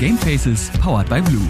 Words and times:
Gamefaces 0.00 0.70
powered 0.80 1.10
by 1.10 1.20
Blue. 1.20 1.46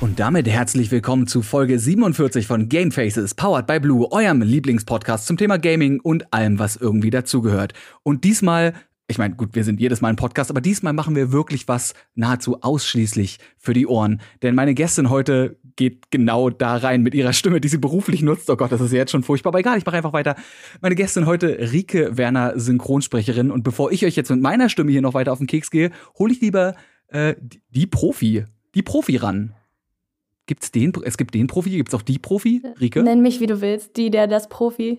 Und 0.00 0.20
damit 0.20 0.46
herzlich 0.46 0.92
willkommen 0.92 1.26
zu 1.26 1.42
Folge 1.42 1.80
47 1.80 2.46
von 2.46 2.68
Gamefaces 2.68 3.34
powered 3.34 3.66
by 3.66 3.80
Blue, 3.80 4.12
eurem 4.12 4.42
Lieblingspodcast 4.42 5.26
zum 5.26 5.36
Thema 5.36 5.58
Gaming 5.58 5.98
und 5.98 6.32
allem, 6.32 6.60
was 6.60 6.76
irgendwie 6.76 7.10
dazugehört. 7.10 7.72
Und 8.04 8.22
diesmal 8.22 8.74
ich 9.08 9.18
meine, 9.18 9.36
gut, 9.36 9.54
wir 9.54 9.62
sind 9.62 9.80
jedes 9.80 10.00
Mal 10.00 10.08
ein 10.08 10.16
Podcast, 10.16 10.50
aber 10.50 10.60
diesmal 10.60 10.92
machen 10.92 11.14
wir 11.14 11.30
wirklich 11.30 11.68
was 11.68 11.94
nahezu 12.14 12.62
ausschließlich 12.62 13.38
für 13.56 13.72
die 13.72 13.86
Ohren. 13.86 14.20
Denn 14.42 14.56
meine 14.56 14.74
Gästin 14.74 15.10
heute 15.10 15.58
geht 15.76 16.10
genau 16.10 16.50
da 16.50 16.76
rein 16.76 17.02
mit 17.02 17.14
ihrer 17.14 17.32
Stimme, 17.32 17.60
die 17.60 17.68
sie 17.68 17.78
beruflich 17.78 18.22
nutzt. 18.22 18.50
Oh 18.50 18.56
Gott, 18.56 18.72
das 18.72 18.80
ist 18.80 18.92
jetzt 18.92 19.12
schon 19.12 19.22
furchtbar, 19.22 19.50
aber 19.50 19.60
egal, 19.60 19.78
ich 19.78 19.86
mache 19.86 19.96
einfach 19.96 20.12
weiter. 20.12 20.34
Meine 20.80 20.96
Gästin 20.96 21.26
heute, 21.26 21.70
Rike 21.72 22.16
Werner, 22.16 22.58
Synchronsprecherin. 22.58 23.52
Und 23.52 23.62
bevor 23.62 23.92
ich 23.92 24.04
euch 24.04 24.16
jetzt 24.16 24.30
mit 24.30 24.40
meiner 24.40 24.68
Stimme 24.68 24.90
hier 24.90 25.02
noch 25.02 25.14
weiter 25.14 25.32
auf 25.32 25.38
den 25.38 25.46
Keks 25.46 25.70
gehe, 25.70 25.92
hole 26.18 26.32
ich 26.32 26.40
lieber 26.40 26.74
äh, 27.08 27.36
die 27.70 27.86
Profi, 27.86 28.44
die 28.74 28.82
Profi 28.82 29.16
ran. 29.18 29.54
Gibt's 30.46 30.72
den? 30.72 30.92
Es 31.04 31.16
gibt 31.16 31.34
den 31.34 31.46
Profi, 31.46 31.70
gibt's 31.70 31.94
auch 31.94 32.02
die 32.02 32.18
Profi, 32.18 32.62
Rike? 32.80 33.02
Nenn 33.04 33.22
mich, 33.22 33.40
wie 33.40 33.46
du 33.46 33.60
willst, 33.60 33.96
die, 33.96 34.10
der 34.10 34.26
das 34.26 34.48
Profi. 34.48 34.98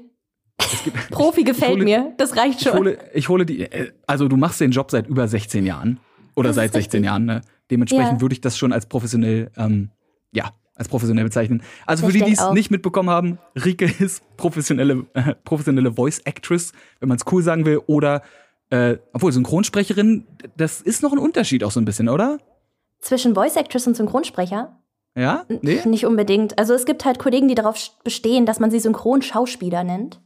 Profi 1.12 1.44
gefällt 1.44 1.76
hole, 1.76 1.84
mir, 1.84 2.14
das 2.18 2.36
reicht 2.36 2.62
schon. 2.62 2.74
Ich 2.74 2.80
hole, 2.80 2.98
ich 3.14 3.30
hole 3.30 3.46
die, 3.46 3.62
äh, 3.62 3.92
also 4.06 4.28
du 4.28 4.38
machst 4.38 4.60
den 4.60 4.72
Job 4.72 4.92
seit 4.92 5.08
über 5.08 5.28
16 5.28 5.66
Jahren 5.66 6.00
oder 6.36 6.54
seit 6.54 6.74
16 6.74 7.04
Jahren. 7.04 7.26
Ne? 7.26 7.42
Dementsprechend 7.70 8.14
ja. 8.14 8.22
würde 8.22 8.34
ich 8.34 8.42
das 8.42 8.58
schon 8.58 8.74
als 8.74 8.86
professionell, 8.86 9.52
ähm, 9.58 9.92
ja, 10.32 10.52
als 10.76 10.88
professionell 10.88 11.24
bezeichnen. 11.24 11.64
Also 11.86 12.06
für 12.06 12.16
ich 12.16 12.24
die, 12.24 12.30
die 12.30 12.34
es 12.34 12.52
nicht 12.52 12.72
mitbekommen 12.72 13.10
haben, 13.10 13.40
Rike 13.56 13.86
ist 14.00 14.24
professionelle, 14.38 15.06
äh, 15.14 15.36
professionelle 15.44 15.94
Voice 15.94 16.20
Actress, 16.20 16.72
wenn 17.00 17.10
man 17.10 17.18
es 17.18 17.26
cool 17.32 17.44
sagen 17.44 17.66
will, 17.66 17.82
oder 17.88 18.22
äh, 18.70 18.98
obwohl 19.14 19.32
Synchronsprecherin, 19.32 20.26
das 20.58 20.82
ist 20.82 21.02
noch 21.02 21.14
ein 21.14 21.20
Unterschied 21.20 21.64
auch 21.64 21.72
so 21.72 21.80
ein 21.80 21.86
bisschen, 21.86 22.10
oder? 22.10 22.40
Zwischen 23.00 23.36
Voice 23.36 23.56
Actress 23.56 23.88
und 23.88 23.96
Synchronsprecher? 23.96 24.80
Ja? 25.16 25.46
Nee? 25.62 25.82
Nicht 25.86 26.06
unbedingt. 26.06 26.60
Also 26.60 26.74
es 26.74 26.86
gibt 26.86 27.06
halt 27.06 27.18
Kollegen, 27.18 27.48
die 27.48 27.56
darauf 27.56 27.92
bestehen, 28.04 28.46
dass 28.46 28.60
man 28.60 28.70
sie 28.70 28.80
Synchronschauspieler 28.80 29.84
nennt. 29.84 30.22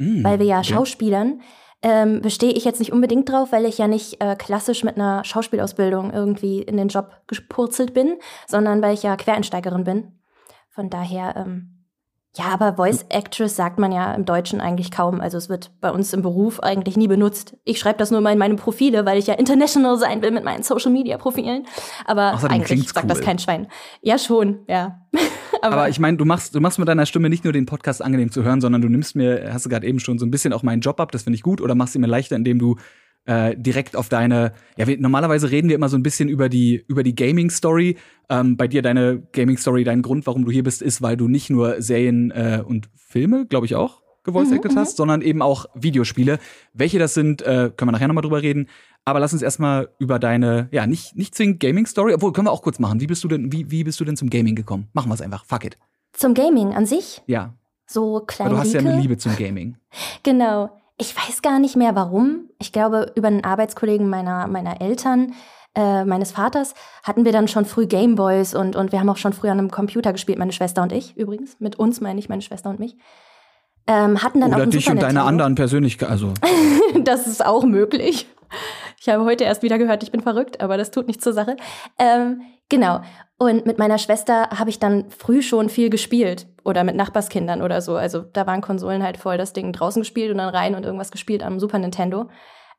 Mm, 0.00 0.24
weil 0.24 0.38
wir 0.38 0.46
ja 0.46 0.58
okay. 0.60 0.72
Schauspielern, 0.72 1.42
ähm, 1.82 2.22
bestehe 2.22 2.52
ich 2.52 2.64
jetzt 2.64 2.78
nicht 2.78 2.92
unbedingt 2.92 3.28
drauf, 3.28 3.52
weil 3.52 3.66
ich 3.66 3.78
ja 3.78 3.86
nicht 3.86 4.22
äh, 4.22 4.34
klassisch 4.34 4.82
mit 4.82 4.96
einer 4.96 5.24
Schauspielausbildung 5.24 6.12
irgendwie 6.12 6.62
in 6.62 6.76
den 6.76 6.88
Job 6.88 7.10
gepurzelt 7.26 7.94
bin, 7.94 8.18
sondern 8.46 8.82
weil 8.82 8.94
ich 8.94 9.02
ja 9.02 9.16
Quereinsteigerin 9.16 9.84
bin. 9.84 10.18
Von 10.70 10.88
daher 10.88 11.36
ähm, 11.36 11.79
ja, 12.36 12.44
aber 12.44 12.74
Voice 12.74 13.06
Actress 13.08 13.56
sagt 13.56 13.80
man 13.80 13.90
ja 13.90 14.14
im 14.14 14.24
Deutschen 14.24 14.60
eigentlich 14.60 14.92
kaum. 14.92 15.20
Also 15.20 15.36
es 15.36 15.48
wird 15.48 15.72
bei 15.80 15.90
uns 15.90 16.12
im 16.12 16.22
Beruf 16.22 16.60
eigentlich 16.60 16.96
nie 16.96 17.08
benutzt. 17.08 17.56
Ich 17.64 17.80
schreibe 17.80 17.98
das 17.98 18.12
nur 18.12 18.20
mal 18.20 18.32
in 18.32 18.38
meine 18.38 18.54
Profile, 18.54 19.04
weil 19.04 19.18
ich 19.18 19.26
ja 19.26 19.34
international 19.34 19.98
sein 19.98 20.22
will 20.22 20.30
mit 20.30 20.44
meinen 20.44 20.62
Social 20.62 20.92
Media 20.92 21.18
Profilen. 21.18 21.66
Aber 22.04 22.34
Außerdem 22.34 22.54
eigentlich 22.54 22.88
sagt 22.88 23.04
cool. 23.04 23.08
das 23.08 23.20
kein 23.20 23.40
Schwein. 23.40 23.66
Ja, 24.00 24.16
schon, 24.16 24.60
ja. 24.68 25.00
aber, 25.62 25.74
aber, 25.74 25.88
ich 25.88 25.98
meine, 25.98 26.18
du 26.18 26.24
machst, 26.24 26.54
du 26.54 26.60
machst 26.60 26.78
mit 26.78 26.86
deiner 26.86 27.04
Stimme 27.04 27.28
nicht 27.30 27.42
nur 27.42 27.52
den 27.52 27.66
Podcast 27.66 28.00
angenehm 28.00 28.30
zu 28.30 28.44
hören, 28.44 28.60
sondern 28.60 28.80
du 28.80 28.88
nimmst 28.88 29.16
mir, 29.16 29.50
hast 29.52 29.66
du 29.66 29.68
gerade 29.68 29.86
eben 29.88 29.98
schon 29.98 30.20
so 30.20 30.24
ein 30.24 30.30
bisschen 30.30 30.52
auch 30.52 30.62
meinen 30.62 30.82
Job 30.82 31.00
ab, 31.00 31.10
das 31.10 31.24
finde 31.24 31.34
ich 31.34 31.42
gut, 31.42 31.60
oder 31.60 31.74
machst 31.74 31.96
ihn 31.96 32.00
mir 32.00 32.06
leichter, 32.06 32.36
indem 32.36 32.60
du 32.60 32.76
äh, 33.26 33.54
direkt 33.56 33.96
auf 33.96 34.08
deine, 34.08 34.52
ja, 34.76 34.86
wir, 34.86 34.98
normalerweise 34.98 35.50
reden 35.50 35.68
wir 35.68 35.76
immer 35.76 35.88
so 35.88 35.96
ein 35.96 36.02
bisschen 36.02 36.28
über 36.28 36.48
die, 36.48 36.84
über 36.88 37.02
die 37.02 37.14
Gaming-Story. 37.14 37.96
Ähm, 38.28 38.56
bei 38.56 38.66
dir 38.66 38.82
deine 38.82 39.22
Gaming-Story, 39.32 39.84
dein 39.84 40.02
Grund, 40.02 40.26
warum 40.26 40.44
du 40.44 40.50
hier 40.50 40.62
bist, 40.62 40.82
ist, 40.82 41.02
weil 41.02 41.16
du 41.16 41.28
nicht 41.28 41.50
nur 41.50 41.80
Serien 41.82 42.30
äh, 42.30 42.62
und 42.64 42.88
Filme, 42.96 43.46
glaube 43.46 43.66
ich 43.66 43.74
auch, 43.74 44.02
gevoice-acted 44.24 44.72
mhm, 44.72 44.76
hast, 44.76 44.92
mhm. 44.92 44.96
sondern 44.96 45.22
eben 45.22 45.42
auch 45.42 45.66
Videospiele. 45.74 46.38
Welche 46.72 46.98
das 46.98 47.14
sind, 47.14 47.42
äh, 47.42 47.70
können 47.76 47.88
wir 47.88 47.92
nachher 47.92 48.08
nochmal 48.08 48.22
drüber 48.22 48.42
reden. 48.42 48.68
Aber 49.04 49.20
lass 49.20 49.32
uns 49.32 49.42
erstmal 49.42 49.88
über 49.98 50.18
deine, 50.18 50.68
ja, 50.72 50.86
nicht, 50.86 51.16
nicht 51.16 51.34
zwingend 51.34 51.60
Gaming-Story, 51.60 52.14
obwohl 52.14 52.32
können 52.32 52.46
wir 52.46 52.52
auch 52.52 52.62
kurz 52.62 52.78
machen. 52.78 53.00
Wie 53.00 53.06
bist 53.06 53.24
du 53.24 53.28
denn, 53.28 53.52
wie, 53.52 53.70
wie 53.70 53.84
bist 53.84 53.98
du 54.00 54.04
denn 54.04 54.16
zum 54.16 54.30
Gaming 54.30 54.54
gekommen? 54.54 54.88
Machen 54.92 55.08
wir 55.08 55.14
es 55.14 55.22
einfach. 55.22 55.44
Fuck 55.44 55.64
it. 55.64 55.78
Zum 56.12 56.34
Gaming 56.34 56.74
an 56.74 56.86
sich? 56.86 57.22
Ja. 57.26 57.54
So 57.86 58.20
klein. 58.26 58.50
du 58.50 58.58
hast 58.58 58.72
ja 58.72 58.80
eine 58.80 59.00
Liebe 59.00 59.16
zum 59.16 59.36
Gaming. 59.36 59.76
genau. 60.22 60.70
Ich 61.00 61.16
weiß 61.16 61.40
gar 61.40 61.58
nicht 61.58 61.76
mehr 61.76 61.96
warum. 61.96 62.50
Ich 62.58 62.72
glaube, 62.72 63.10
über 63.14 63.28
einen 63.28 63.42
Arbeitskollegen 63.42 64.10
meiner, 64.10 64.46
meiner 64.48 64.82
Eltern, 64.82 65.32
äh, 65.74 66.04
meines 66.04 66.32
Vaters, 66.32 66.74
hatten 67.02 67.24
wir 67.24 67.32
dann 67.32 67.48
schon 67.48 67.64
früh 67.64 67.86
Gameboys 67.86 68.54
und, 68.54 68.76
und 68.76 68.92
wir 68.92 69.00
haben 69.00 69.08
auch 69.08 69.16
schon 69.16 69.32
früh 69.32 69.48
an 69.48 69.58
einem 69.58 69.70
Computer 69.70 70.12
gespielt, 70.12 70.38
meine 70.38 70.52
Schwester 70.52 70.82
und 70.82 70.92
ich 70.92 71.16
übrigens. 71.16 71.58
Mit 71.58 71.78
uns 71.78 72.02
meine 72.02 72.20
ich 72.20 72.28
meine 72.28 72.42
Schwester 72.42 72.68
und 72.68 72.80
mich. 72.80 72.96
Ähm, 73.86 74.22
hatten 74.22 74.42
dann 74.42 74.52
Oder 74.52 74.64
auch 74.64 74.68
dich 74.68 74.84
Super 74.84 74.96
und 74.96 75.02
deine 75.02 75.22
anderen 75.22 75.54
Persönlichkeiten. 75.54 76.12
Also. 76.12 76.34
das 77.02 77.26
ist 77.26 77.44
auch 77.44 77.64
möglich. 77.64 78.26
Ich 79.00 79.08
habe 79.08 79.24
heute 79.24 79.44
erst 79.44 79.62
wieder 79.62 79.78
gehört, 79.78 80.02
ich 80.02 80.12
bin 80.12 80.20
verrückt, 80.20 80.60
aber 80.60 80.76
das 80.76 80.90
tut 80.90 81.06
nichts 81.06 81.24
zur 81.24 81.32
Sache. 81.32 81.56
Ähm, 81.98 82.42
genau. 82.70 83.02
Und 83.38 83.66
mit 83.66 83.78
meiner 83.78 83.98
Schwester 83.98 84.50
habe 84.50 84.70
ich 84.70 84.78
dann 84.78 85.10
früh 85.10 85.42
schon 85.42 85.68
viel 85.68 85.90
gespielt 85.90 86.46
oder 86.64 86.84
mit 86.84 86.96
Nachbarskindern 86.96 87.62
oder 87.62 87.80
so. 87.80 87.96
Also 87.96 88.20
da 88.20 88.46
waren 88.46 88.60
Konsolen 88.60 89.02
halt 89.02 89.16
voll 89.16 89.38
das 89.38 89.52
Ding 89.52 89.72
draußen 89.72 90.02
gespielt 90.02 90.30
und 90.30 90.38
dann 90.38 90.54
rein 90.54 90.74
und 90.74 90.84
irgendwas 90.84 91.10
gespielt 91.10 91.42
am 91.42 91.58
Super 91.58 91.78
Nintendo. 91.78 92.28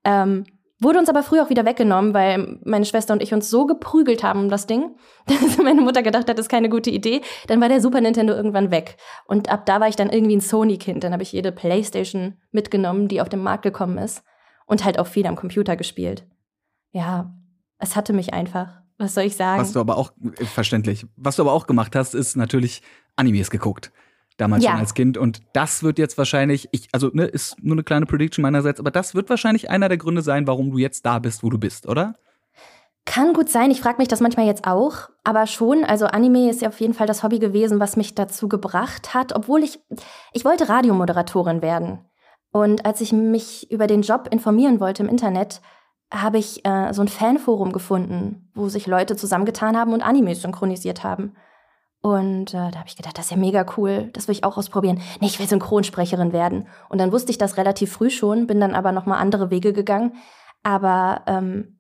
Ähm, 0.03 0.46
wurde 0.80 1.00
uns 1.00 1.09
aber 1.09 1.24
früh 1.24 1.40
auch 1.40 1.50
wieder 1.50 1.66
weggenommen, 1.66 2.13
weil 2.13 2.59
meine 2.63 2.85
Schwester 2.85 3.13
und 3.13 3.24
ich 3.24 3.34
uns 3.34 3.50
so 3.50 3.66
geprügelt 3.66 4.24
haben 4.24 4.41
um 4.41 4.50
das 4.50 4.68
Ding, 4.68 4.96
dass 5.25 5.57
meine 5.57 5.81
Mutter 5.81 6.03
gedacht 6.03 6.30
hat, 6.30 6.38
das 6.38 6.46
ist 6.46 6.50
keine 6.50 6.69
gute 6.69 6.91
Idee. 6.91 7.22
Dann 7.47 7.59
war 7.59 7.69
der 7.69 7.81
Super 7.81 8.01
Nintendo 8.01 8.34
irgendwann 8.34 8.69
weg. 8.69 8.97
Und 9.25 9.50
ab 9.50 9.66
da 9.66 9.80
war 9.80 9.88
ich 9.88 9.96
dann 9.96 10.12
irgendwie 10.12 10.35
ein 10.35 10.41
Sony-Kind. 10.41 11.03
Dann 11.03 11.13
habe 11.13 11.24
ich 11.24 11.31
jede 11.31 11.51
Playstation 11.51 12.38
mitgenommen, 12.51 13.07
die 13.07 13.22
auf 13.22 13.30
den 13.30 13.41
Markt 13.41 13.63
gekommen 13.63 13.97
ist. 13.97 14.24
Und 14.68 14.85
halt 14.85 15.00
auch 15.00 15.07
viel 15.07 15.25
am 15.25 15.35
Computer 15.35 15.75
gespielt. 15.75 16.25
Ja, 16.91 17.34
es 17.80 17.96
hatte 17.96 18.13
mich 18.13 18.34
einfach. 18.34 18.81
Was 19.01 19.16
soll 19.16 19.23
ich 19.23 19.35
sagen? 19.35 19.59
Was 19.59 19.73
du 19.73 19.79
aber 19.79 19.97
auch, 19.97 20.12
äh, 20.38 20.45
verständlich, 20.45 21.07
was 21.16 21.35
du 21.35 21.41
aber 21.41 21.53
auch 21.53 21.66
gemacht 21.66 21.95
hast, 21.95 22.13
ist 22.13 22.35
natürlich 22.35 22.84
Animes 23.16 23.50
geguckt. 23.50 23.91
Damals 24.38 24.63
ja. 24.63 24.72
schon 24.72 24.79
als 24.79 24.94
Kind. 24.94 25.17
Und 25.17 25.41
das 25.53 25.81
wird 25.81 25.97
jetzt 25.97 26.19
wahrscheinlich, 26.19 26.69
ich, 26.72 26.88
also, 26.91 27.09
ne, 27.12 27.25
ist 27.25 27.56
nur 27.63 27.73
eine 27.73 27.84
kleine 27.84 28.06
Prediction 28.06 28.44
meinerseits, 28.44 28.79
aber 28.79 28.91
das 28.91 29.16
wird 29.16 29.29
wahrscheinlich 29.31 29.72
einer 29.72 29.89
der 29.89 29.97
Gründe 29.97 30.22
sein, 30.22 30.45
warum 30.45 30.69
du 30.69 30.78
jetzt 30.78 31.03
da 31.03 31.17
bist, 31.17 31.41
wo 31.41 31.50
du 31.50 31.57
bist, 31.57 31.88
oder? 31.88 32.16
Kann 33.06 33.34
gut 33.34 33.50
sein. 33.50 33.72
Ich 33.72 33.81
frage 33.81 33.97
mich 33.97 34.07
das 34.07 34.22
manchmal 34.22 34.45
jetzt 34.45 34.67
auch. 34.67 35.09
Aber 35.23 35.47
schon, 35.47 35.83
also 35.83 36.06
Anime 36.06 36.51
ist 36.51 36.62
ja 36.62 36.68
auf 36.68 36.79
jeden 36.79 36.94
Fall 36.94 37.07
das 37.07 37.23
Hobby 37.23 37.39
gewesen, 37.39 37.79
was 37.79 37.97
mich 37.97 38.13
dazu 38.13 38.47
gebracht 38.47 39.16
hat, 39.16 39.33
obwohl 39.33 39.63
ich, 39.63 39.79
ich 40.31 40.45
wollte 40.45 40.69
Radiomoderatorin 40.69 41.63
werden. 41.63 42.06
Und 42.51 42.85
als 42.85 43.01
ich 43.01 43.12
mich 43.12 43.72
über 43.72 43.88
den 43.88 44.03
Job 44.03 44.28
informieren 44.29 44.79
wollte 44.79 45.01
im 45.01 45.09
Internet, 45.09 45.62
habe 46.11 46.38
ich 46.38 46.66
äh, 46.66 46.94
so 46.94 47.01
ein 47.01 47.07
Fanforum 47.07 47.72
gefunden, 47.72 48.49
wo 48.53 48.67
sich 48.67 48.85
Leute 48.85 49.16
zusammengetan 49.16 49.77
haben 49.77 49.94
und 49.94 50.01
Animes 50.01 50.41
synchronisiert 50.41 51.03
haben. 51.03 51.35
Und 52.01 52.53
äh, 52.53 52.72
da 52.72 52.79
habe 52.79 52.88
ich 52.88 52.97
gedacht, 52.97 53.17
das 53.17 53.25
ist 53.25 53.31
ja 53.31 53.38
mega 53.38 53.66
cool, 53.77 54.09
das 54.13 54.27
will 54.27 54.35
ich 54.35 54.44
auch 54.44 54.57
ausprobieren. 54.57 55.00
Nee, 55.19 55.27
ich 55.27 55.39
will 55.39 55.47
Synchronsprecherin 55.47 56.33
werden. 56.33 56.67
Und 56.89 57.00
dann 57.00 57.11
wusste 57.11 57.31
ich 57.31 57.38
das 57.38 57.57
relativ 57.57 57.91
früh 57.91 58.09
schon, 58.09 58.47
bin 58.47 58.59
dann 58.59 58.75
aber 58.75 58.91
nochmal 58.91 59.19
andere 59.19 59.51
Wege 59.51 59.71
gegangen. 59.71 60.16
Aber 60.63 61.21
ähm, 61.27 61.79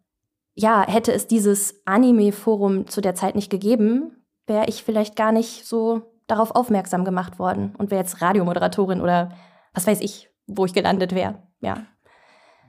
ja, 0.53 0.85
hätte 0.87 1.11
es 1.11 1.27
dieses 1.27 1.81
Anime-Forum 1.85 2.87
zu 2.87 3.01
der 3.01 3.15
Zeit 3.15 3.35
nicht 3.35 3.49
gegeben, 3.49 4.23
wäre 4.45 4.67
ich 4.67 4.83
vielleicht 4.83 5.15
gar 5.15 5.31
nicht 5.31 5.65
so 5.65 6.03
darauf 6.27 6.51
aufmerksam 6.51 7.03
gemacht 7.03 7.39
worden 7.39 7.75
und 7.77 7.91
wäre 7.91 8.01
jetzt 8.01 8.21
Radiomoderatorin 8.21 9.01
oder 9.01 9.31
was 9.73 9.87
weiß 9.87 9.99
ich, 10.01 10.29
wo 10.47 10.65
ich 10.65 10.73
gelandet 10.73 11.15
wäre. 11.15 11.43
Ja 11.61 11.85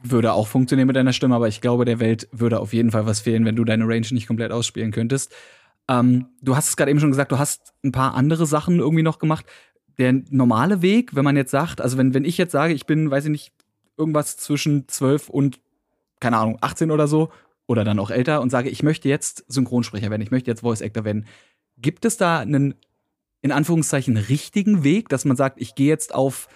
würde 0.02 0.32
auch 0.32 0.46
funktionieren 0.46 0.86
mit 0.86 0.96
deiner 0.96 1.12
Stimme, 1.12 1.34
aber 1.34 1.48
ich 1.48 1.60
glaube, 1.60 1.84
der 1.84 2.00
Welt 2.00 2.28
würde 2.32 2.60
auf 2.60 2.72
jeden 2.72 2.90
Fall 2.90 3.06
was 3.06 3.20
fehlen, 3.20 3.44
wenn 3.44 3.56
du 3.56 3.64
deine 3.64 3.84
Range 3.84 4.06
nicht 4.10 4.26
komplett 4.26 4.52
ausspielen 4.52 4.90
könntest. 4.90 5.32
Ähm, 5.88 6.26
du 6.40 6.56
hast 6.56 6.68
es 6.68 6.76
gerade 6.76 6.90
eben 6.90 7.00
schon 7.00 7.10
gesagt, 7.10 7.32
du 7.32 7.38
hast 7.38 7.74
ein 7.84 7.92
paar 7.92 8.14
andere 8.14 8.46
Sachen 8.46 8.78
irgendwie 8.78 9.02
noch 9.02 9.18
gemacht. 9.18 9.46
Der 9.98 10.12
normale 10.30 10.82
Weg, 10.82 11.14
wenn 11.14 11.24
man 11.24 11.36
jetzt 11.36 11.50
sagt, 11.50 11.80
also 11.80 11.98
wenn, 11.98 12.14
wenn 12.14 12.24
ich 12.24 12.38
jetzt 12.38 12.52
sage, 12.52 12.72
ich 12.74 12.86
bin, 12.86 13.10
weiß 13.10 13.24
ich 13.24 13.30
nicht, 13.30 13.52
irgendwas 13.96 14.36
zwischen 14.36 14.88
12 14.88 15.28
und, 15.28 15.60
keine 16.20 16.38
Ahnung, 16.38 16.58
18 16.60 16.90
oder 16.90 17.06
so, 17.06 17.30
oder 17.66 17.84
dann 17.84 17.98
auch 17.98 18.10
älter 18.10 18.40
und 18.40 18.50
sage, 18.50 18.68
ich 18.68 18.82
möchte 18.82 19.08
jetzt 19.08 19.44
Synchronsprecher 19.48 20.10
werden, 20.10 20.22
ich 20.22 20.30
möchte 20.30 20.50
jetzt 20.50 20.60
Voice 20.60 20.82
Actor 20.82 21.04
werden, 21.04 21.26
gibt 21.78 22.04
es 22.04 22.16
da 22.16 22.40
einen, 22.40 22.74
in 23.40 23.52
Anführungszeichen, 23.52 24.16
richtigen 24.16 24.84
Weg, 24.84 25.08
dass 25.08 25.24
man 25.24 25.36
sagt, 25.36 25.60
ich 25.60 25.74
gehe 25.74 25.88
jetzt 25.88 26.14
auf 26.14 26.48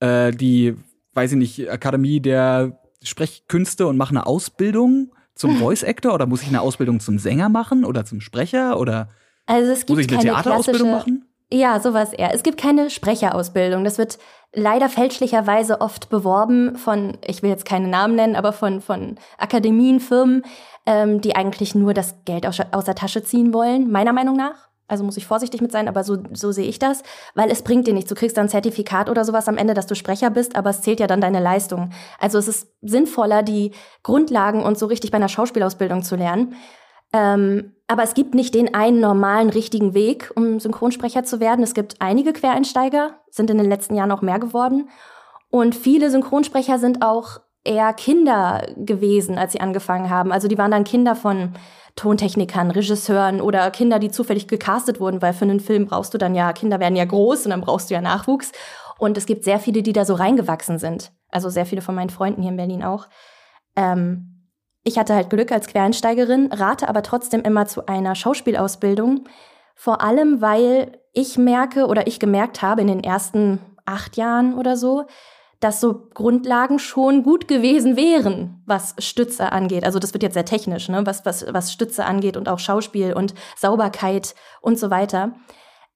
äh, 0.00 0.30
die, 0.32 0.74
weiß 1.14 1.32
ich 1.32 1.38
nicht, 1.38 1.70
Akademie 1.70 2.20
der 2.20 2.80
Sprechkünste 3.02 3.86
und 3.86 3.96
mache 3.96 4.10
eine 4.10 4.26
Ausbildung 4.26 5.12
zum 5.34 5.56
Voice 5.56 5.84
Actor 5.84 6.14
oder 6.14 6.26
muss 6.26 6.42
ich 6.42 6.48
eine 6.48 6.60
Ausbildung 6.60 7.00
zum 7.00 7.18
Sänger 7.18 7.48
machen 7.48 7.84
oder 7.84 8.04
zum 8.04 8.20
Sprecher 8.20 8.78
oder 8.78 9.08
also 9.46 9.72
es 9.72 9.80
gibt 9.80 9.90
muss 9.90 10.06
ich 10.06 10.12
eine 10.12 10.20
Theaterausbildung 10.20 10.90
machen? 10.90 11.24
Ja, 11.52 11.80
sowas 11.80 12.12
eher. 12.12 12.32
Es 12.32 12.44
gibt 12.44 12.60
keine 12.60 12.90
Sprecherausbildung. 12.90 13.82
Das 13.82 13.98
wird 13.98 14.18
leider 14.54 14.88
fälschlicherweise 14.88 15.80
oft 15.80 16.08
beworben 16.08 16.76
von, 16.76 17.18
ich 17.26 17.42
will 17.42 17.50
jetzt 17.50 17.64
keine 17.64 17.88
Namen 17.88 18.14
nennen, 18.14 18.36
aber 18.36 18.52
von, 18.52 18.80
von 18.80 19.16
Akademien, 19.38 19.98
Firmen, 19.98 20.44
ähm, 20.86 21.20
die 21.20 21.34
eigentlich 21.34 21.74
nur 21.74 21.92
das 21.92 22.24
Geld 22.24 22.46
aus, 22.46 22.60
aus 22.70 22.84
der 22.84 22.94
Tasche 22.94 23.24
ziehen 23.24 23.52
wollen, 23.52 23.90
meiner 23.90 24.12
Meinung 24.12 24.36
nach. 24.36 24.69
Also 24.90 25.04
muss 25.04 25.16
ich 25.16 25.26
vorsichtig 25.26 25.60
mit 25.60 25.72
sein, 25.72 25.88
aber 25.88 26.04
so, 26.04 26.18
so 26.32 26.52
sehe 26.52 26.66
ich 26.66 26.78
das, 26.78 27.02
weil 27.34 27.50
es 27.50 27.62
bringt 27.62 27.86
dir 27.86 27.94
nichts. 27.94 28.08
Du 28.08 28.14
kriegst 28.14 28.36
dann 28.36 28.46
ein 28.46 28.50
Zertifikat 28.50 29.08
oder 29.08 29.24
sowas 29.24 29.48
am 29.48 29.56
Ende, 29.56 29.74
dass 29.74 29.86
du 29.86 29.94
Sprecher 29.94 30.30
bist, 30.30 30.56
aber 30.56 30.70
es 30.70 30.82
zählt 30.82 31.00
ja 31.00 31.06
dann 31.06 31.20
deine 31.20 31.40
Leistung. 31.40 31.90
Also 32.18 32.38
es 32.38 32.48
ist 32.48 32.68
sinnvoller, 32.82 33.42
die 33.42 33.72
Grundlagen 34.02 34.62
und 34.62 34.78
so 34.78 34.86
richtig 34.86 35.10
bei 35.10 35.16
einer 35.16 35.28
Schauspielausbildung 35.28 36.02
zu 36.02 36.16
lernen. 36.16 36.56
Ähm, 37.12 37.74
aber 37.86 38.02
es 38.02 38.14
gibt 38.14 38.34
nicht 38.34 38.54
den 38.54 38.74
einen 38.74 39.00
normalen, 39.00 39.50
richtigen 39.50 39.94
Weg, 39.94 40.32
um 40.36 40.60
Synchronsprecher 40.60 41.24
zu 41.24 41.40
werden. 41.40 41.62
Es 41.62 41.74
gibt 41.74 41.96
einige 42.00 42.32
Quereinsteiger, 42.32 43.20
sind 43.30 43.50
in 43.50 43.58
den 43.58 43.68
letzten 43.68 43.94
Jahren 43.94 44.12
auch 44.12 44.22
mehr 44.22 44.38
geworden. 44.38 44.88
Und 45.50 45.74
viele 45.74 46.10
Synchronsprecher 46.10 46.78
sind 46.78 47.02
auch 47.02 47.40
eher 47.64 47.92
Kinder 47.92 48.66
gewesen, 48.76 49.38
als 49.38 49.52
sie 49.52 49.60
angefangen 49.60 50.10
haben. 50.10 50.32
Also 50.32 50.48
die 50.48 50.58
waren 50.58 50.70
dann 50.70 50.84
Kinder 50.84 51.14
von 51.14 51.54
Tontechnikern, 52.00 52.70
Regisseuren 52.70 53.42
oder 53.42 53.70
Kinder, 53.70 53.98
die 53.98 54.10
zufällig 54.10 54.48
gecastet 54.48 55.00
wurden, 55.00 55.20
weil 55.20 55.34
für 55.34 55.44
einen 55.44 55.60
Film 55.60 55.84
brauchst 55.84 56.14
du 56.14 56.18
dann 56.18 56.34
ja, 56.34 56.54
Kinder 56.54 56.80
werden 56.80 56.96
ja 56.96 57.04
groß 57.04 57.44
und 57.44 57.50
dann 57.50 57.60
brauchst 57.60 57.90
du 57.90 57.94
ja 57.94 58.00
Nachwuchs. 58.00 58.52
Und 58.98 59.18
es 59.18 59.26
gibt 59.26 59.44
sehr 59.44 59.58
viele, 59.58 59.82
die 59.82 59.92
da 59.92 60.06
so 60.06 60.14
reingewachsen 60.14 60.78
sind. 60.78 61.12
Also 61.28 61.50
sehr 61.50 61.66
viele 61.66 61.82
von 61.82 61.94
meinen 61.94 62.08
Freunden 62.08 62.40
hier 62.40 62.52
in 62.52 62.56
Berlin 62.56 62.82
auch. 62.82 63.06
Ähm, 63.76 64.48
ich 64.82 64.98
hatte 64.98 65.14
halt 65.14 65.28
Glück 65.28 65.52
als 65.52 65.66
Quereinsteigerin, 65.66 66.50
rate 66.52 66.88
aber 66.88 67.02
trotzdem 67.02 67.42
immer 67.42 67.66
zu 67.66 67.84
einer 67.84 68.14
Schauspielausbildung. 68.14 69.28
Vor 69.74 70.00
allem, 70.00 70.40
weil 70.40 70.98
ich 71.12 71.36
merke 71.36 71.86
oder 71.86 72.06
ich 72.06 72.18
gemerkt 72.18 72.62
habe 72.62 72.80
in 72.80 72.86
den 72.86 73.04
ersten 73.04 73.60
acht 73.84 74.16
Jahren 74.16 74.54
oder 74.54 74.78
so, 74.78 75.04
dass 75.60 75.80
so 75.80 76.08
Grundlagen 76.14 76.78
schon 76.78 77.22
gut 77.22 77.46
gewesen 77.46 77.96
wären, 77.96 78.62
was 78.64 78.94
Stütze 78.98 79.52
angeht. 79.52 79.84
Also 79.84 79.98
das 79.98 80.14
wird 80.14 80.22
jetzt 80.22 80.34
sehr 80.34 80.46
technisch, 80.46 80.88
ne? 80.88 81.04
was, 81.04 81.26
was, 81.26 81.44
was 81.52 81.72
Stütze 81.72 82.06
angeht 82.06 82.38
und 82.38 82.48
auch 82.48 82.58
Schauspiel 82.58 83.12
und 83.12 83.34
Sauberkeit 83.56 84.34
und 84.62 84.78
so 84.78 84.90
weiter. 84.90 85.34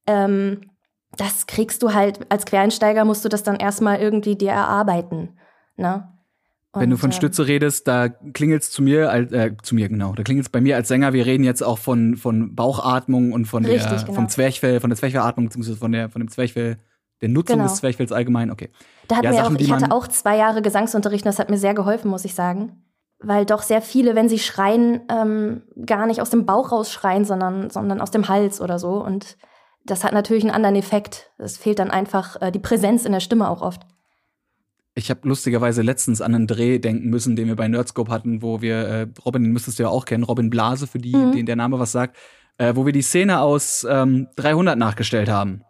Ähm, 0.07 0.71
das 1.17 1.47
kriegst 1.47 1.83
du 1.83 1.95
halt, 1.95 2.31
als 2.31 2.45
Quereinsteiger 2.45 3.05
musst 3.07 3.25
du 3.25 3.31
das 3.31 3.43
dann 3.43 3.57
erstmal 3.57 4.01
irgendwie 4.01 4.37
dir 4.37 4.51
erarbeiten. 4.51 5.39
Ne? 5.77 6.09
Und, 6.73 6.83
Wenn 6.83 6.91
du 6.91 6.97
von 6.99 7.11
ähm, 7.11 7.17
Stütze 7.17 7.47
redest, 7.47 7.89
da 7.89 8.09
klingelt's 8.09 8.71
zu 8.71 8.83
mir, 8.83 9.11
äh, 9.13 9.53
zu 9.63 9.77
mir 9.77 9.89
genau, 9.89 10.13
da 10.13 10.25
klingelt's 10.25 10.49
bei 10.51 10.61
mir 10.61 10.77
als 10.77 10.89
Sänger. 10.89 11.13
Wir 11.13 11.25
reden 11.25 11.45
jetzt 11.45 11.63
auch 11.63 11.79
von 11.79 12.17
von 12.17 12.55
Bauchatmung 12.57 13.33
und 13.33 13.47
von 13.47 13.63
der 13.63 13.79
genau. 13.79 14.13
vom 14.13 14.29
Zwerchfell, 14.29 14.81
von 14.81 14.91
der 14.91 14.97
Zwerchfellatmung 14.99 15.47
beziehungsweise 15.47 15.79
von 15.79 15.93
der 15.93 16.11
von 16.11 16.21
dem 16.21 16.29
Zwerchfell 16.29 16.79
der 17.25 17.31
Nutzung 17.31 17.57
genau. 17.57 17.69
des 17.69 17.79
Zwerchfells 17.79 18.13
allgemein, 18.13 18.51
okay. 18.51 18.71
Da 19.09 19.17
hat 19.17 19.25
ja, 19.25 19.31
mir 19.31 19.37
Sachen, 19.37 19.57
auch, 19.57 19.61
ich 19.61 19.73
hatte 19.73 19.91
auch 19.91 20.07
zwei 20.07 20.37
Jahre 20.37 20.61
Gesangsunterricht 20.61 21.25
und 21.25 21.31
das 21.31 21.39
hat 21.39 21.51
mir 21.51 21.57
sehr 21.57 21.75
geholfen, 21.75 22.11
muss 22.11 22.25
ich 22.25 22.35
sagen. 22.35 22.85
Weil 23.19 23.47
doch 23.47 23.63
sehr 23.63 23.81
viele, 23.81 24.15
wenn 24.15 24.29
sie 24.29 24.39
schreien, 24.39 25.01
ähm, 25.11 25.63
gar 25.87 26.07
nicht 26.07 26.21
aus 26.21 26.29
dem 26.29 26.45
Bauch 26.45 26.71
rausschreien, 26.71 27.25
sondern, 27.25 27.71
sondern 27.71 28.03
aus 28.03 28.11
dem 28.11 28.29
Hals 28.29 28.61
oder 28.61 28.79
so. 28.79 29.03
Und 29.03 29.39
das 29.87 30.05
hat 30.05 30.13
natürlich 30.13 30.45
einen 30.45 30.55
anderen 30.55 30.77
Effekt. 30.77 31.31
Es 31.39 31.57
fehlt 31.57 31.79
dann 31.79 31.91
einfach 31.91 32.41
äh, 32.43 32.53
die 32.53 32.59
Präsenz 32.59 33.07
in 33.07 33.13
der 33.13 33.21
Stimme 33.21 33.49
auch 33.49 33.63
oft. 33.63 33.83
Ich 34.95 35.09
habe 35.09 35.27
lustigerweise 35.27 35.81
letztens 35.81 36.21
an 36.21 36.35
einen 36.35 36.47
Dreh 36.47 36.79
denken 36.79 37.09
müssen, 37.09 37.35
den 37.35 37.49
wir 37.49 37.57
bei 37.57 37.67
Nerdscope 37.67 38.13
hatten, 38.13 38.43
wo 38.43 38.61
wir, 38.61 38.77
äh, 38.77 39.07
Robin, 39.25 39.43
den 39.43 39.53
müsstest 39.53 39.79
du 39.79 39.85
ja 39.85 39.89
auch 39.89 40.05
kennen, 40.05 40.25
Robin 40.25 40.51
Blase, 40.51 40.87
für 40.87 40.99
die, 40.99 41.17
mhm. 41.17 41.33
denen 41.33 41.47
der 41.47 41.57
Name 41.57 41.79
was 41.79 41.93
sagt, 41.93 42.17
äh, 42.59 42.77
wo 42.77 42.85
wir 42.85 42.93
die 42.93 43.03
Szene 43.03 43.41
aus 43.41 43.87
ähm, 43.89 44.29
300 44.37 44.79
nachgestellt 44.79 45.29
haben. 45.29 45.65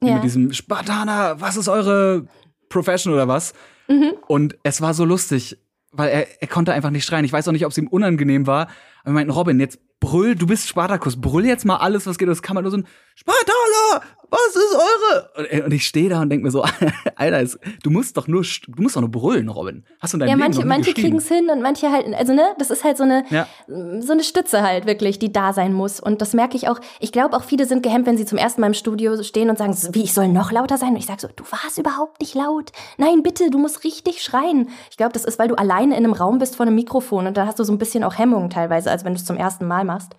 Ja. 0.00 0.14
Mit 0.14 0.24
diesem 0.24 0.52
Spartaner, 0.52 1.40
was 1.40 1.56
ist 1.56 1.68
eure 1.68 2.26
Profession 2.68 3.12
oder 3.12 3.26
was? 3.26 3.52
Mhm. 3.88 4.12
Und 4.26 4.56
es 4.62 4.80
war 4.80 4.94
so 4.94 5.04
lustig, 5.04 5.58
weil 5.90 6.10
er, 6.10 6.42
er 6.42 6.48
konnte 6.48 6.72
einfach 6.72 6.90
nicht 6.90 7.04
schreien. 7.04 7.24
Ich 7.24 7.32
weiß 7.32 7.48
auch 7.48 7.52
nicht, 7.52 7.64
ob 7.64 7.72
es 7.72 7.78
ihm 7.78 7.88
unangenehm 7.88 8.46
war. 8.46 8.68
Aber 9.00 9.06
wir 9.06 9.12
meinten, 9.14 9.32
Robin, 9.32 9.58
jetzt 9.58 9.80
brüll, 10.00 10.36
du 10.36 10.46
bist 10.46 10.68
Spartakus, 10.68 11.20
brüll 11.20 11.46
jetzt 11.46 11.64
mal 11.64 11.76
alles, 11.76 12.06
was 12.06 12.18
geht. 12.18 12.28
Das 12.28 12.42
kann 12.42 12.54
man 12.54 12.62
nur 12.62 12.70
so 12.70 12.78
ein 12.78 12.86
Spartaner, 13.16 14.06
was 14.30 14.56
ist 14.56 14.74
eure? 14.74 15.64
Und 15.64 15.72
ich 15.72 15.86
stehe 15.86 16.08
da 16.08 16.20
und 16.20 16.30
denke 16.30 16.44
mir 16.44 16.50
so, 16.50 16.64
Alter, 17.16 17.58
du 17.82 17.90
musst 17.90 18.16
doch 18.16 18.28
nur, 18.28 18.42
du 18.42 18.82
musst 18.82 18.96
doch 18.96 19.00
nur 19.00 19.10
brüllen, 19.10 19.48
Robin. 19.48 19.84
Hast 20.00 20.14
du 20.14 20.18
dein 20.18 20.28
Ja, 20.28 20.34
Leben 20.34 20.44
manche, 20.44 20.66
manche 20.66 20.94
kriegen 20.94 21.18
es 21.18 21.28
hin 21.28 21.48
und 21.50 21.62
manche 21.62 21.90
halt, 21.90 22.06
also 22.14 22.32
ne, 22.32 22.54
das 22.58 22.70
ist 22.70 22.84
halt 22.84 22.96
so 22.96 23.04
eine, 23.04 23.24
ja. 23.30 23.46
so 23.66 24.12
eine 24.12 24.22
Stütze 24.22 24.62
halt 24.62 24.86
wirklich, 24.86 25.18
die 25.18 25.32
da 25.32 25.52
sein 25.52 25.72
muss. 25.72 26.00
Und 26.00 26.20
das 26.20 26.34
merke 26.34 26.56
ich 26.56 26.68
auch. 26.68 26.80
Ich 27.00 27.12
glaube 27.12 27.36
auch 27.36 27.44
viele 27.44 27.66
sind 27.66 27.82
gehemmt, 27.82 28.06
wenn 28.06 28.16
sie 28.16 28.26
zum 28.26 28.38
ersten 28.38 28.60
Mal 28.60 28.68
im 28.68 28.74
Studio 28.74 29.22
stehen 29.22 29.50
und 29.50 29.58
sagen, 29.58 29.76
wie, 29.92 30.04
ich 30.04 30.12
soll 30.12 30.28
noch 30.28 30.52
lauter 30.52 30.76
sein? 30.76 30.90
Und 30.90 30.96
ich 30.96 31.06
sage 31.06 31.20
so, 31.20 31.28
du 31.34 31.44
warst 31.50 31.78
überhaupt 31.78 32.20
nicht 32.20 32.34
laut. 32.34 32.72
Nein, 32.98 33.22
bitte, 33.22 33.50
du 33.50 33.58
musst 33.58 33.84
richtig 33.84 34.22
schreien. 34.22 34.68
Ich 34.90 34.96
glaube, 34.96 35.12
das 35.12 35.24
ist, 35.24 35.38
weil 35.38 35.48
du 35.48 35.54
alleine 35.54 35.96
in 35.96 36.04
einem 36.04 36.12
Raum 36.12 36.38
bist 36.38 36.56
vor 36.56 36.66
einem 36.66 36.74
Mikrofon 36.74 37.26
und 37.26 37.36
da 37.36 37.46
hast 37.46 37.58
du 37.58 37.64
so 37.64 37.72
ein 37.72 37.78
bisschen 37.78 38.04
auch 38.04 38.18
Hemmungen 38.18 38.50
teilweise, 38.50 38.90
als 38.90 39.04
wenn 39.04 39.14
du 39.14 39.18
es 39.18 39.24
zum 39.24 39.36
ersten 39.36 39.66
Mal 39.66 39.84
machst. 39.84 40.14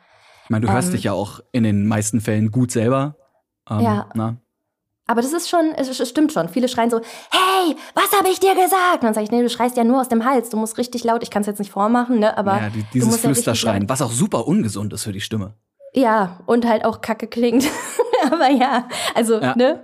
Ich 0.45 0.49
meine, 0.49 0.65
du 0.65 0.71
hörst 0.71 0.87
ähm, 0.87 0.93
dich 0.95 1.03
ja 1.03 1.13
auch 1.13 1.41
in 1.51 1.61
den 1.61 1.85
meisten 1.85 2.21
Fällen 2.21 2.49
gut 2.49 2.71
selber. 2.71 3.15
Ähm, 3.69 3.79
ja. 3.79 4.09
Na? 4.13 4.37
Aber 5.09 5.23
das 5.23 5.33
ist 5.33 5.49
schon, 5.49 5.73
es 5.75 6.07
stimmt 6.07 6.31
schon. 6.31 6.49
Viele 6.49 6.67
schreien 6.67 6.91
so, 6.91 6.99
hey, 6.99 7.75
was 7.95 8.15
habe 8.15 8.29
ich 8.29 8.39
dir 8.39 8.53
gesagt? 8.53 8.97
Und 8.97 9.05
dann 9.05 9.13
sage 9.15 9.23
ich, 9.23 9.31
nee, 9.31 9.41
du 9.41 9.49
schreist 9.49 9.75
ja 9.75 9.83
nur 9.83 9.99
aus 9.99 10.07
dem 10.07 10.23
Hals. 10.23 10.51
Du 10.51 10.57
musst 10.57 10.77
richtig 10.77 11.03
laut, 11.03 11.23
ich 11.23 11.31
kann 11.31 11.41
es 11.41 11.47
jetzt 11.47 11.57
nicht 11.57 11.71
vormachen, 11.71 12.19
ne? 12.19 12.37
Aber 12.37 12.61
ja, 12.61 12.69
die, 12.69 12.85
dieses 12.93 13.17
Flüsterschreien, 13.17 13.83
ja 13.83 13.89
was 13.89 14.03
auch 14.03 14.11
super 14.11 14.47
ungesund 14.47 14.93
ist 14.93 15.05
für 15.05 15.11
die 15.11 15.21
Stimme. 15.21 15.55
Ja, 15.95 16.41
und 16.45 16.67
halt 16.67 16.85
auch 16.85 17.01
kacke 17.01 17.25
klingt. 17.25 17.65
aber 18.31 18.51
ja, 18.51 18.87
also, 19.15 19.41
ja. 19.41 19.55
ne? 19.55 19.83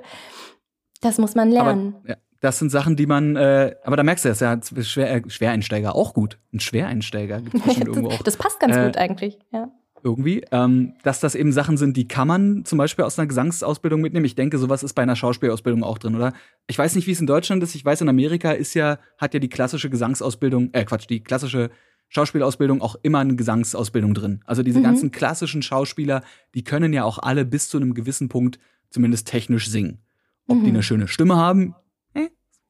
Das 1.02 1.18
muss 1.18 1.34
man 1.34 1.50
lernen. 1.50 1.96
Aber, 2.02 2.10
ja, 2.10 2.16
das 2.42 2.60
sind 2.60 2.70
Sachen, 2.70 2.96
die 2.96 3.08
man, 3.08 3.36
äh, 3.36 3.76
aber 3.84 3.98
da 3.98 4.04
merkst 4.04 4.26
du 4.26 4.30
das 4.30 4.42
ja, 4.42 4.60
Schwer, 4.84 5.12
äh, 5.12 5.22
Schwereinsteiger 5.28 5.96
auch 5.96 6.14
gut. 6.14 6.38
Ein 6.54 6.60
Schwereinsteiger 6.60 7.42
gibt 7.42 7.56
es 7.66 7.78
irgendwo 7.80 8.10
auch. 8.10 8.22
Das 8.22 8.38
passt 8.38 8.60
ganz 8.60 8.76
äh, 8.76 8.86
gut 8.86 8.98
eigentlich, 8.98 9.40
ja 9.52 9.72
irgendwie, 10.06 10.46
ähm, 10.52 10.94
dass 11.04 11.20
das 11.20 11.34
eben 11.34 11.52
Sachen 11.52 11.78
sind, 11.78 11.98
die 11.98 12.08
kann 12.08 12.28
man 12.28 12.64
zum 12.64 12.78
Beispiel 12.78 13.04
aus 13.04 13.18
einer 13.18 13.28
Gesangsausbildung 13.28 14.00
mitnehmen. 14.00 14.26
Ich 14.26 14.36
denke, 14.36 14.60
sowas 14.60 14.84
ist 14.84 14.94
bei 14.94 15.02
einer 15.02 15.16
Schauspielausbildung 15.16 15.84
auch 15.84 15.98
drin, 15.98 16.16
oder? 16.16 16.32
Ich 16.68 16.78
weiß 16.78 16.96
nicht, 16.96 17.08
wie 17.08 17.12
es 17.12 17.20
in 17.20 17.26
Deutschland 17.26 17.64
ist. 17.64 17.74
Ich 17.74 17.84
weiß, 17.84 18.02
in 18.02 18.10
Amerika 18.10 18.52
ist 18.52 18.76
ja, 18.76 19.00
hat 19.18 19.34
ja 19.34 19.40
die 19.40 19.50
klassische 19.50 19.90
Gesangsausbildung, 19.90 20.70
äh, 20.74 20.86
Quatsch, 20.86 21.10
die 21.10 21.24
klassische 21.24 21.72
Schauspielausbildung 22.10 22.82
auch 22.82 22.96
immer 23.02 23.20
eine 23.20 23.36
Gesangsausbildung 23.36 24.14
drin. 24.14 24.42
Also 24.46 24.62
diese 24.62 24.80
mhm. 24.80 24.84
ganzen 24.84 25.12
klassischen 25.12 25.64
Schauspieler, 25.64 26.24
die 26.54 26.64
können 26.64 26.94
ja 26.94 27.04
auch 27.04 27.18
alle 27.18 27.44
bis 27.44 27.68
zu 27.68 27.78
einem 27.78 27.96
gewissen 27.96 28.30
Punkt 28.30 28.60
zumindest 28.92 29.28
technisch 29.28 29.70
singen. 29.70 30.04
Ob 30.48 30.60
mhm. 30.60 30.64
die 30.64 30.70
eine 30.70 30.84
schöne 30.84 31.08
Stimme 31.08 31.36
haben, 31.36 31.74
eh, 32.14 32.30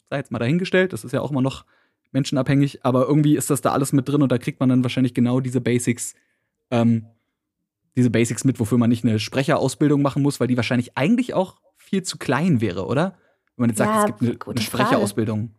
sei 0.10 0.18
jetzt 0.18 0.32
mal 0.32 0.40
dahingestellt, 0.40 0.94
das 0.94 1.04
ist 1.04 1.12
ja 1.12 1.20
auch 1.20 1.32
immer 1.32 1.42
noch 1.42 1.66
menschenabhängig, 2.14 2.86
aber 2.86 3.06
irgendwie 3.08 3.36
ist 3.36 3.50
das 3.50 3.60
da 3.60 3.74
alles 3.74 3.92
mit 3.92 4.08
drin 4.08 4.22
und 4.22 4.32
da 4.32 4.38
kriegt 4.38 4.62
man 4.62 4.70
dann 4.70 4.84
wahrscheinlich 4.84 5.14
genau 5.14 5.42
diese 5.42 5.60
Basics 5.60 6.16
ähm, 6.72 7.08
diese 7.96 8.10
Basics 8.10 8.44
mit, 8.44 8.60
wofür 8.60 8.78
man 8.78 8.90
nicht 8.90 9.04
eine 9.04 9.20
Sprecherausbildung 9.20 10.02
machen 10.02 10.22
muss, 10.22 10.40
weil 10.40 10.48
die 10.48 10.58
wahrscheinlich 10.58 10.98
eigentlich 10.98 11.34
auch 11.34 11.56
viel 11.78 12.04
zu 12.04 12.18
klein 12.18 12.62
wäre, 12.62 12.86
oder? 12.86 13.16
Wenn 13.56 13.64
man 13.64 13.70
jetzt 13.70 13.78
sagt, 13.78 13.92
ja, 13.92 14.00
es 14.00 14.06
gibt 14.06 14.22
eine, 14.22 14.38
eine 14.54 14.62
Sprecherausbildung. 14.62 15.56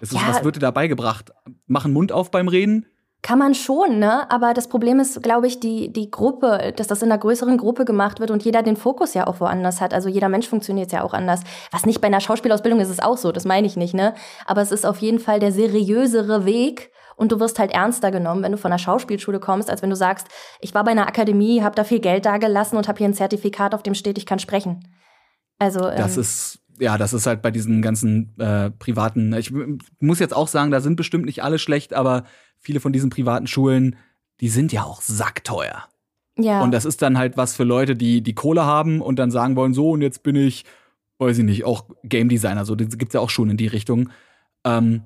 Ist, 0.00 0.12
ja. 0.12 0.20
Was 0.28 0.44
wird 0.44 0.56
dir 0.56 0.60
da 0.60 0.70
beigebracht? 0.70 1.32
Machen 1.66 1.92
Mund 1.92 2.12
auf 2.12 2.30
beim 2.30 2.48
Reden? 2.48 2.86
Kann 3.22 3.38
man 3.38 3.54
schon, 3.54 3.98
ne? 3.98 4.30
Aber 4.30 4.52
das 4.52 4.68
Problem 4.68 5.00
ist, 5.00 5.22
glaube 5.22 5.46
ich, 5.46 5.58
die, 5.58 5.90
die 5.90 6.10
Gruppe, 6.10 6.74
dass 6.76 6.88
das 6.88 7.00
in 7.00 7.10
einer 7.10 7.18
größeren 7.18 7.56
Gruppe 7.56 7.86
gemacht 7.86 8.20
wird 8.20 8.30
und 8.30 8.44
jeder 8.44 8.62
den 8.62 8.76
Fokus 8.76 9.14
ja 9.14 9.26
auch 9.26 9.40
woanders 9.40 9.80
hat. 9.80 9.94
Also 9.94 10.10
jeder 10.10 10.28
Mensch 10.28 10.46
funktioniert 10.46 10.92
ja 10.92 11.02
auch 11.02 11.14
anders. 11.14 11.40
Was 11.72 11.86
nicht 11.86 12.02
bei 12.02 12.08
einer 12.08 12.20
Schauspielausbildung 12.20 12.80
ist, 12.80 12.90
ist 12.90 13.02
auch 13.02 13.16
so, 13.16 13.32
das 13.32 13.46
meine 13.46 13.66
ich 13.66 13.76
nicht, 13.76 13.94
ne? 13.94 14.14
Aber 14.44 14.60
es 14.60 14.70
ist 14.70 14.84
auf 14.84 14.98
jeden 14.98 15.20
Fall 15.20 15.40
der 15.40 15.52
seriösere 15.52 16.44
Weg, 16.44 16.90
und 17.16 17.32
du 17.32 17.40
wirst 17.40 17.58
halt 17.58 17.72
ernster 17.72 18.10
genommen, 18.10 18.42
wenn 18.42 18.52
du 18.52 18.58
von 18.58 18.70
einer 18.70 18.78
Schauspielschule 18.78 19.40
kommst, 19.40 19.70
als 19.70 19.82
wenn 19.82 19.90
du 19.90 19.96
sagst, 19.96 20.28
ich 20.60 20.74
war 20.74 20.84
bei 20.84 20.90
einer 20.90 21.06
Akademie, 21.06 21.62
habe 21.62 21.74
da 21.74 21.84
viel 21.84 22.00
Geld 22.00 22.26
dagelassen 22.26 22.76
und 22.76 22.88
habe 22.88 22.98
hier 22.98 23.08
ein 23.08 23.14
Zertifikat, 23.14 23.74
auf 23.74 23.82
dem 23.82 23.94
steht, 23.94 24.18
ich 24.18 24.26
kann 24.26 24.38
sprechen. 24.38 24.88
Also 25.58 25.80
das 25.80 26.16
ähm, 26.16 26.20
ist 26.20 26.60
ja, 26.78 26.98
das 26.98 27.12
ist 27.12 27.26
halt 27.26 27.42
bei 27.42 27.50
diesen 27.50 27.82
ganzen 27.82 28.38
äh, 28.38 28.70
privaten. 28.70 29.32
Ich 29.34 29.52
muss 30.00 30.18
jetzt 30.18 30.34
auch 30.34 30.48
sagen, 30.48 30.70
da 30.70 30.80
sind 30.80 30.96
bestimmt 30.96 31.26
nicht 31.26 31.42
alle 31.42 31.58
schlecht, 31.58 31.94
aber 31.94 32.24
viele 32.58 32.80
von 32.80 32.92
diesen 32.92 33.10
privaten 33.10 33.46
Schulen, 33.46 33.96
die 34.40 34.48
sind 34.48 34.72
ja 34.72 34.82
auch 34.82 35.00
sackteuer. 35.00 35.84
Ja. 36.36 36.62
Und 36.62 36.72
das 36.72 36.84
ist 36.84 37.00
dann 37.02 37.16
halt 37.16 37.36
was 37.36 37.54
für 37.54 37.64
Leute, 37.64 37.94
die 37.94 38.22
die 38.22 38.34
Kohle 38.34 38.64
haben 38.64 39.00
und 39.00 39.18
dann 39.18 39.30
sagen 39.30 39.54
wollen, 39.54 39.72
so 39.72 39.90
und 39.90 40.02
jetzt 40.02 40.22
bin 40.24 40.34
ich, 40.34 40.64
weiß 41.18 41.38
ich 41.38 41.44
nicht, 41.44 41.64
auch 41.64 41.84
Game 42.02 42.28
Designer. 42.28 42.64
So, 42.64 42.74
das 42.74 42.98
gibt's 42.98 43.14
ja 43.14 43.20
auch 43.20 43.30
schon 43.30 43.50
in 43.50 43.56
die 43.56 43.68
Richtung. 43.68 44.10
Ähm, 44.64 45.02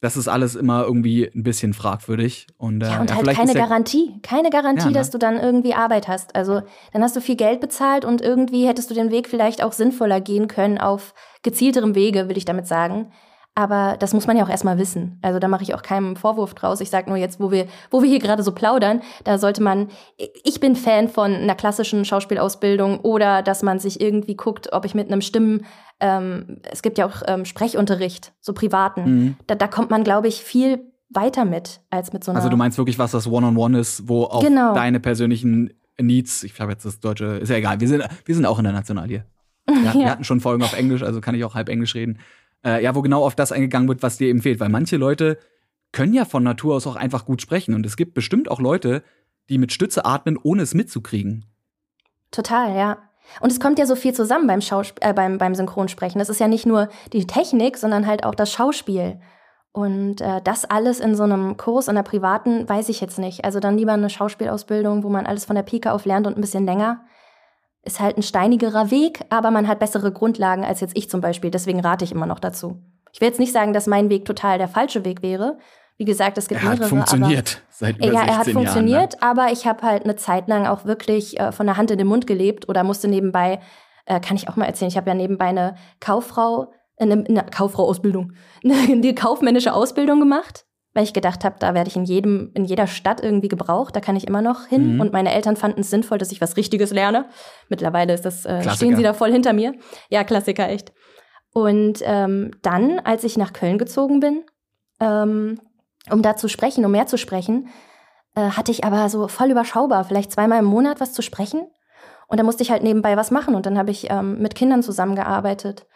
das 0.00 0.16
ist 0.16 0.28
alles 0.28 0.54
immer 0.54 0.84
irgendwie 0.84 1.30
ein 1.34 1.42
bisschen 1.42 1.72
fragwürdig. 1.72 2.46
Und, 2.58 2.82
äh, 2.82 2.86
ja, 2.86 3.00
und 3.00 3.10
ja, 3.10 3.16
halt 3.16 3.28
keine 3.28 3.54
Garantie. 3.54 4.20
Keine 4.22 4.50
Garantie, 4.50 4.84
ja, 4.84 4.88
ne? 4.88 4.92
dass 4.92 5.10
du 5.10 5.18
dann 5.18 5.38
irgendwie 5.38 5.74
Arbeit 5.74 6.06
hast. 6.06 6.34
Also 6.36 6.62
dann 6.92 7.02
hast 7.02 7.16
du 7.16 7.20
viel 7.20 7.36
Geld 7.36 7.60
bezahlt 7.60 8.04
und 8.04 8.20
irgendwie 8.20 8.66
hättest 8.66 8.90
du 8.90 8.94
den 8.94 9.10
Weg 9.10 9.28
vielleicht 9.28 9.62
auch 9.62 9.72
sinnvoller 9.72 10.20
gehen 10.20 10.48
können 10.48 10.78
auf 10.78 11.14
gezielterem 11.42 11.94
Wege, 11.94 12.28
will 12.28 12.36
ich 12.36 12.44
damit 12.44 12.66
sagen. 12.66 13.10
Aber 13.58 13.96
das 13.98 14.12
muss 14.12 14.26
man 14.26 14.36
ja 14.36 14.44
auch 14.44 14.50
erstmal 14.50 14.76
wissen. 14.76 15.18
Also 15.22 15.38
da 15.38 15.48
mache 15.48 15.62
ich 15.62 15.74
auch 15.74 15.80
keinen 15.80 16.16
Vorwurf 16.16 16.52
draus. 16.52 16.82
Ich 16.82 16.90
sage 16.90 17.08
nur 17.08 17.16
jetzt, 17.16 17.40
wo 17.40 17.50
wir, 17.50 17.66
wo 17.90 18.02
wir 18.02 18.08
hier 18.08 18.18
gerade 18.18 18.42
so 18.42 18.52
plaudern, 18.52 19.00
da 19.24 19.38
sollte 19.38 19.62
man, 19.62 19.88
ich 20.44 20.60
bin 20.60 20.76
Fan 20.76 21.08
von 21.08 21.34
einer 21.34 21.54
klassischen 21.54 22.04
Schauspielausbildung 22.04 23.00
oder 23.00 23.42
dass 23.42 23.62
man 23.62 23.78
sich 23.78 23.98
irgendwie 23.98 24.36
guckt, 24.36 24.74
ob 24.74 24.84
ich 24.84 24.94
mit 24.94 25.10
einem 25.10 25.22
Stimmen, 25.22 25.64
ähm, 26.00 26.60
es 26.70 26.82
gibt 26.82 26.98
ja 26.98 27.06
auch 27.06 27.22
ähm, 27.26 27.44
Sprechunterricht, 27.44 28.32
so 28.40 28.52
privaten. 28.52 29.02
Mhm. 29.04 29.36
Da, 29.46 29.54
da 29.54 29.66
kommt 29.66 29.90
man, 29.90 30.04
glaube 30.04 30.28
ich, 30.28 30.42
viel 30.42 30.80
weiter 31.08 31.44
mit 31.44 31.80
als 31.90 32.12
mit 32.12 32.24
so 32.24 32.32
einer. 32.32 32.38
Also 32.38 32.50
du 32.50 32.56
meinst 32.56 32.78
wirklich 32.78 32.98
was, 32.98 33.14
was 33.14 33.26
One-on-One 33.26 33.56
-on 33.56 33.78
-one 33.78 33.80
ist, 33.80 34.08
wo 34.08 34.24
auch 34.24 34.42
genau. 34.42 34.74
deine 34.74 35.00
persönlichen 35.00 35.72
Needs. 35.98 36.42
Ich 36.42 36.60
habe 36.60 36.72
jetzt 36.72 36.84
das 36.84 37.00
deutsche, 37.00 37.24
ist 37.38 37.48
ja 37.48 37.56
egal. 37.56 37.80
Wir 37.80 37.88
sind, 37.88 38.04
wir 38.24 38.34
sind 38.34 38.46
auch 38.46 38.58
international 38.58 39.08
hier. 39.08 39.24
Wir, 39.66 39.82
ja. 39.82 39.94
wir 39.94 40.10
hatten 40.10 40.24
schon 40.24 40.40
Folgen 40.40 40.62
auf 40.62 40.74
Englisch, 40.74 41.02
also 41.02 41.20
kann 41.20 41.34
ich 41.34 41.44
auch 41.44 41.54
halb 41.54 41.68
Englisch 41.68 41.94
reden. 41.94 42.18
Äh, 42.64 42.82
ja, 42.82 42.94
wo 42.94 43.02
genau 43.02 43.24
auf 43.24 43.34
das 43.34 43.52
eingegangen 43.52 43.88
wird, 43.88 44.02
was 44.02 44.18
dir 44.18 44.28
eben 44.28 44.42
fehlt. 44.42 44.60
Weil 44.60 44.68
manche 44.68 44.96
Leute 44.96 45.38
können 45.92 46.12
ja 46.12 46.24
von 46.24 46.42
Natur 46.42 46.76
aus 46.76 46.86
auch 46.86 46.96
einfach 46.96 47.24
gut 47.24 47.40
sprechen. 47.40 47.74
Und 47.74 47.86
es 47.86 47.96
gibt 47.96 48.14
bestimmt 48.14 48.50
auch 48.50 48.60
Leute, 48.60 49.02
die 49.48 49.58
mit 49.58 49.72
Stütze 49.72 50.04
atmen, 50.04 50.38
ohne 50.42 50.62
es 50.62 50.74
mitzukriegen. 50.74 51.46
Total, 52.30 52.76
ja. 52.76 52.98
Und 53.40 53.52
es 53.52 53.60
kommt 53.60 53.78
ja 53.78 53.86
so 53.86 53.96
viel 53.96 54.14
zusammen 54.14 54.46
beim, 54.46 54.60
Schausp 54.60 54.98
äh, 55.00 55.12
beim, 55.12 55.38
beim 55.38 55.54
Synchronsprechen. 55.54 56.18
Das 56.18 56.28
ist 56.28 56.40
ja 56.40 56.48
nicht 56.48 56.66
nur 56.66 56.88
die 57.12 57.26
Technik, 57.26 57.76
sondern 57.76 58.06
halt 58.06 58.24
auch 58.24 58.34
das 58.34 58.52
Schauspiel. 58.52 59.20
Und 59.72 60.22
äh, 60.22 60.40
das 60.42 60.64
alles 60.64 61.00
in 61.00 61.14
so 61.14 61.24
einem 61.24 61.58
Kurs, 61.58 61.88
in 61.88 61.96
der 61.96 62.02
privaten, 62.02 62.66
weiß 62.66 62.88
ich 62.88 63.00
jetzt 63.02 63.18
nicht. 63.18 63.44
Also 63.44 63.60
dann 63.60 63.76
lieber 63.76 63.92
eine 63.92 64.08
Schauspielausbildung, 64.08 65.02
wo 65.02 65.10
man 65.10 65.26
alles 65.26 65.44
von 65.44 65.54
der 65.54 65.64
Pike 65.64 65.92
auf 65.92 66.06
lernt 66.06 66.26
und 66.26 66.38
ein 66.38 66.40
bisschen 66.40 66.64
länger. 66.64 67.04
Ist 67.82 68.00
halt 68.00 68.16
ein 68.16 68.22
steinigerer 68.22 68.90
Weg, 68.90 69.26
aber 69.28 69.50
man 69.50 69.68
hat 69.68 69.78
bessere 69.78 70.12
Grundlagen 70.12 70.64
als 70.64 70.80
jetzt 70.80 70.96
ich 70.96 71.10
zum 71.10 71.20
Beispiel. 71.20 71.50
Deswegen 71.50 71.80
rate 71.80 72.06
ich 72.06 72.12
immer 72.12 72.24
noch 72.24 72.38
dazu. 72.38 72.80
Ich 73.12 73.20
will 73.20 73.28
jetzt 73.28 73.38
nicht 73.38 73.52
sagen, 73.52 73.72
dass 73.72 73.86
mein 73.86 74.08
Weg 74.08 74.24
total 74.24 74.58
der 74.58 74.68
falsche 74.68 75.04
Weg 75.04 75.22
wäre. 75.22 75.58
Wie 75.98 76.04
gesagt, 76.04 76.36
es 76.36 76.48
gibt 76.48 76.62
er 76.62 76.68
hat 76.68 76.78
mehrere. 76.78 76.88
funktioniert 76.90 77.62
aber, 77.62 77.66
seit 77.70 77.96
über 77.96 78.12
Ja, 78.12 78.24
er 78.24 78.38
hat 78.38 78.48
funktioniert, 78.48 79.14
Jahren, 79.14 79.34
ne? 79.36 79.42
aber 79.42 79.52
ich 79.52 79.66
habe 79.66 79.82
halt 79.82 80.04
eine 80.04 80.16
Zeit 80.16 80.48
lang 80.48 80.66
auch 80.66 80.84
wirklich 80.84 81.40
äh, 81.40 81.52
von 81.52 81.66
der 81.66 81.76
Hand 81.76 81.90
in 81.90 81.98
den 81.98 82.06
Mund 82.06 82.26
gelebt 82.26 82.68
oder 82.68 82.84
musste 82.84 83.08
nebenbei, 83.08 83.60
äh, 84.04 84.20
kann 84.20 84.36
ich 84.36 84.48
auch 84.48 84.56
mal 84.56 84.66
erzählen, 84.66 84.90
ich 84.90 84.96
habe 84.96 85.08
ja 85.08 85.14
nebenbei 85.14 85.46
eine 85.46 85.76
Kauffrau, 86.00 86.72
eine, 86.98 87.24
eine 87.26 87.44
Kauffrau-Ausbildung, 87.44 88.32
eine 88.64 89.14
kaufmännische 89.14 89.72
Ausbildung 89.72 90.20
gemacht, 90.20 90.66
weil 90.92 91.04
ich 91.04 91.14
gedacht 91.14 91.44
habe, 91.44 91.56
da 91.58 91.72
werde 91.72 91.88
ich 91.88 91.96
in 91.96 92.04
jedem, 92.04 92.50
in 92.54 92.66
jeder 92.66 92.86
Stadt 92.86 93.22
irgendwie 93.22 93.48
gebraucht, 93.48 93.96
da 93.96 94.00
kann 94.00 94.16
ich 94.16 94.26
immer 94.26 94.42
noch 94.42 94.66
hin. 94.66 94.94
Mhm. 94.94 95.00
Und 95.00 95.12
meine 95.12 95.32
Eltern 95.32 95.56
fanden 95.56 95.80
es 95.80 95.90
sinnvoll, 95.90 96.18
dass 96.18 96.32
ich 96.32 96.40
was 96.40 96.56
Richtiges 96.56 96.90
lerne. 96.90 97.26
Mittlerweile 97.68 98.12
ist 98.14 98.24
das, 98.24 98.44
äh, 98.44 98.68
stehen 98.70 98.96
sie 98.96 99.02
da 99.02 99.12
voll 99.12 99.30
hinter 99.30 99.52
mir. 99.52 99.74
Ja, 100.08 100.24
Klassiker, 100.24 100.68
echt. 100.68 100.92
Und 101.52 102.00
ähm, 102.02 102.50
dann, 102.62 102.98
als 102.98 103.24
ich 103.24 103.36
nach 103.38 103.52
Köln 103.52 103.78
gezogen 103.78 104.20
bin, 104.20 104.44
ähm, 105.00 105.58
um 106.10 106.22
da 106.22 106.36
zu 106.36 106.48
sprechen, 106.48 106.84
um 106.84 106.90
mehr 106.90 107.06
zu 107.06 107.18
sprechen, 107.18 107.68
äh, 108.34 108.50
hatte 108.50 108.70
ich 108.70 108.84
aber 108.84 109.08
so 109.08 109.28
voll 109.28 109.50
überschaubar, 109.50 110.04
vielleicht 110.04 110.32
zweimal 110.32 110.60
im 110.60 110.66
Monat 110.66 111.00
was 111.00 111.12
zu 111.12 111.22
sprechen. 111.22 111.66
Und 112.28 112.38
da 112.38 112.44
musste 112.44 112.62
ich 112.62 112.70
halt 112.70 112.82
nebenbei 112.82 113.16
was 113.16 113.30
machen. 113.30 113.54
Und 113.54 113.66
dann 113.66 113.78
habe 113.78 113.90
ich 113.90 114.10
ähm, 114.10 114.38
mit 114.38 114.54
Kindern 114.54 114.82
zusammengearbeitet. 114.82 115.86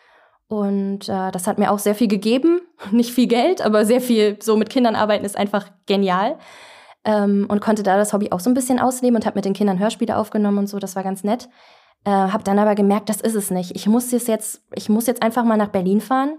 Und 0.49 1.09
äh, 1.09 1.31
das 1.31 1.47
hat 1.47 1.59
mir 1.59 1.71
auch 1.71 1.79
sehr 1.79 1.95
viel 1.95 2.09
gegeben. 2.09 2.61
Nicht 2.91 3.13
viel 3.13 3.27
Geld, 3.27 3.61
aber 3.63 3.85
sehr 3.85 4.01
viel 4.01 4.39
so 4.41 4.57
mit 4.57 4.71
Kindern 4.71 4.97
arbeiten 4.97 5.25
ist 5.25 5.37
einfach 5.37 5.69
genial. 5.87 6.39
Ähm, 7.05 7.47
und 7.49 7.61
konnte 7.61 7.83
da 7.83 7.97
das 7.97 8.13
Hobby 8.13 8.31
auch 8.31 8.41
so 8.41 8.51
ein 8.51 8.55
bisschen 8.55 8.79
ausleben 8.79 9.17
und 9.17 9.27
habe 9.27 9.39
mit 9.39 9.45
den 9.45 9.55
Kindern 9.55 9.79
Hörspiele 9.79 10.17
aufgenommen 10.17 10.59
und 10.59 10.67
so. 10.69 10.79
Das 10.79 10.97
war 10.97 11.03
ganz 11.03 11.25
nett. 11.25 11.49
Äh, 12.05 12.11
habe 12.11 12.45
dann 12.45 12.59
aber 12.59 12.75
gemerkt, 12.75 13.09
das 13.09 13.21
ist 13.21 13.35
es 13.35 13.51
nicht. 13.51 13.75
Ich 13.75 13.87
muss 13.87 14.11
jetzt, 14.11 14.63
ich 14.75 14.89
muss 14.89 15.07
jetzt 15.07 15.23
einfach 15.23 15.45
mal 15.45 15.57
nach 15.57 15.69
Berlin 15.69 16.01
fahren 16.01 16.39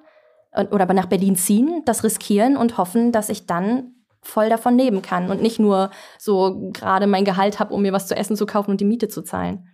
oder 0.53 0.91
nach 0.93 1.05
Berlin 1.05 1.35
ziehen, 1.35 1.81
das 1.85 2.03
riskieren 2.03 2.57
und 2.57 2.77
hoffen, 2.77 3.11
dass 3.11 3.29
ich 3.29 3.45
dann 3.45 3.95
voll 4.21 4.49
davon 4.49 4.77
leben 4.77 5.01
kann 5.01 5.31
und 5.31 5.41
nicht 5.41 5.59
nur 5.59 5.89
so 6.19 6.69
gerade 6.73 7.07
mein 7.07 7.25
Gehalt 7.25 7.59
habe, 7.59 7.73
um 7.73 7.81
mir 7.81 7.93
was 7.93 8.07
zu 8.07 8.15
essen 8.15 8.35
zu 8.35 8.45
kaufen 8.45 8.71
und 8.71 8.81
die 8.81 8.85
Miete 8.85 9.07
zu 9.07 9.23
zahlen. 9.23 9.67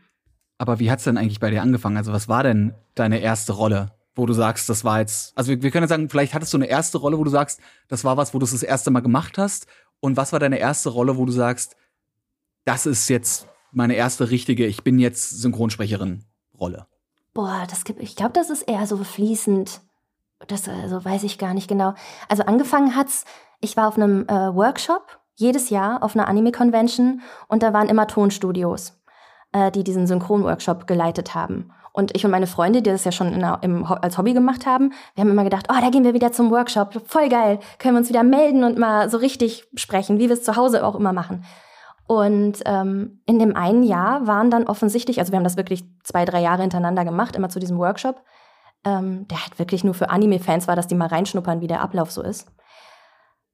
Aber 0.58 0.80
wie 0.80 0.90
hat's 0.90 1.04
denn 1.04 1.18
eigentlich 1.18 1.40
bei 1.40 1.52
dir 1.52 1.62
angefangen? 1.62 1.98
Also 1.98 2.14
was 2.14 2.28
war 2.28 2.44
denn 2.44 2.74
deine 2.96 3.20
erste 3.20 3.54
Rolle, 3.54 3.92
wo 4.16 4.26
du 4.26 4.34
sagst, 4.34 4.70
das 4.70 4.84
war 4.84 5.00
jetzt, 5.00 5.38
also 5.38 5.50
wir, 5.50 5.62
wir 5.62 5.72
können 5.72 5.84
ja 5.84 5.88
sagen, 5.88 6.10
vielleicht 6.10 6.34
hattest 6.34 6.54
du 6.54 6.58
eine 6.58 6.68
erste 6.68 6.98
Rolle, 6.98 7.18
wo 7.18 7.24
du 7.24 7.30
sagst, 7.30 7.60
das 7.88 8.04
war 8.04 8.18
was, 8.18 8.34
wo 8.34 8.40
du 8.40 8.46
es 8.46 8.52
das 8.52 8.64
erste 8.64 8.90
Mal 8.90 9.02
gemacht 9.02 9.38
hast. 9.38 9.68
Und 10.00 10.18
was 10.18 10.32
war 10.32 10.40
deine 10.40 10.60
erste 10.60 10.90
Rolle, 10.90 11.18
wo 11.18 11.26
du 11.26 11.32
sagst, 11.32 11.76
das 12.66 12.86
ist 12.86 13.10
jetzt 13.10 13.48
meine 13.72 13.96
erste 13.96 14.30
richtige, 14.30 14.66
ich 14.66 14.84
bin 14.84 14.98
jetzt 15.00 15.42
Synchronsprecherin 15.42 16.24
Rolle? 16.60 16.88
Boah, 17.34 17.66
das 17.70 17.84
gibt, 17.84 18.02
ich 18.02 18.16
glaube, 18.16 18.34
das 18.34 18.50
ist 18.50 18.64
eher 18.64 18.88
so 18.88 19.04
fließend 19.04 19.82
das 20.48 20.70
also 20.70 21.04
weiß 21.04 21.24
ich 21.24 21.38
gar 21.38 21.54
nicht 21.54 21.68
genau. 21.68 21.94
Also 22.30 22.44
angefangen 22.44 22.96
hat's, 22.96 23.26
ich 23.60 23.76
war 23.78 23.88
auf 23.88 23.98
einem 23.98 24.28
äh, 24.28 24.56
Workshop 24.56 25.20
jedes 25.36 25.70
Jahr 25.70 26.04
auf 26.04 26.16
einer 26.16 26.28
Anime-Convention 26.28 27.22
und 27.48 27.64
da 27.64 27.74
waren 27.74 27.90
immer 27.90 28.08
Tonstudios, 28.08 29.00
äh, 29.52 29.72
die 29.72 29.84
diesen 29.84 30.08
Synchron-Workshop 30.08 30.88
geleitet 30.88 31.36
haben. 31.36 31.72
Und 31.94 32.16
ich 32.16 32.24
und 32.26 32.32
meine 32.32 32.46
Freunde, 32.46 32.84
die 32.84 32.92
das 32.92 33.06
ja 33.06 33.12
schon 33.12 33.40
der, 33.40 33.58
im, 33.64 33.84
als 33.84 34.20
Hobby 34.20 34.34
gemacht 34.34 34.68
haben, 34.68 34.94
wir 35.16 35.24
haben 35.24 35.32
immer 35.32 35.44
gedacht, 35.44 35.68
oh, 35.72 35.82
da 35.82 35.90
gehen 35.90 36.04
wir 36.04 36.14
wieder 36.14 36.32
zum 36.32 36.52
Workshop, 36.52 37.02
voll 37.08 37.28
geil, 37.28 37.60
können 37.80 37.96
wir 37.96 38.00
uns 38.00 38.10
wieder 38.10 38.22
melden 38.22 38.64
und 38.64 38.78
mal 38.78 39.10
so 39.10 39.18
richtig 39.18 39.68
sprechen, 39.74 40.20
wie 40.20 40.28
wir 40.28 40.34
es 40.34 40.44
zu 40.44 40.56
Hause 40.56 40.86
auch 40.86 40.94
immer 40.94 41.12
machen. 41.12 41.44
Und 42.06 42.62
ähm, 42.66 43.22
in 43.26 43.40
dem 43.40 43.56
einen 43.56 43.84
Jahr 43.84 44.28
waren 44.28 44.52
dann 44.52 44.68
offensichtlich, 44.68 45.20
also 45.20 45.32
wir 45.32 45.38
haben 45.38 45.44
das 45.44 45.58
wirklich 45.58 45.86
zwei, 46.04 46.24
drei 46.24 46.42
Jahre 46.42 46.62
hintereinander 46.62 47.04
gemacht, 47.04 47.36
immer 47.36 47.50
zu 47.50 47.60
diesem 47.60 47.80
Workshop, 47.80 48.22
ähm, 48.86 49.28
der 49.28 49.42
halt 49.42 49.60
wirklich 49.60 49.84
nur 49.84 49.94
für 49.94 50.10
Anime-Fans 50.10 50.68
war, 50.68 50.76
dass 50.76 50.88
die 50.88 50.96
mal 50.96 51.08
reinschnuppern, 51.08 51.62
wie 51.62 51.68
der 51.68 51.82
Ablauf 51.82 52.12
so 52.12 52.22
ist. 52.22 52.48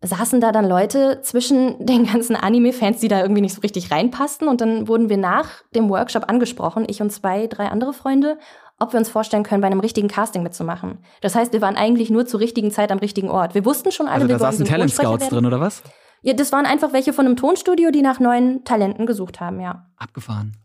Saßen 0.02 0.42
da 0.42 0.52
dann 0.52 0.68
Leute 0.68 1.22
zwischen 1.22 1.86
den 1.86 2.06
ganzen 2.06 2.36
Anime-Fans, 2.36 3.00
die 3.00 3.08
da 3.08 3.22
irgendwie 3.22 3.42
nicht 3.42 3.56
so 3.56 3.62
richtig 3.62 3.92
reinpassten. 3.92 4.48
Und 4.48 4.62
dann 4.62 4.88
wurden 4.88 5.10
wir 5.10 5.18
nach 5.18 5.50
dem 5.76 5.90
Workshop 5.90 6.30
angesprochen, 6.30 6.86
ich 6.88 7.02
und 7.02 7.12
zwei, 7.12 7.48
drei 7.48 7.68
andere 7.68 7.94
Freunde, 7.94 8.38
ob 8.80 8.94
wir 8.94 9.00
uns 9.00 9.10
vorstellen 9.10 9.44
können, 9.44 9.62
bei 9.62 9.68
einem 9.68 9.80
richtigen 9.80 10.08
Casting 10.08 10.44
mitzumachen. 10.44 11.00
Das 11.22 11.36
heißt, 11.36 11.54
wir 11.54 11.62
waren 11.62 11.78
eigentlich 11.78 12.10
nur 12.10 12.26
zur 12.26 12.40
richtigen 12.40 12.72
Zeit 12.72 12.92
am 12.92 12.98
richtigen 12.98 13.30
Ort. 13.30 13.56
Wir 13.56 13.66
wussten 13.66 13.92
schon 13.92 14.08
alle, 14.08 14.24
also 14.24 14.28
da 14.28 14.34
wir 14.34 14.40
saßen 14.40 14.66
Talent 14.66 14.92
Scouts 14.92 15.30
drin, 15.30 15.46
oder 15.46 15.60
was? 15.60 15.84
Ja, 16.22 16.34
das 16.34 16.52
waren 16.52 16.66
einfach 16.66 16.94
welche 16.94 17.14
von 17.14 17.26
einem 17.26 17.36
Tonstudio, 17.36 17.92
die 17.92 18.02
nach 18.02 18.20
neuen 18.20 18.64
Talenten 18.64 19.06
gesucht 19.06 19.42
haben, 19.42 19.60
ja. 19.60 19.88
Abgefahren. 19.98 20.58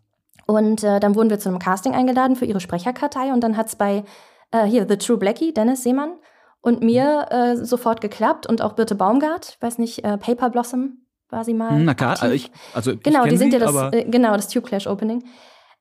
Und 0.46 0.82
äh, 0.82 0.98
dann 0.98 1.14
wurden 1.14 1.30
wir 1.30 1.38
zu 1.38 1.48
einem 1.48 1.58
Casting 1.58 1.94
eingeladen 1.94 2.36
für 2.36 2.46
ihre 2.46 2.60
Sprecherkartei 2.60 3.32
und 3.32 3.42
dann 3.42 3.56
hat's 3.56 3.76
bei 3.76 4.04
äh, 4.50 4.64
hier 4.64 4.86
The 4.88 4.96
True 4.96 5.18
Blackie, 5.18 5.52
Dennis 5.52 5.82
Seemann 5.82 6.18
und 6.60 6.82
mir 6.82 7.26
äh, 7.30 7.56
sofort 7.56 8.00
geklappt 8.00 8.46
und 8.46 8.62
auch 8.62 8.72
Birte 8.72 8.94
Baumgart, 8.94 9.56
ich 9.56 9.62
weiß 9.62 9.78
nicht, 9.78 10.04
äh, 10.04 10.18
Paper 10.18 10.50
Blossom 10.50 11.04
war 11.30 11.44
sie 11.44 11.54
mal. 11.54 11.78
Na 11.80 11.94
klar, 11.94 12.16
also 12.20 12.34
ich, 12.34 12.50
also 12.72 12.92
ich 12.92 13.02
genau, 13.02 13.24
die 13.24 13.36
sind 13.36 13.52
ja 13.52 13.58
das, 13.58 13.92
äh, 13.92 14.04
genau 14.04 14.34
das 14.34 14.48
Tube 14.48 14.64
Clash 14.64 14.86
Opening. 14.86 15.24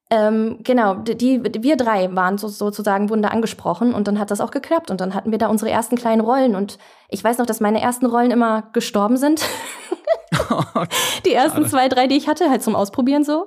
Ähm, 0.09 0.59
genau, 0.63 0.95
die, 0.95 1.17
die, 1.17 1.63
wir 1.63 1.75
drei 1.75 2.15
waren 2.15 2.37
so, 2.37 2.47
sozusagen, 2.47 3.09
wurden 3.09 3.21
da 3.21 3.29
angesprochen 3.29 3.93
und 3.93 4.07
dann 4.07 4.19
hat 4.19 4.31
das 4.31 4.39
auch 4.39 4.51
geklappt 4.51 4.89
und 4.89 5.01
dann 5.01 5.13
hatten 5.13 5.31
wir 5.31 5.37
da 5.37 5.47
unsere 5.47 5.69
ersten 5.69 5.97
kleinen 5.97 6.21
Rollen 6.21 6.55
und 6.55 6.77
ich 7.09 7.21
weiß 7.21 7.39
noch, 7.39 7.45
dass 7.45 7.59
meine 7.59 7.81
ersten 7.81 8.05
Rollen 8.05 8.31
immer 8.31 8.69
gestorben 8.71 9.17
sind. 9.17 9.41
die 11.25 11.33
ersten 11.33 11.65
zwei, 11.65 11.89
drei, 11.89 12.07
die 12.07 12.15
ich 12.15 12.29
hatte, 12.29 12.49
halt 12.49 12.63
zum 12.63 12.75
Ausprobieren 12.75 13.25
so. 13.25 13.45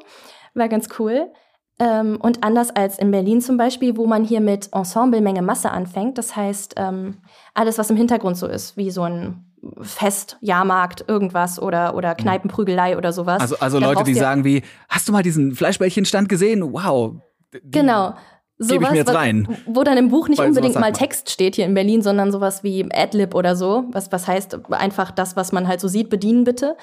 War 0.54 0.68
ganz 0.68 0.88
cool. 0.98 1.32
Ähm, 1.80 2.18
und 2.20 2.44
anders 2.44 2.70
als 2.70 2.98
in 2.98 3.10
Berlin 3.10 3.40
zum 3.40 3.56
Beispiel, 3.56 3.96
wo 3.96 4.06
man 4.06 4.22
hier 4.22 4.42
mit 4.42 4.68
Ensemble 4.72 5.22
Menge 5.22 5.40
Masse 5.40 5.70
anfängt, 5.70 6.18
das 6.18 6.36
heißt 6.36 6.74
ähm, 6.76 7.16
alles, 7.54 7.78
was 7.78 7.88
im 7.88 7.96
Hintergrund 7.96 8.36
so 8.36 8.46
ist, 8.46 8.76
wie 8.76 8.90
so 8.90 9.02
ein 9.02 9.46
Fest, 9.80 10.36
Jahrmarkt, 10.42 11.04
irgendwas 11.08 11.60
oder, 11.60 11.94
oder 11.94 12.14
Kneipenprügelei 12.14 12.96
oder 12.98 13.12
sowas. 13.12 13.40
Also, 13.40 13.58
also 13.58 13.78
Leute, 13.78 14.04
die 14.04 14.14
sagen 14.14 14.44
wie, 14.44 14.62
hast 14.88 15.08
du 15.08 15.12
mal 15.12 15.22
diesen 15.22 15.54
Fleischbällchenstand 15.54 16.28
gesehen? 16.28 16.62
Wow. 16.72 17.16
Genau. 17.64 18.14
So 18.62 18.74
Gebe 18.74 18.84
ich 18.84 18.90
mir 18.90 18.98
jetzt 18.98 19.14
rein. 19.14 19.48
Wo 19.64 19.82
dann 19.84 19.96
im 19.96 20.10
Buch 20.10 20.28
nicht 20.28 20.38
Weil 20.38 20.48
unbedingt 20.48 20.78
mal 20.78 20.92
Text 20.92 21.30
steht 21.30 21.54
hier 21.54 21.64
in 21.64 21.72
Berlin, 21.72 22.02
sondern 22.02 22.30
sowas 22.30 22.62
wie 22.62 22.86
Adlib 22.92 23.34
oder 23.34 23.56
so. 23.56 23.84
Was, 23.90 24.12
was 24.12 24.28
heißt 24.28 24.70
einfach 24.70 25.10
das, 25.10 25.34
was 25.34 25.50
man 25.50 25.66
halt 25.66 25.80
so 25.80 25.88
sieht, 25.88 26.10
bedienen 26.10 26.44
bitte. 26.44 26.76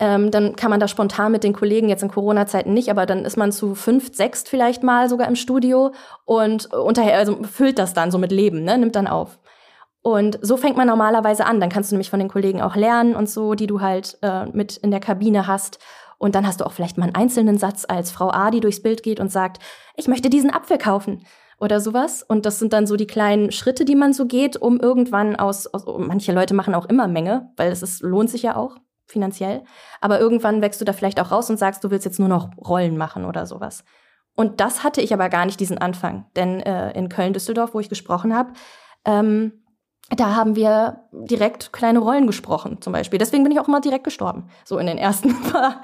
Ähm, 0.00 0.32
dann 0.32 0.56
kann 0.56 0.70
man 0.70 0.80
da 0.80 0.88
spontan 0.88 1.30
mit 1.30 1.44
den 1.44 1.52
Kollegen, 1.52 1.88
jetzt 1.88 2.02
in 2.02 2.10
Corona-Zeiten 2.10 2.74
nicht, 2.74 2.90
aber 2.90 3.06
dann 3.06 3.24
ist 3.24 3.36
man 3.36 3.52
zu 3.52 3.76
fünf, 3.76 4.12
sechs 4.12 4.42
vielleicht 4.42 4.82
mal 4.82 5.08
sogar 5.08 5.28
im 5.28 5.36
Studio 5.36 5.92
und 6.24 6.72
unterher, 6.72 7.18
also 7.18 7.38
füllt 7.44 7.78
das 7.78 7.94
dann 7.94 8.10
so 8.10 8.18
mit 8.18 8.32
Leben, 8.32 8.64
ne, 8.64 8.76
nimmt 8.76 8.96
dann 8.96 9.06
auf. 9.06 9.38
Und 10.02 10.38
so 10.42 10.56
fängt 10.56 10.76
man 10.76 10.88
normalerweise 10.88 11.44
an. 11.44 11.60
Dann 11.60 11.68
kannst 11.68 11.90
du 11.90 11.94
nämlich 11.94 12.10
von 12.10 12.18
den 12.18 12.28
Kollegen 12.30 12.60
auch 12.60 12.74
lernen 12.74 13.14
und 13.14 13.28
so, 13.28 13.54
die 13.54 13.66
du 13.66 13.80
halt 13.80 14.18
äh, 14.22 14.46
mit 14.46 14.78
in 14.78 14.90
der 14.90 15.00
Kabine 15.00 15.46
hast. 15.46 15.78
Und 16.20 16.34
dann 16.34 16.46
hast 16.46 16.60
du 16.60 16.66
auch 16.66 16.72
vielleicht 16.72 16.98
mal 16.98 17.04
einen 17.04 17.14
einzelnen 17.14 17.56
Satz 17.56 17.86
als 17.88 18.10
Frau 18.10 18.30
A, 18.30 18.50
die 18.50 18.60
durchs 18.60 18.82
Bild 18.82 19.02
geht 19.02 19.20
und 19.20 19.32
sagt, 19.32 19.58
ich 19.96 20.06
möchte 20.06 20.28
diesen 20.28 20.52
Apfel 20.52 20.76
kaufen 20.76 21.24
oder 21.58 21.80
sowas. 21.80 22.22
Und 22.22 22.44
das 22.44 22.58
sind 22.58 22.74
dann 22.74 22.86
so 22.86 22.96
die 22.96 23.06
kleinen 23.06 23.50
Schritte, 23.52 23.86
die 23.86 23.94
man 23.94 24.12
so 24.12 24.26
geht, 24.26 24.58
um 24.58 24.78
irgendwann 24.78 25.34
aus, 25.36 25.66
aus 25.66 25.84
manche 25.98 26.32
Leute 26.32 26.52
machen 26.52 26.74
auch 26.74 26.84
immer 26.84 27.08
Menge, 27.08 27.50
weil 27.56 27.72
es 27.72 28.00
lohnt 28.02 28.28
sich 28.28 28.42
ja 28.42 28.54
auch 28.54 28.76
finanziell. 29.06 29.64
Aber 30.02 30.20
irgendwann 30.20 30.60
wächst 30.60 30.78
du 30.82 30.84
da 30.84 30.92
vielleicht 30.92 31.20
auch 31.20 31.30
raus 31.30 31.48
und 31.48 31.58
sagst, 31.58 31.82
du 31.84 31.90
willst 31.90 32.04
jetzt 32.04 32.18
nur 32.18 32.28
noch 32.28 32.50
Rollen 32.58 32.98
machen 32.98 33.24
oder 33.24 33.46
sowas. 33.46 33.82
Und 34.36 34.60
das 34.60 34.84
hatte 34.84 35.00
ich 35.00 35.14
aber 35.14 35.30
gar 35.30 35.46
nicht 35.46 35.58
diesen 35.58 35.78
Anfang. 35.78 36.26
Denn 36.36 36.60
äh, 36.60 36.92
in 36.92 37.08
Köln-Düsseldorf, 37.08 37.72
wo 37.72 37.80
ich 37.80 37.88
gesprochen 37.88 38.36
habe, 38.36 38.52
ähm, 39.06 39.59
da 40.16 40.34
haben 40.34 40.56
wir 40.56 41.04
direkt 41.12 41.72
kleine 41.72 42.00
Rollen 42.00 42.26
gesprochen, 42.26 42.78
zum 42.80 42.92
Beispiel. 42.92 43.18
Deswegen 43.18 43.44
bin 43.44 43.52
ich 43.52 43.60
auch 43.60 43.68
immer 43.68 43.80
direkt 43.80 44.04
gestorben, 44.04 44.48
so 44.64 44.78
in 44.78 44.86
den 44.86 44.98
ersten 44.98 45.40
paar, 45.52 45.82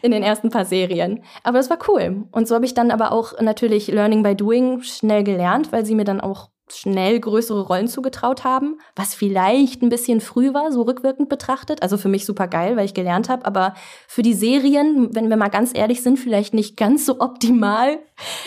in 0.00 0.12
den 0.12 0.22
ersten 0.22 0.50
paar 0.50 0.64
Serien. 0.64 1.24
Aber 1.42 1.58
es 1.58 1.70
war 1.70 1.78
cool. 1.88 2.24
Und 2.30 2.46
so 2.46 2.54
habe 2.54 2.64
ich 2.64 2.74
dann 2.74 2.90
aber 2.90 3.12
auch 3.12 3.40
natürlich 3.40 3.88
Learning 3.88 4.22
by 4.22 4.36
Doing 4.36 4.82
schnell 4.82 5.24
gelernt, 5.24 5.72
weil 5.72 5.84
sie 5.84 5.94
mir 5.94 6.04
dann 6.04 6.20
auch 6.20 6.50
schnell 6.70 7.20
größere 7.20 7.66
Rollen 7.66 7.88
zugetraut 7.88 8.42
haben, 8.42 8.78
was 8.96 9.14
vielleicht 9.14 9.82
ein 9.82 9.90
bisschen 9.90 10.20
früh 10.20 10.54
war, 10.54 10.72
so 10.72 10.82
rückwirkend 10.82 11.28
betrachtet. 11.28 11.82
Also 11.82 11.98
für 11.98 12.08
mich 12.08 12.24
super 12.24 12.48
geil, 12.48 12.76
weil 12.76 12.86
ich 12.86 12.94
gelernt 12.94 13.28
habe, 13.28 13.44
aber 13.44 13.74
für 14.08 14.22
die 14.22 14.32
Serien, 14.32 15.14
wenn 15.14 15.28
wir 15.28 15.36
mal 15.36 15.48
ganz 15.48 15.72
ehrlich 15.74 16.02
sind, 16.02 16.18
vielleicht 16.18 16.54
nicht 16.54 16.76
ganz 16.76 17.04
so 17.04 17.20
optimal. 17.20 17.98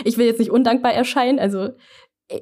Ich 0.04 0.18
will 0.18 0.26
jetzt 0.26 0.40
nicht 0.40 0.52
undankbar 0.52 0.94
erscheinen, 0.94 1.38
also 1.38 1.70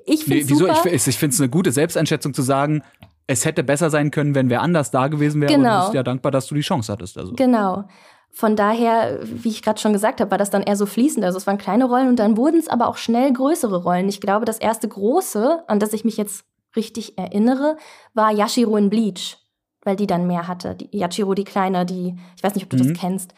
ich 0.06 0.24
finde 0.24 0.44
nee, 0.44 0.50
wieso? 0.50 0.68
Super. 0.68 0.94
Ich, 0.94 1.08
ich 1.08 1.18
finde 1.18 1.34
es 1.34 1.40
eine 1.40 1.50
gute 1.50 1.72
Selbsteinschätzung 1.72 2.34
zu 2.34 2.42
sagen, 2.42 2.82
es 3.28 3.46
hätte 3.46 3.64
besser 3.64 3.90
sein 3.90 4.12
können, 4.12 4.36
wenn 4.36 4.50
wer 4.50 4.62
anders 4.62 4.92
da 4.92 5.08
gewesen 5.08 5.42
wäre. 5.42 5.54
Genau. 5.54 5.70
Und 5.70 5.80
du 5.80 5.86
bist 5.86 5.94
ja 5.96 6.04
dankbar, 6.04 6.32
dass 6.32 6.48
du 6.48 6.56
die 6.56 6.62
Chance 6.62 6.92
hattest. 6.92 7.18
Also. 7.18 7.34
Genau. 7.34 7.86
Von 8.32 8.56
daher, 8.56 9.20
wie 9.24 9.50
ich 9.50 9.62
gerade 9.62 9.80
schon 9.80 9.94
gesagt 9.94 10.20
habe, 10.20 10.30
war 10.30 10.38
das 10.38 10.50
dann 10.50 10.62
eher 10.62 10.76
so 10.76 10.86
fließend. 10.86 11.24
Also 11.24 11.38
es 11.38 11.48
waren 11.48 11.58
kleine 11.58 11.86
Rollen 11.86 12.10
und 12.10 12.20
dann 12.20 12.36
wurden 12.36 12.60
es 12.60 12.68
aber 12.68 12.88
auch 12.88 12.98
schnell 12.98 13.32
größere 13.32 13.84
Rollen. 13.84 14.10
Ich 14.10 14.20
glaube, 14.20 14.46
das 14.46 14.58
erste 14.58 14.88
große, 14.88 15.64
an 15.68 15.80
das 15.80 15.94
ich 15.94 16.04
mich 16.04 16.18
jetzt 16.18 16.44
richtig 16.76 17.18
erinnere, 17.18 17.78
war 18.14 18.32
Yashiro 18.32 18.76
in 18.76 18.90
Bleach, 18.90 19.38
weil 19.84 19.96
die 19.96 20.08
dann 20.08 20.28
mehr 20.28 20.48
hatte. 20.48 20.76
Die, 20.76 20.98
Yashiro, 20.98 21.34
die 21.34 21.46
Kleine, 21.46 21.86
die, 21.86 22.16
ich 22.36 22.44
weiß 22.44 22.56
nicht, 22.56 22.66
ob 22.66 22.72
du 22.72 22.78
mhm. 22.78 22.90
das 22.90 23.00
kennst. 23.00 23.34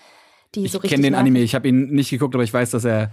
Die 0.55 0.65
ich 0.65 0.71
so 0.71 0.79
kenne 0.79 1.03
den 1.03 1.15
Anime, 1.15 1.39
ich 1.39 1.53
habe 1.53 1.67
ihn 1.67 1.91
nicht 1.91 2.09
geguckt, 2.09 2.33
aber 2.33 2.43
ich 2.43 2.53
weiß, 2.53 2.71
dass 2.71 2.83
er 2.83 3.11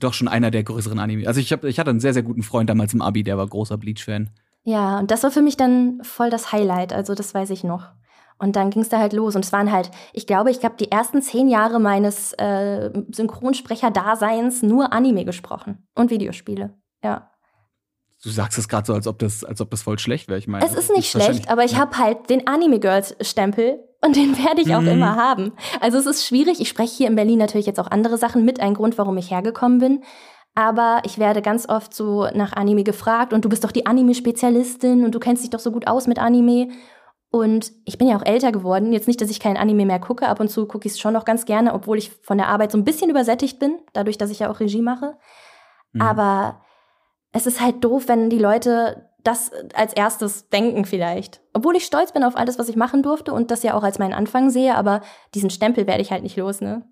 doch 0.00 0.14
schon 0.14 0.28
einer 0.28 0.50
der 0.50 0.64
größeren 0.64 0.98
Anime. 0.98 1.26
Also 1.26 1.40
ich, 1.40 1.52
hab, 1.52 1.64
ich 1.64 1.78
hatte 1.78 1.90
einen 1.90 2.00
sehr, 2.00 2.14
sehr 2.14 2.22
guten 2.22 2.42
Freund 2.42 2.68
damals 2.68 2.94
im 2.94 3.02
Abi, 3.02 3.22
der 3.22 3.38
war 3.38 3.46
großer 3.46 3.78
Bleach-Fan. 3.78 4.30
Ja, 4.62 4.98
und 4.98 5.10
das 5.10 5.22
war 5.22 5.30
für 5.30 5.42
mich 5.42 5.56
dann 5.56 6.00
voll 6.02 6.30
das 6.30 6.52
Highlight, 6.52 6.92
also 6.92 7.14
das 7.14 7.32
weiß 7.32 7.50
ich 7.50 7.64
noch. 7.64 7.88
Und 8.38 8.56
dann 8.56 8.70
ging 8.70 8.82
es 8.82 8.88
da 8.88 8.98
halt 8.98 9.12
los. 9.12 9.36
Und 9.36 9.44
es 9.44 9.52
waren 9.52 9.70
halt, 9.70 9.90
ich 10.14 10.26
glaube, 10.26 10.50
ich 10.50 10.64
habe 10.64 10.74
die 10.78 10.90
ersten 10.90 11.20
zehn 11.20 11.48
Jahre 11.48 11.78
meines 11.78 12.32
äh, 12.34 12.90
Synchronsprecher-Daseins 13.12 14.62
nur 14.62 14.94
Anime 14.94 15.26
gesprochen 15.26 15.86
und 15.94 16.10
Videospiele. 16.10 16.74
Ja. 17.04 17.30
Du 18.22 18.30
sagst 18.30 18.58
es 18.58 18.68
gerade 18.68 18.86
so, 18.86 18.94
als 18.94 19.06
ob 19.06 19.18
das, 19.18 19.44
als 19.44 19.60
ob 19.60 19.70
das 19.70 19.82
voll 19.82 19.98
schlecht 19.98 20.28
wäre. 20.28 20.38
Ich 20.38 20.48
meine, 20.48 20.64
es 20.64 20.74
ist 20.74 20.90
nicht 20.90 21.10
schlecht, 21.10 21.50
aber 21.50 21.64
ich 21.64 21.72
ja. 21.72 21.78
habe 21.78 21.98
halt 21.98 22.30
den 22.30 22.46
Anime-Girls-Stempel 22.46 23.78
und 24.02 24.16
den 24.16 24.36
werde 24.38 24.62
ich 24.62 24.74
auch 24.74 24.80
mhm. 24.80 24.88
immer 24.88 25.16
haben. 25.16 25.52
Also 25.80 25.98
es 25.98 26.06
ist 26.06 26.26
schwierig. 26.26 26.60
Ich 26.60 26.68
spreche 26.68 26.96
hier 26.96 27.08
in 27.08 27.16
Berlin 27.16 27.38
natürlich 27.38 27.66
jetzt 27.66 27.80
auch 27.80 27.90
andere 27.90 28.16
Sachen 28.16 28.44
mit, 28.44 28.60
ein 28.60 28.74
Grund, 28.74 28.96
warum 28.98 29.16
ich 29.18 29.30
hergekommen 29.30 29.78
bin. 29.78 30.02
Aber 30.54 31.02
ich 31.04 31.18
werde 31.18 31.42
ganz 31.42 31.68
oft 31.68 31.94
so 31.94 32.26
nach 32.34 32.54
Anime 32.54 32.82
gefragt 32.82 33.32
und 33.32 33.44
du 33.44 33.48
bist 33.48 33.62
doch 33.62 33.72
die 33.72 33.86
Anime-Spezialistin 33.86 35.04
und 35.04 35.14
du 35.14 35.20
kennst 35.20 35.42
dich 35.42 35.50
doch 35.50 35.60
so 35.60 35.70
gut 35.70 35.86
aus 35.86 36.06
mit 36.06 36.18
Anime. 36.18 36.68
Und 37.30 37.72
ich 37.84 37.98
bin 37.98 38.08
ja 38.08 38.16
auch 38.16 38.26
älter 38.26 38.50
geworden. 38.50 38.92
Jetzt 38.92 39.06
nicht, 39.06 39.20
dass 39.20 39.30
ich 39.30 39.38
kein 39.38 39.56
Anime 39.56 39.86
mehr 39.86 40.00
gucke. 40.00 40.26
Ab 40.26 40.40
und 40.40 40.48
zu 40.48 40.66
gucke 40.66 40.88
ich 40.88 40.94
es 40.94 40.98
schon 40.98 41.12
noch 41.12 41.24
ganz 41.24 41.44
gerne, 41.44 41.72
obwohl 41.74 41.98
ich 41.98 42.10
von 42.22 42.38
der 42.38 42.48
Arbeit 42.48 42.72
so 42.72 42.78
ein 42.78 42.84
bisschen 42.84 43.10
übersättigt 43.10 43.60
bin, 43.60 43.78
dadurch, 43.92 44.18
dass 44.18 44.30
ich 44.30 44.40
ja 44.40 44.50
auch 44.50 44.58
Regie 44.58 44.82
mache. 44.82 45.16
Mhm. 45.92 46.02
Aber 46.02 46.62
es 47.32 47.46
ist 47.46 47.60
halt 47.60 47.84
doof, 47.84 48.04
wenn 48.08 48.30
die 48.30 48.38
Leute 48.38 49.09
das 49.24 49.50
als 49.74 49.92
erstes 49.92 50.48
denken 50.48 50.84
vielleicht. 50.84 51.40
Obwohl 51.52 51.76
ich 51.76 51.84
stolz 51.84 52.12
bin 52.12 52.24
auf 52.24 52.36
alles, 52.36 52.58
was 52.58 52.68
ich 52.68 52.76
machen 52.76 53.02
durfte 53.02 53.32
und 53.32 53.50
das 53.50 53.62
ja 53.62 53.74
auch 53.74 53.82
als 53.82 53.98
meinen 53.98 54.14
Anfang 54.14 54.50
sehe, 54.50 54.74
aber 54.74 55.02
diesen 55.34 55.50
Stempel 55.50 55.86
werde 55.86 56.02
ich 56.02 56.10
halt 56.10 56.22
nicht 56.22 56.36
los, 56.36 56.60
ne? 56.60 56.84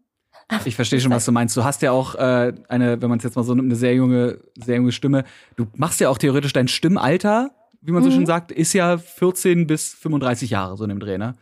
Ich 0.64 0.76
verstehe 0.76 1.00
schon, 1.00 1.12
was 1.12 1.24
du 1.24 1.32
meinst. 1.32 1.56
Du 1.56 1.64
hast 1.64 1.82
ja 1.82 1.92
auch 1.92 2.14
äh, 2.14 2.54
eine, 2.68 3.02
wenn 3.02 3.08
man 3.10 3.18
es 3.18 3.24
jetzt 3.24 3.36
mal 3.36 3.42
so 3.42 3.54
nimmt, 3.54 3.68
eine 3.68 3.76
sehr 3.76 3.94
junge, 3.94 4.38
sehr 4.56 4.76
junge 4.76 4.92
Stimme. 4.92 5.24
Du 5.56 5.66
machst 5.74 6.00
ja 6.00 6.08
auch 6.08 6.18
theoretisch 6.18 6.52
dein 6.52 6.68
Stimmalter 6.68 7.50
wie 7.80 7.92
man 7.92 8.02
so 8.02 8.10
schön 8.10 8.20
mhm. 8.20 8.26
sagt, 8.26 8.52
ist 8.52 8.72
ja 8.72 8.98
14 8.98 9.66
bis 9.66 9.94
35 9.94 10.50
Jahre 10.50 10.76
so 10.76 10.84
in 10.84 10.90
dem 10.90 11.00
Dreh, 11.00 11.18
ne? 11.18 11.34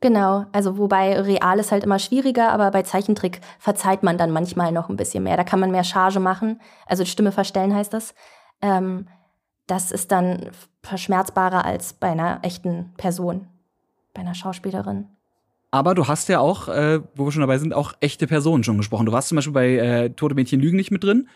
Genau, 0.00 0.44
also 0.52 0.76
wobei 0.76 1.18
real 1.18 1.58
ist 1.58 1.72
halt 1.72 1.84
immer 1.84 1.98
schwieriger, 1.98 2.50
aber 2.50 2.70
bei 2.70 2.82
Zeichentrick 2.82 3.40
verzeiht 3.58 4.02
man 4.02 4.18
dann 4.18 4.32
manchmal 4.32 4.70
noch 4.70 4.90
ein 4.90 4.96
bisschen 4.96 5.24
mehr. 5.24 5.36
Da 5.36 5.44
kann 5.44 5.60
man 5.60 5.70
mehr 5.70 5.84
Charge 5.84 6.20
machen, 6.20 6.60
also 6.86 7.04
Stimme 7.04 7.32
verstellen 7.32 7.74
heißt 7.74 7.94
das. 7.94 8.14
Ähm, 8.60 9.08
das 9.66 9.90
ist 9.90 10.12
dann 10.12 10.50
verschmerzbarer 10.82 11.64
als 11.64 11.94
bei 11.94 12.10
einer 12.10 12.40
echten 12.42 12.92
Person, 12.96 13.46
bei 14.12 14.20
einer 14.20 14.34
Schauspielerin. 14.34 15.06
Aber 15.70 15.94
du 15.94 16.06
hast 16.06 16.28
ja 16.28 16.38
auch, 16.38 16.68
äh, 16.68 17.00
wo 17.16 17.24
wir 17.24 17.32
schon 17.32 17.40
dabei 17.40 17.58
sind, 17.58 17.74
auch 17.74 17.94
echte 18.00 18.26
Personen 18.26 18.62
schon 18.62 18.76
gesprochen. 18.76 19.06
Du 19.06 19.12
warst 19.12 19.28
zum 19.28 19.36
Beispiel 19.36 19.52
bei 19.52 19.70
äh, 19.74 20.10
Tote 20.10 20.36
Mädchen 20.36 20.60
Lügen 20.60 20.76
nicht 20.76 20.90
mit 20.90 21.02
drin. 21.02 21.28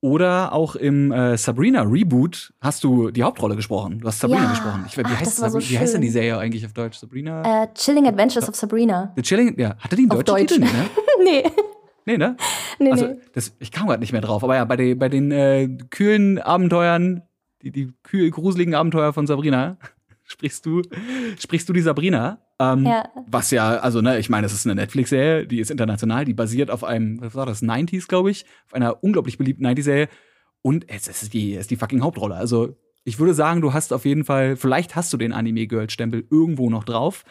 Oder 0.00 0.52
auch 0.52 0.76
im 0.76 1.12
äh, 1.12 1.38
Sabrina 1.38 1.82
Reboot 1.82 2.52
hast 2.60 2.84
du 2.84 3.10
die 3.10 3.22
Hauptrolle 3.22 3.56
gesprochen. 3.56 4.00
Du 4.00 4.08
hast 4.08 4.20
Sabrina 4.20 4.44
ja. 4.44 4.50
gesprochen. 4.50 4.84
Ich, 4.86 4.96
wie, 4.98 5.02
Ach, 5.02 5.20
heißt, 5.20 5.36
so 5.36 5.58
wie 5.58 5.78
heißt 5.78 5.94
denn 5.94 6.02
die 6.02 6.10
Serie 6.10 6.36
eigentlich 6.38 6.64
auf 6.66 6.74
Deutsch? 6.74 6.98
Sabrina? 6.98 7.62
Uh, 7.64 7.66
Chilling 7.74 8.06
Adventures 8.06 8.46
of 8.46 8.54
Sabrina. 8.54 9.12
The 9.16 9.22
Chilling, 9.22 9.58
ja. 9.58 9.76
Hatte 9.78 9.96
die 9.96 10.02
einen 10.02 10.10
deutschen 10.10 10.26
Deutsch. 10.26 10.48
Titel? 10.48 10.60
Ne? 10.60 10.90
nee. 11.24 11.44
Nee, 12.06 12.18
ne? 12.18 12.36
Nee, 12.78 12.90
also, 12.90 13.06
nee. 13.06 13.16
Das, 13.32 13.52
ich 13.58 13.70
kam 13.70 13.86
gerade 13.86 14.00
nicht 14.00 14.12
mehr 14.12 14.20
drauf. 14.20 14.44
Aber 14.44 14.56
ja, 14.56 14.64
bei, 14.66 14.76
den, 14.76 14.98
bei 14.98 15.08
den 15.08 15.30
äh, 15.30 15.68
kühlen 15.88 16.38
Abenteuern, 16.38 17.22
die, 17.64 17.70
die 17.70 17.92
kühl, 18.02 18.30
gruseligen 18.30 18.74
Abenteuer 18.74 19.12
von 19.12 19.26
Sabrina, 19.26 19.78
sprichst 20.24 20.64
du, 20.66 20.82
sprichst 21.38 21.68
du 21.68 21.72
die 21.72 21.80
Sabrina. 21.80 22.38
Ähm, 22.60 22.86
ja. 22.86 23.08
Was 23.26 23.50
ja, 23.50 23.78
also, 23.78 24.00
ne, 24.00 24.18
ich 24.18 24.30
meine, 24.30 24.46
es 24.46 24.52
ist 24.52 24.66
eine 24.66 24.74
Netflix-Serie, 24.76 25.46
die 25.46 25.58
ist 25.58 25.70
international, 25.70 26.24
die 26.24 26.34
basiert 26.34 26.70
auf 26.70 26.84
einem, 26.84 27.20
was 27.20 27.34
war 27.34 27.46
das, 27.46 27.62
90s, 27.62 28.06
glaube 28.06 28.30
ich, 28.30 28.44
auf 28.66 28.74
einer 28.74 29.02
unglaublich 29.02 29.38
beliebten 29.38 29.66
90s-Serie. 29.66 30.08
Und 30.62 30.88
es 30.88 31.08
ist 31.08 31.32
die, 31.34 31.54
es 31.54 31.62
ist 31.62 31.70
die 31.70 31.76
fucking 31.76 32.02
Hauptrolle. 32.02 32.36
Also, 32.36 32.76
ich 33.04 33.18
würde 33.18 33.34
sagen, 33.34 33.60
du 33.60 33.72
hast 33.72 33.92
auf 33.92 34.04
jeden 34.04 34.24
Fall, 34.24 34.56
vielleicht 34.56 34.96
hast 34.96 35.12
du 35.12 35.16
den 35.16 35.32
Anime-Girl-Stempel 35.32 36.26
irgendwo 36.30 36.70
noch 36.70 36.84
drauf, 36.84 37.24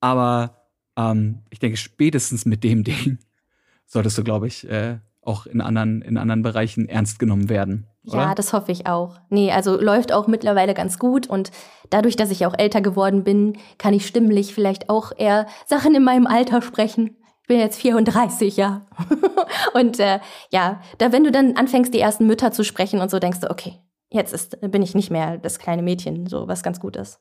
aber 0.00 0.68
ähm, 0.96 1.42
ich 1.50 1.60
denke, 1.60 1.76
spätestens 1.76 2.44
mit 2.44 2.64
dem 2.64 2.84
Ding 2.84 3.18
solltest 3.86 4.18
du, 4.18 4.24
glaube 4.24 4.48
ich, 4.48 4.68
äh, 4.68 4.98
auch 5.22 5.46
in 5.46 5.60
anderen, 5.60 6.02
in 6.02 6.18
anderen 6.18 6.42
Bereichen 6.42 6.88
ernst 6.88 7.18
genommen 7.18 7.48
werden. 7.48 7.86
Oder? 8.06 8.16
Ja, 8.16 8.34
das 8.34 8.52
hoffe 8.52 8.72
ich 8.72 8.86
auch. 8.86 9.16
Nee, 9.30 9.50
also 9.50 9.80
läuft 9.80 10.12
auch 10.12 10.26
mittlerweile 10.26 10.74
ganz 10.74 10.98
gut 10.98 11.26
und 11.26 11.50
dadurch, 11.90 12.16
dass 12.16 12.30
ich 12.30 12.44
auch 12.44 12.54
älter 12.56 12.80
geworden 12.80 13.24
bin, 13.24 13.56
kann 13.78 13.94
ich 13.94 14.06
stimmlich 14.06 14.54
vielleicht 14.54 14.90
auch 14.90 15.12
eher 15.16 15.46
Sachen 15.66 15.94
in 15.94 16.04
meinem 16.04 16.26
Alter 16.26 16.60
sprechen. 16.60 17.16
Ich 17.42 17.48
bin 17.48 17.58
jetzt 17.58 17.80
34, 17.80 18.56
ja. 18.56 18.82
und 19.74 20.00
äh, 20.00 20.20
ja, 20.50 20.80
da 20.98 21.12
wenn 21.12 21.24
du 21.24 21.30
dann 21.30 21.56
anfängst, 21.56 21.92
die 21.92 22.00
ersten 22.00 22.26
Mütter 22.26 22.52
zu 22.52 22.64
sprechen 22.64 23.00
und 23.00 23.10
so, 23.10 23.18
denkst 23.18 23.40
du, 23.40 23.50
okay, 23.50 23.80
jetzt 24.10 24.32
ist, 24.32 24.60
bin 24.60 24.82
ich 24.82 24.94
nicht 24.94 25.10
mehr 25.10 25.38
das 25.38 25.58
kleine 25.58 25.82
Mädchen, 25.82 26.26
so 26.26 26.48
was 26.48 26.62
ganz 26.62 26.80
gut 26.80 26.96
ist. 26.96 27.20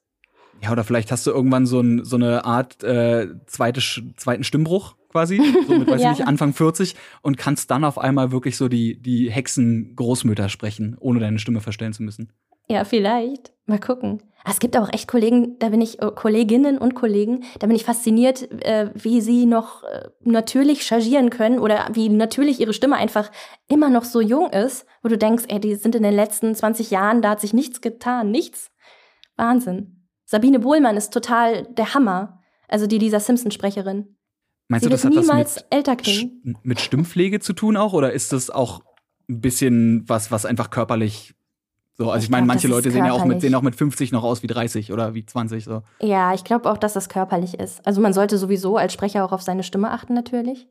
Ja, 0.61 0.71
oder 0.71 0.83
vielleicht 0.83 1.11
hast 1.11 1.27
du 1.27 1.31
irgendwann 1.31 1.65
so, 1.65 1.81
ein, 1.81 2.05
so 2.05 2.15
eine 2.15 2.45
Art 2.45 2.83
äh, 2.83 3.27
zweite, 3.47 3.81
zweiten 4.15 4.43
Stimmbruch 4.43 4.95
quasi, 5.13 5.39
so 5.67 5.75
mit, 5.77 5.87
weiß 5.87 6.01
ja. 6.01 6.11
ich 6.11 6.17
nicht, 6.17 6.27
Anfang 6.27 6.53
40 6.53 6.95
und 7.21 7.37
kannst 7.37 7.71
dann 7.71 7.85
auf 7.85 7.97
einmal 7.97 8.31
wirklich 8.31 8.57
so 8.57 8.67
die, 8.67 8.99
die 8.99 9.31
Hexen-Großmütter 9.31 10.49
sprechen, 10.49 10.97
ohne 10.99 11.19
deine 11.19 11.39
Stimme 11.39 11.61
verstellen 11.61 11.93
zu 11.93 12.03
müssen. 12.03 12.33
Ja, 12.67 12.83
vielleicht. 12.83 13.53
Mal 13.65 13.79
gucken. 13.79 14.21
Ah, 14.43 14.49
es 14.51 14.59
gibt 14.59 14.75
auch 14.75 14.91
echt 14.91 15.07
Kollegen, 15.07 15.57
da 15.59 15.69
bin 15.69 15.81
ich, 15.81 16.01
äh, 16.01 16.11
Kolleginnen 16.13 16.77
und 16.77 16.95
Kollegen, 16.95 17.43
da 17.59 17.67
bin 17.67 17.75
ich 17.75 17.85
fasziniert, 17.85 18.51
äh, 18.65 18.89
wie 18.93 19.21
sie 19.21 19.45
noch 19.45 19.83
äh, 19.83 20.09
natürlich 20.21 20.83
chargieren 20.83 21.29
können 21.29 21.59
oder 21.59 21.87
wie 21.93 22.09
natürlich 22.09 22.59
ihre 22.59 22.73
Stimme 22.73 22.95
einfach 22.95 23.31
immer 23.69 23.89
noch 23.89 24.03
so 24.03 24.19
jung 24.19 24.49
ist, 24.49 24.85
wo 25.01 25.09
du 25.09 25.17
denkst, 25.17 25.45
ey, 25.47 25.59
die 25.59 25.75
sind 25.75 25.95
in 25.95 26.03
den 26.03 26.13
letzten 26.13 26.55
20 26.55 26.91
Jahren, 26.91 27.21
da 27.21 27.29
hat 27.29 27.41
sich 27.41 27.53
nichts 27.53 27.79
getan, 27.79 28.31
nichts. 28.31 28.71
Wahnsinn. 29.37 30.07
Sabine 30.25 30.59
Bohlmann 30.59 30.97
ist 30.97 31.13
total 31.13 31.63
der 31.63 31.93
Hammer. 31.93 32.39
Also 32.67 32.87
die 32.87 32.97
dieser 32.97 33.19
Simpson-Sprecherin. 33.19 34.15
Meinst 34.67 34.83
Sie 34.83 34.89
du, 34.89 34.95
das 34.95 35.05
hat 35.05 35.15
was 35.15 35.65
mit, 36.43 36.65
mit 36.65 36.79
Stimmpflege 36.79 37.39
zu 37.39 37.53
tun 37.53 37.77
auch? 37.77 37.93
Oder 37.93 38.13
ist 38.13 38.33
das 38.33 38.49
auch 38.49 38.81
ein 39.29 39.41
bisschen 39.41 40.07
was, 40.07 40.31
was 40.31 40.45
einfach 40.45 40.69
körperlich 40.69 41.33
so, 41.95 42.09
also 42.09 42.17
ich, 42.17 42.23
ich 42.25 42.29
meine, 42.31 42.47
manche 42.47 42.67
Leute 42.67 42.89
sehen 42.89 43.05
ja 43.05 43.13
auch 43.13 43.25
mit, 43.25 43.41
sehen 43.41 43.53
auch 43.53 43.61
mit 43.61 43.75
50 43.75 44.11
noch 44.11 44.23
aus 44.23 44.41
wie 44.41 44.47
30 44.47 44.91
oder 44.91 45.13
wie 45.13 45.25
20 45.25 45.63
so. 45.63 45.83
Ja, 46.01 46.33
ich 46.33 46.43
glaube 46.43 46.71
auch, 46.71 46.77
dass 46.77 46.93
das 46.93 47.07
körperlich 47.07 47.59
ist. 47.59 47.85
Also 47.85 48.01
man 48.01 48.13
sollte 48.13 48.39
sowieso 48.39 48.77
als 48.77 48.93
Sprecher 48.93 49.23
auch 49.23 49.31
auf 49.31 49.43
seine 49.43 49.61
Stimme 49.61 49.91
achten 49.91 50.15
natürlich. 50.15 50.67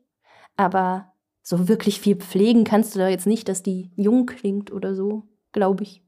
Aber 0.57 1.13
so 1.41 1.69
wirklich 1.69 2.01
viel 2.01 2.17
pflegen 2.17 2.65
kannst 2.65 2.93
du 2.93 2.99
da 2.99 3.07
jetzt 3.07 3.25
nicht, 3.25 3.47
dass 3.47 3.63
die 3.63 3.91
jung 3.95 4.25
klingt 4.25 4.71
oder 4.71 4.95
so, 4.95 5.23
glaube 5.53 5.83
ich. 5.83 6.02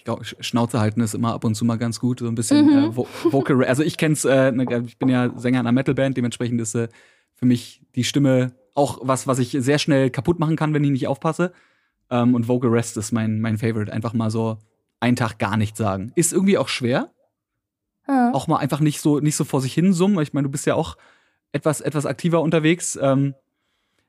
Ich 0.00 0.04
glaube, 0.04 0.24
Schnauze 0.24 0.80
halten 0.80 1.02
ist 1.02 1.14
immer 1.14 1.34
ab 1.34 1.44
und 1.44 1.54
zu 1.54 1.66
mal 1.66 1.76
ganz 1.76 2.00
gut, 2.00 2.20
so 2.20 2.26
ein 2.26 2.34
bisschen 2.34 2.64
mhm. 2.64 2.90
äh, 2.90 2.96
Vocal. 2.96 3.62
Also 3.66 3.82
ich 3.82 3.98
kenn's, 3.98 4.24
äh, 4.24 4.50
ne, 4.50 4.82
ich 4.86 4.98
bin 4.98 5.10
ja 5.10 5.30
Sänger 5.38 5.60
einer 5.60 5.72
Metalband, 5.72 6.16
dementsprechend 6.16 6.58
ist 6.58 6.74
äh, 6.74 6.88
für 7.34 7.44
mich 7.44 7.82
die 7.94 8.04
Stimme 8.04 8.52
auch 8.74 9.00
was, 9.02 9.26
was 9.26 9.38
ich 9.38 9.54
sehr 9.60 9.78
schnell 9.78 10.08
kaputt 10.08 10.38
machen 10.38 10.56
kann, 10.56 10.72
wenn 10.72 10.82
ich 10.84 10.90
nicht 10.90 11.06
aufpasse. 11.06 11.52
Ähm, 12.08 12.34
und 12.34 12.48
Vocal 12.48 12.70
Rest 12.70 12.96
ist 12.96 13.12
mein, 13.12 13.42
mein 13.42 13.58
Favorite. 13.58 13.92
Einfach 13.92 14.14
mal 14.14 14.30
so 14.30 14.56
einen 15.00 15.16
Tag 15.16 15.38
gar 15.38 15.58
nichts 15.58 15.76
sagen. 15.76 16.12
Ist 16.14 16.32
irgendwie 16.32 16.56
auch 16.56 16.68
schwer. 16.68 17.10
Ja. 18.08 18.32
Auch 18.32 18.48
mal 18.48 18.56
einfach 18.56 18.80
nicht 18.80 19.02
so, 19.02 19.20
nicht 19.20 19.36
so 19.36 19.44
vor 19.44 19.60
sich 19.60 19.74
hin 19.74 19.92
summen. 19.92 20.18
Ich 20.22 20.32
meine, 20.32 20.46
du 20.46 20.50
bist 20.50 20.64
ja 20.64 20.76
auch 20.76 20.96
etwas, 21.52 21.82
etwas 21.82 22.06
aktiver 22.06 22.40
unterwegs. 22.40 22.98
Ähm, 23.02 23.34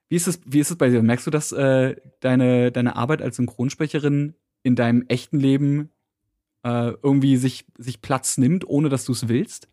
wie 0.07 0.15
ist 0.15 0.29
es, 0.29 0.39
wie 0.45 0.61
ist 0.61 0.71
es 0.71 0.77
bei 0.77 0.87
dir? 0.87 1.03
Merkst 1.03 1.27
du, 1.27 1.31
dass 1.31 1.51
äh, 1.51 1.97
deine, 2.21 2.71
deine 2.71 2.95
Arbeit 2.95 3.21
als 3.21 3.35
Synchronsprecherin 3.35 4.35
in 4.63 4.75
deinem 4.75 5.05
echten 5.07 5.39
Leben 5.39 5.89
äh, 6.63 6.91
irgendwie 7.01 7.37
sich, 7.37 7.65
sich 7.77 8.01
Platz 8.01 8.37
nimmt, 8.37 8.67
ohne 8.67 8.89
dass 8.89 9.05
du 9.05 9.11
es 9.13 9.27
willst? 9.27 9.67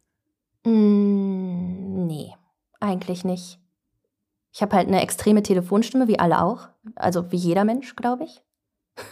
Mm, 0.65 2.07
nee, 2.07 2.33
eigentlich 2.81 3.25
nicht. 3.25 3.59
Ich 4.53 4.63
habe 4.63 4.75
halt 4.77 4.89
eine 4.89 5.03
extreme 5.03 5.43
Telefonstimme, 5.43 6.09
wie 6.09 6.19
alle 6.19 6.43
auch. 6.43 6.69
Also 6.97 7.31
wie 7.31 7.37
jeder 7.37 7.65
Mensch, 7.65 7.95
glaube 7.97 8.25
ich. 8.25 8.43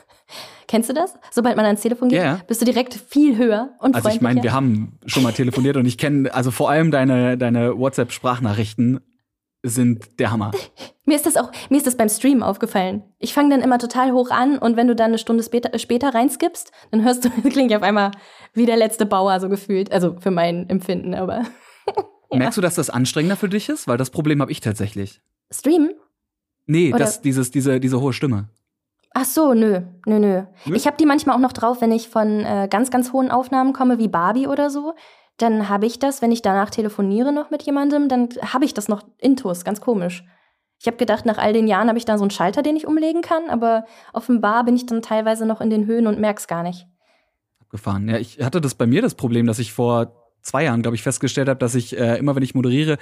Kennst 0.69 0.89
du 0.91 0.95
das? 0.95 1.15
Sobald 1.31 1.57
man 1.57 1.65
ans 1.67 1.83
Telefon 1.83 2.09
geht, 2.09 2.19
Ja. 2.19 2.41
bist 2.49 2.61
du 2.61 2.65
direkt 2.65 2.95
viel 2.95 3.37
höher 3.37 3.75
und 3.79 3.95
Also 3.95 4.09
ich 4.09 4.21
meine, 4.21 4.43
wir 4.43 4.53
haben 4.53 4.99
schon 5.07 5.23
mal 5.23 5.33
telefoniert 5.33 5.77
und 5.77 5.87
ich 5.87 5.99
kenne, 5.99 6.33
also 6.35 6.51
vor 6.51 6.71
allem 6.71 6.91
deine, 6.91 7.39
deine 7.39 7.79
WhatsApp-Sprachnachrichten 7.79 9.01
sind 9.63 10.19
der 10.19 10.31
Hammer. 10.33 10.51
Mir 11.07 11.15
ist 11.15 11.25
das 11.25 11.37
auch, 11.37 11.53
mir 11.71 11.77
ist 11.77 11.87
das 11.87 11.97
beim 11.97 12.09
Stream 12.09 12.43
aufgefallen. 12.43 13.05
Ich 13.19 13.33
fange 13.33 13.51
dann 13.51 13.63
immer 13.63 13.79
total 13.79 14.13
hoch 14.13 14.31
an 14.31 14.59
und 14.59 14.77
wenn 14.77 14.89
du 14.89 14.97
dann 14.97 15.07
eine 15.07 15.19
Stunde 15.19 15.45
später, 15.45 15.79
später 15.79 16.13
reinskippst, 16.13 16.73
dann 16.91 17.05
hörst 17.05 17.25
du, 17.25 17.31
klinge 17.49 17.71
ich 17.71 17.77
auf 17.77 17.83
einmal 17.83 18.11
wie 18.55 18.67
der 18.67 18.77
letzte 18.77 19.07
Bauer 19.07 19.39
so 19.39 19.49
gefühlt. 19.49 19.93
Also 19.93 20.17
für 20.19 20.33
mein 20.33 20.69
Empfinden, 20.69 21.15
aber. 21.15 21.45
Ja. 22.29 22.39
Merkst 22.39 22.59
du, 22.59 22.61
dass 22.61 22.75
das 22.75 22.91
anstrengender 22.91 23.37
für 23.37 23.49
dich 23.49 23.69
ist? 23.69 23.87
Weil 23.87 23.99
das 23.99 24.11
Problem 24.11 24.41
habe 24.41 24.51
ich 24.51 24.59
tatsächlich. 24.61 25.21
Streamen? 25.49 25.93
Nee, 26.67 26.89
Oder- 26.89 26.99
das, 26.99 27.23
dieses, 27.23 27.53
diese, 27.53 27.79
diese 27.79 28.01
hohe 28.01 28.13
Stimme. 28.13 28.49
Ach 29.15 29.25
so, 29.25 29.55
nö, 29.55 29.83
nö, 30.07 30.19
nö. 30.19 30.43
Nö? 30.65 30.75
Ich 30.77 30.89
habe 30.89 30.97
die 30.97 31.07
manchmal 31.07 31.37
auch 31.37 31.41
noch 31.41 31.53
drauf, 31.53 31.81
wenn 31.81 31.93
ich 31.93 32.09
von 32.09 32.41
äh, 32.41 32.67
ganz, 32.69 32.91
ganz 32.91 33.13
hohen 33.13 33.31
Aufnahmen 33.31 33.73
komme, 33.73 33.99
wie 33.99 34.09
Barbie 34.09 34.49
oder 34.49 34.71
so. 34.71 34.95
Dann 35.39 35.69
habe 35.69 35.87
ich 35.87 36.01
das, 36.01 36.21
wenn 36.21 36.33
ich 36.33 36.43
danach 36.43 36.69
telefoniere 36.71 37.33
noch 37.33 37.51
mit 37.51 37.63
jemandem, 37.63 38.09
dann 38.09 38.29
habe 38.43 38.65
ich 38.65 38.75
das 38.75 38.89
noch 38.89 39.05
intus, 39.19 39.65
ganz 39.65 39.81
komisch. 39.81 40.25
Ich 40.79 40.87
habe 40.87 40.97
gedacht, 40.99 41.25
nach 41.27 41.39
all 41.39 41.53
den 41.53 41.67
Jahren 41.69 41.89
habe 41.89 41.99
ich 41.99 42.05
da 42.05 42.19
so 42.19 42.25
einen 42.25 42.31
Schalter, 42.31 42.63
den 42.63 42.77
ich 42.77 42.87
umlegen 42.87 43.23
kann, 43.23 43.49
aber 43.49 43.85
offenbar 44.13 44.65
bin 44.65 44.77
ich 44.77 44.87
dann 44.87 45.03
teilweise 45.03 45.47
noch 45.47 45.61
in 45.61 45.71
den 45.71 45.87
Höhen 45.87 46.07
und 46.07 46.19
merk's 46.21 46.47
gar 46.47 46.63
nicht. 46.63 46.87
Abgefahren. 47.61 48.09
Ja, 48.09 48.19
ich 48.19 48.41
hatte 48.43 48.61
das 48.61 48.75
bei 48.75 48.87
mir 48.87 49.03
das 49.03 49.15
Problem, 49.15 49.47
dass 49.47 49.59
ich 49.59 49.73
vor 49.73 50.13
zwei 50.43 50.65
Jahren, 50.65 50.83
glaube 50.83 50.95
ich, 50.95 51.03
festgestellt 51.03 51.49
habe, 51.49 51.59
dass 51.59 51.75
ich 51.75 51.99
äh, 51.99 52.19
immer, 52.19 52.37
wenn 52.37 52.43
ich 52.43 52.55
moderiere, 52.55 52.99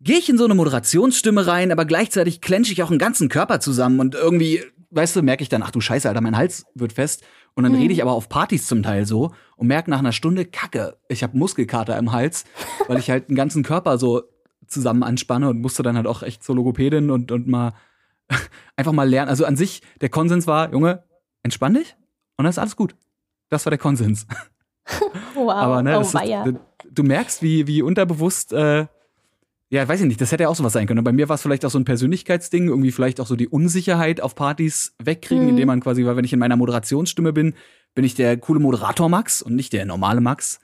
gehe 0.00 0.18
ich 0.18 0.28
in 0.28 0.38
so 0.38 0.44
eine 0.44 0.54
Moderationsstimme 0.54 1.46
rein, 1.46 1.72
aber 1.72 1.84
gleichzeitig 1.84 2.40
clenche 2.40 2.72
ich 2.72 2.82
auch 2.82 2.88
den 2.90 2.98
ganzen 2.98 3.28
Körper 3.28 3.60
zusammen 3.60 3.98
und 4.00 4.14
irgendwie, 4.14 4.62
weißt 4.90 5.16
du, 5.16 5.22
merke 5.22 5.42
ich 5.42 5.48
dann, 5.48 5.62
ach 5.62 5.70
du 5.70 5.80
Scheiße, 5.80 6.08
Alter, 6.08 6.20
mein 6.20 6.36
Hals 6.36 6.64
wird 6.74 6.92
fest. 6.92 7.22
Und 7.54 7.64
dann 7.64 7.72
Mhm. 7.72 7.78
rede 7.78 7.94
ich 7.94 8.02
aber 8.02 8.12
auf 8.12 8.28
Partys 8.28 8.66
zum 8.66 8.82
Teil 8.82 9.06
so 9.06 9.32
und 9.56 9.66
merke 9.66 9.90
nach 9.90 9.98
einer 9.98 10.12
Stunde, 10.12 10.44
Kacke, 10.44 10.96
ich 11.08 11.22
habe 11.22 11.36
Muskelkater 11.38 11.96
im 11.98 12.12
Hals, 12.12 12.44
weil 12.86 12.98
ich 12.98 13.10
halt 13.10 13.30
den 13.30 13.36
ganzen 13.36 13.62
Körper 13.62 13.96
so 13.98 14.22
zusammen 14.66 15.02
anspanne 15.02 15.48
und 15.48 15.60
musste 15.60 15.82
dann 15.82 15.96
halt 15.96 16.06
auch 16.06 16.22
echt 16.22 16.42
zur 16.42 16.56
Logopädin 16.56 17.10
und, 17.10 17.30
und 17.32 17.46
mal 17.46 17.74
einfach 18.76 18.92
mal 18.92 19.08
lernen. 19.08 19.28
Also 19.28 19.44
an 19.44 19.56
sich, 19.56 19.82
der 20.00 20.08
Konsens 20.08 20.46
war, 20.46 20.72
Junge, 20.72 21.04
entspann 21.42 21.74
dich 21.74 21.96
und 22.36 22.44
dann 22.44 22.50
ist 22.50 22.58
alles 22.58 22.76
gut. 22.76 22.94
Das 23.48 23.64
war 23.66 23.70
der 23.70 23.78
Konsens. 23.78 24.26
Wow, 25.34 25.50
Aber 25.50 25.82
ne, 25.82 25.98
oh 25.98 26.00
ist, 26.00 26.14
du, 26.92 27.02
merkst, 27.02 27.42
wie, 27.42 27.66
wie 27.66 27.82
unterbewusst, 27.82 28.52
äh, 28.52 28.86
ja, 29.68 29.88
weiß 29.88 30.00
ich 30.00 30.06
nicht, 30.06 30.20
das 30.20 30.30
hätte 30.30 30.44
ja 30.44 30.48
auch 30.48 30.54
sowas 30.54 30.72
sein 30.72 30.86
können. 30.86 31.02
Bei 31.02 31.12
mir 31.12 31.28
war 31.28 31.34
es 31.34 31.42
vielleicht 31.42 31.64
auch 31.64 31.70
so 31.70 31.78
ein 31.78 31.84
Persönlichkeitsding, 31.84 32.68
irgendwie 32.68 32.92
vielleicht 32.92 33.20
auch 33.20 33.26
so 33.26 33.34
die 33.34 33.48
Unsicherheit 33.48 34.20
auf 34.20 34.36
Partys 34.36 34.94
wegkriegen, 35.02 35.42
Mhm. 35.44 35.50
indem 35.50 35.66
man 35.66 35.80
quasi, 35.80 36.06
weil 36.06 36.16
wenn 36.16 36.24
ich 36.24 36.32
in 36.32 36.38
meiner 36.38 36.56
Moderationsstimme 36.56 37.32
bin, 37.32 37.54
bin 37.94 38.04
ich 38.04 38.14
der 38.14 38.36
coole 38.36 38.60
Moderator 38.60 39.08
Max 39.08 39.42
und 39.42 39.56
nicht 39.56 39.72
der 39.72 39.84
normale 39.86 40.20
Max. 40.20 40.60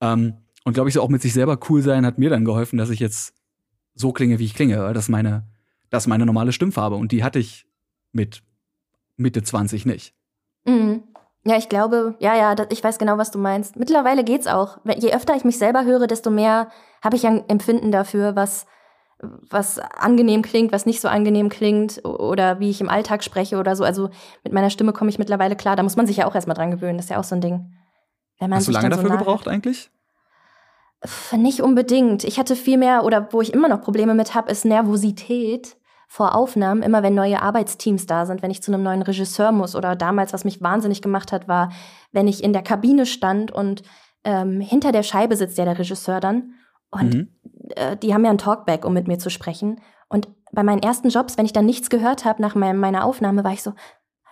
Ähm, 0.00 0.34
und 0.64 0.74
glaube 0.74 0.88
ich, 0.88 0.94
so 0.94 1.02
auch 1.02 1.08
mit 1.08 1.22
sich 1.22 1.32
selber 1.32 1.58
cool 1.68 1.82
sein 1.82 2.06
hat 2.06 2.18
mir 2.18 2.30
dann 2.30 2.44
geholfen, 2.44 2.78
dass 2.78 2.90
ich 2.90 3.00
jetzt 3.00 3.34
so 3.94 4.12
klinge, 4.12 4.38
wie 4.38 4.44
ich 4.44 4.54
klinge, 4.54 4.78
weil 4.82 4.94
das 4.94 5.04
ist 5.04 5.08
meine, 5.10 5.46
das 5.90 6.04
ist 6.04 6.08
meine 6.08 6.26
normale 6.26 6.52
Stimmfarbe 6.52 6.96
und 6.96 7.12
die 7.12 7.24
hatte 7.24 7.38
ich 7.38 7.66
mit 8.12 8.42
Mitte 9.16 9.42
20 9.42 9.86
nicht. 9.86 10.14
Mhm. 10.64 11.02
Ja, 11.44 11.56
ich 11.56 11.68
glaube, 11.68 12.14
ja, 12.20 12.36
ja, 12.36 12.54
ich 12.70 12.84
weiß 12.84 12.98
genau, 12.98 13.18
was 13.18 13.32
du 13.32 13.38
meinst. 13.38 13.76
Mittlerweile 13.76 14.22
geht's 14.22 14.46
auch. 14.46 14.78
Je 14.96 15.12
öfter 15.12 15.34
ich 15.34 15.44
mich 15.44 15.58
selber 15.58 15.84
höre, 15.84 16.06
desto 16.06 16.30
mehr 16.30 16.70
habe 17.02 17.16
ich 17.16 17.26
ein 17.26 17.48
Empfinden 17.48 17.90
dafür, 17.90 18.36
was, 18.36 18.66
was 19.18 19.80
angenehm 19.80 20.42
klingt, 20.42 20.70
was 20.70 20.86
nicht 20.86 21.00
so 21.00 21.08
angenehm 21.08 21.48
klingt 21.48 22.04
oder 22.04 22.60
wie 22.60 22.70
ich 22.70 22.80
im 22.80 22.88
Alltag 22.88 23.24
spreche 23.24 23.58
oder 23.58 23.74
so. 23.74 23.82
Also 23.82 24.10
mit 24.44 24.52
meiner 24.52 24.70
Stimme 24.70 24.92
komme 24.92 25.10
ich 25.10 25.18
mittlerweile 25.18 25.56
klar. 25.56 25.74
Da 25.74 25.82
muss 25.82 25.96
man 25.96 26.06
sich 26.06 26.18
ja 26.18 26.26
auch 26.26 26.34
erstmal 26.36 26.56
dran 26.56 26.70
gewöhnen. 26.70 26.96
Das 26.96 27.06
ist 27.06 27.10
ja 27.10 27.18
auch 27.18 27.24
so 27.24 27.34
ein 27.34 27.40
Ding. 27.40 27.72
Wenn 28.38 28.50
man 28.50 28.58
Hast 28.58 28.68
du 28.68 28.72
lange 28.72 28.86
so 28.86 28.96
dafür 28.96 29.10
nah- 29.10 29.16
gebraucht 29.16 29.48
eigentlich? 29.48 29.90
Nicht 31.36 31.60
unbedingt. 31.60 32.24
Ich 32.24 32.38
hatte 32.38 32.54
viel 32.56 32.78
mehr, 32.78 33.04
oder 33.04 33.28
wo 33.32 33.40
ich 33.40 33.52
immer 33.52 33.68
noch 33.68 33.80
Probleme 33.80 34.14
mit 34.14 34.34
habe, 34.34 34.50
ist 34.50 34.64
Nervosität 34.64 35.76
vor 36.06 36.34
Aufnahmen, 36.34 36.82
immer 36.82 37.02
wenn 37.02 37.14
neue 37.14 37.40
Arbeitsteams 37.40 38.06
da 38.06 38.26
sind, 38.26 38.42
wenn 38.42 38.50
ich 38.50 38.62
zu 38.62 38.72
einem 38.72 38.82
neuen 38.82 39.02
Regisseur 39.02 39.50
muss. 39.50 39.74
Oder 39.74 39.96
damals, 39.96 40.32
was 40.32 40.44
mich 40.44 40.60
wahnsinnig 40.60 41.02
gemacht 41.02 41.32
hat, 41.32 41.48
war, 41.48 41.70
wenn 42.12 42.28
ich 42.28 42.44
in 42.44 42.52
der 42.52 42.62
Kabine 42.62 43.06
stand 43.06 43.50
und 43.50 43.82
ähm, 44.24 44.60
hinter 44.60 44.92
der 44.92 45.02
Scheibe 45.02 45.36
sitzt 45.36 45.58
ja 45.58 45.64
der 45.64 45.78
Regisseur 45.78 46.20
dann. 46.20 46.54
Und 46.90 47.14
Mhm. 47.14 47.28
äh, 47.74 47.96
die 47.96 48.14
haben 48.14 48.24
ja 48.24 48.30
ein 48.30 48.38
Talkback, 48.38 48.84
um 48.84 48.92
mit 48.92 49.08
mir 49.08 49.18
zu 49.18 49.30
sprechen. 49.30 49.80
Und 50.08 50.28
bei 50.52 50.62
meinen 50.62 50.82
ersten 50.82 51.08
Jobs, 51.08 51.38
wenn 51.38 51.46
ich 51.46 51.54
dann 51.54 51.64
nichts 51.64 51.88
gehört 51.88 52.26
habe 52.26 52.42
nach 52.42 52.54
meiner 52.54 53.04
Aufnahme, 53.04 53.42
war 53.42 53.52
ich 53.54 53.62
so, 53.62 53.72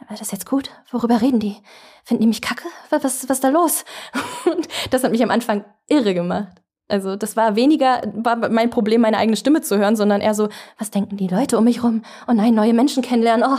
war 0.09 0.17
das 0.17 0.31
jetzt 0.33 0.47
gut? 0.49 0.71
Worüber 0.91 1.21
reden 1.21 1.41
die? 1.41 1.57
Finden 2.05 2.23
die 2.23 2.29
mich 2.29 2.43
kacke? 2.43 2.65
Was, 2.91 3.05
was, 3.05 3.29
was 3.29 3.37
ist 3.39 3.45
da 3.45 3.49
los? 3.49 3.85
Und 4.47 4.69
das 4.91 5.05
hat 5.05 5.13
mich 5.13 5.23
am 5.23 5.31
Anfang 5.31 5.65
irre 5.89 6.15
gemacht. 6.15 6.49
Also 6.89 7.15
das 7.15 7.37
war 7.37 7.55
weniger 7.55 8.03
war 8.17 8.37
mein 8.51 8.71
Problem, 8.71 9.03
meine 9.03 9.17
eigene 9.19 9.37
Stimme 9.37 9.61
zu 9.61 9.79
hören, 9.79 9.95
sondern 9.95 10.21
eher 10.21 10.35
so, 10.35 10.49
was 10.79 10.91
denken 10.91 11.17
die 11.17 11.29
Leute 11.29 11.57
um 11.57 11.65
mich 11.65 11.85
rum? 11.85 12.03
Oh 12.27 12.33
nein, 12.33 12.55
neue 12.55 12.75
Menschen 12.75 13.03
kennenlernen. 13.03 13.49
Oh, 13.49 13.59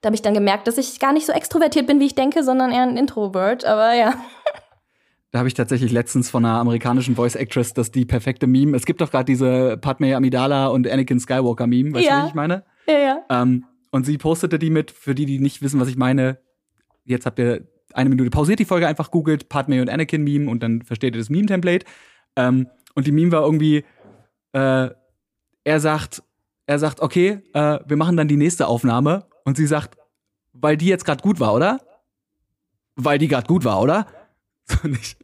da 0.00 0.06
habe 0.06 0.14
ich 0.14 0.22
dann 0.22 0.34
gemerkt, 0.34 0.68
dass 0.68 0.78
ich 0.78 1.00
gar 1.00 1.12
nicht 1.12 1.26
so 1.26 1.32
extrovertiert 1.32 1.88
bin, 1.88 1.98
wie 1.98 2.06
ich 2.06 2.14
denke, 2.14 2.44
sondern 2.44 2.70
eher 2.70 2.82
ein 2.82 2.96
Introvert. 2.96 3.64
Aber 3.64 3.94
ja. 3.94 4.14
Da 5.32 5.40
habe 5.40 5.48
ich 5.48 5.54
tatsächlich 5.54 5.90
letztens 5.92 6.30
von 6.30 6.44
einer 6.44 6.58
amerikanischen 6.58 7.16
Voice 7.16 7.34
Actress 7.34 7.74
das 7.74 7.90
die 7.90 8.06
perfekte 8.06 8.46
Meme. 8.46 8.76
Es 8.76 8.86
gibt 8.86 9.00
doch 9.00 9.10
gerade 9.10 9.24
diese 9.24 9.76
Padme 9.76 10.14
Amidala 10.16 10.68
und 10.68 10.88
Anakin 10.88 11.18
Skywalker 11.20 11.66
Meme, 11.66 11.92
weißt 11.92 12.06
Ja. 12.06 12.18
du, 12.18 12.24
wie 12.24 12.28
ich 12.28 12.34
meine? 12.34 12.64
Ja, 12.86 12.98
ja. 12.98 13.18
Ähm, 13.28 13.66
und 13.90 14.04
sie 14.04 14.18
postete 14.18 14.58
die 14.58 14.70
mit, 14.70 14.90
für 14.90 15.14
die, 15.14 15.26
die 15.26 15.38
nicht 15.38 15.62
wissen, 15.62 15.80
was 15.80 15.88
ich 15.88 15.96
meine. 15.96 16.38
Jetzt 17.04 17.26
habt 17.26 17.38
ihr 17.38 17.66
eine 17.94 18.10
Minute 18.10 18.30
pausiert 18.30 18.58
die 18.58 18.64
Folge, 18.64 18.86
einfach 18.86 19.10
googelt 19.10 19.48
Padme 19.48 19.80
und 19.80 19.88
Anakin 19.88 20.22
Meme 20.22 20.50
und 20.50 20.62
dann 20.62 20.82
versteht 20.82 21.14
ihr 21.14 21.20
das 21.20 21.30
Meme-Template. 21.30 21.86
Ähm, 22.36 22.68
und 22.94 23.06
die 23.06 23.12
Meme 23.12 23.32
war 23.32 23.42
irgendwie, 23.42 23.84
äh, 24.52 24.90
er 25.64 25.80
sagt, 25.80 26.22
er 26.66 26.78
sagt, 26.78 27.00
okay, 27.00 27.40
äh, 27.54 27.78
wir 27.86 27.96
machen 27.96 28.16
dann 28.16 28.28
die 28.28 28.36
nächste 28.36 28.66
Aufnahme. 28.66 29.26
Und 29.44 29.56
sie 29.56 29.66
sagt, 29.66 29.96
weil 30.52 30.76
die 30.76 30.86
jetzt 30.86 31.04
gerade 31.04 31.22
gut 31.22 31.40
war, 31.40 31.54
oder? 31.54 31.80
Weil 32.96 33.18
die 33.18 33.28
gerade 33.28 33.46
gut 33.46 33.64
war, 33.64 33.80
oder? 33.80 34.06
So 34.70 34.86
nicht. 34.86 35.16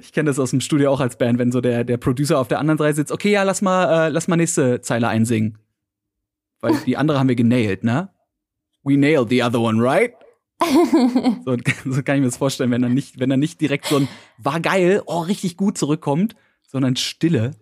Ich 0.00 0.12
kenne 0.14 0.30
das 0.30 0.38
aus 0.38 0.52
dem 0.52 0.62
Studio 0.62 0.90
auch 0.90 1.00
als 1.00 1.18
Band, 1.18 1.38
wenn 1.38 1.52
so 1.52 1.60
der, 1.60 1.84
der 1.84 1.98
Producer 1.98 2.38
auf 2.38 2.48
der 2.48 2.60
anderen 2.60 2.78
Seite 2.78 2.94
sitzt, 2.94 3.12
okay, 3.12 3.30
ja, 3.30 3.42
lass 3.42 3.60
mal, 3.60 4.06
äh, 4.06 4.08
lass 4.08 4.26
mal 4.26 4.36
nächste 4.36 4.80
Zeile 4.80 5.08
einsingen. 5.08 5.58
Weil 6.66 6.76
die 6.84 6.96
andere 6.96 7.18
haben 7.18 7.28
wir 7.28 7.36
genailt, 7.36 7.84
ne? 7.84 8.08
We 8.82 8.96
nailed 8.96 9.28
the 9.30 9.42
other 9.42 9.60
one, 9.60 9.82
right? 9.82 10.12
So, 11.44 11.56
so 11.84 12.02
kann 12.02 12.16
ich 12.16 12.20
mir 12.20 12.26
das 12.26 12.36
vorstellen, 12.38 12.70
wenn 12.70 12.82
er 12.82 12.88
nicht, 12.88 13.20
wenn 13.20 13.30
er 13.30 13.36
nicht 13.36 13.60
direkt 13.60 13.86
so 13.86 13.96
ein 13.96 14.08
war 14.38 14.60
geil, 14.60 15.02
oh, 15.06 15.20
richtig 15.20 15.56
gut 15.56 15.76
zurückkommt, 15.78 16.34
sondern 16.66 16.96
Stille. 16.96 17.52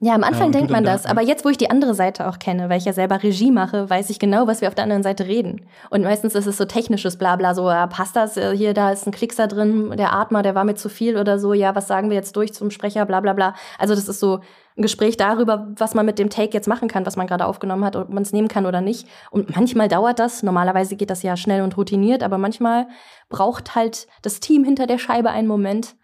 Ja, 0.00 0.14
am 0.14 0.24
Anfang 0.24 0.50
du 0.50 0.58
denkt 0.58 0.72
man 0.72 0.82
da- 0.84 0.92
das, 0.92 1.06
aber 1.06 1.22
jetzt, 1.22 1.44
wo 1.44 1.48
ich 1.48 1.56
die 1.58 1.70
andere 1.70 1.94
Seite 1.94 2.28
auch 2.28 2.40
kenne, 2.40 2.68
weil 2.68 2.78
ich 2.78 2.84
ja 2.84 2.92
selber 2.92 3.22
Regie 3.22 3.52
mache, 3.52 3.88
weiß 3.88 4.10
ich 4.10 4.18
genau, 4.18 4.48
was 4.48 4.60
wir 4.60 4.66
auf 4.68 4.74
der 4.74 4.82
anderen 4.84 5.04
Seite 5.04 5.26
reden. 5.26 5.62
Und 5.90 6.02
meistens 6.02 6.34
ist 6.34 6.46
es 6.46 6.56
so 6.56 6.64
technisches 6.64 7.16
Blabla, 7.16 7.54
so, 7.54 7.68
ja, 7.70 7.86
passt 7.86 8.16
das, 8.16 8.36
Äh, 8.36 8.56
hier, 8.56 8.74
da 8.74 8.90
ist 8.90 9.06
ein 9.06 9.12
Klickser 9.12 9.46
drin, 9.46 9.94
der 9.96 10.12
Atmer, 10.12 10.42
der 10.42 10.56
war 10.56 10.64
mir 10.64 10.74
zu 10.74 10.88
viel 10.88 11.16
oder 11.16 11.38
so, 11.38 11.54
ja, 11.54 11.74
was 11.76 11.86
sagen 11.86 12.10
wir 12.10 12.16
jetzt 12.16 12.34
durch 12.36 12.52
zum 12.52 12.70
Sprecher, 12.72 13.06
bla 13.06 13.20
bla 13.20 13.32
bla. 13.32 13.54
Also 13.78 13.94
das 13.94 14.08
ist 14.08 14.18
so 14.18 14.40
ein 14.76 14.82
Gespräch 14.82 15.16
darüber, 15.16 15.72
was 15.76 15.94
man 15.94 16.06
mit 16.06 16.18
dem 16.18 16.30
Take 16.30 16.52
jetzt 16.52 16.68
machen 16.68 16.88
kann, 16.88 17.04
was 17.04 17.16
man 17.16 17.26
gerade 17.26 17.46
aufgenommen 17.46 17.84
hat, 17.84 17.96
ob 17.96 18.08
man 18.08 18.22
es 18.22 18.32
nehmen 18.32 18.48
kann 18.48 18.66
oder 18.66 18.80
nicht. 18.80 19.06
Und 19.30 19.54
manchmal 19.54 19.88
dauert 19.88 20.18
das, 20.18 20.42
normalerweise 20.42 20.96
geht 20.96 21.10
das 21.10 21.22
ja 21.22 21.36
schnell 21.36 21.62
und 21.62 21.76
routiniert, 21.76 22.22
aber 22.22 22.38
manchmal 22.38 22.88
braucht 23.28 23.74
halt 23.74 24.06
das 24.22 24.40
Team 24.40 24.64
hinter 24.64 24.86
der 24.86 24.98
Scheibe 24.98 25.30
einen 25.30 25.48
Moment, 25.48 25.94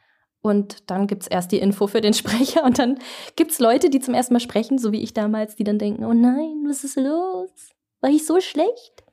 und 0.41 0.89
dann 0.91 1.07
gibt's 1.07 1.27
erst 1.27 1.53
die 1.53 1.59
Info 1.59 1.87
für 1.87 2.01
den 2.01 2.15
Sprecher 2.15 2.65
und 2.65 2.79
dann 2.79 2.99
gibt's 3.37 3.59
Leute, 3.59 3.91
die 3.91 4.01
zum 4.01 4.15
ersten 4.15 4.35
Mal 4.35 4.41
sprechen, 4.41 4.79
so 4.79 4.93
wie 4.93 5.03
ich 5.03 5.15
damals, 5.15 5.57
die 5.57 5.65
dann 5.65 5.79
denken, 5.79 6.05
oh 6.05 6.15
nein, 6.15 6.65
was 6.69 6.85
ist 6.85 6.97
los? 6.97 7.71
War 8.01 8.11
ich 8.11 8.27
so 8.27 8.41
schlecht? 8.41 9.05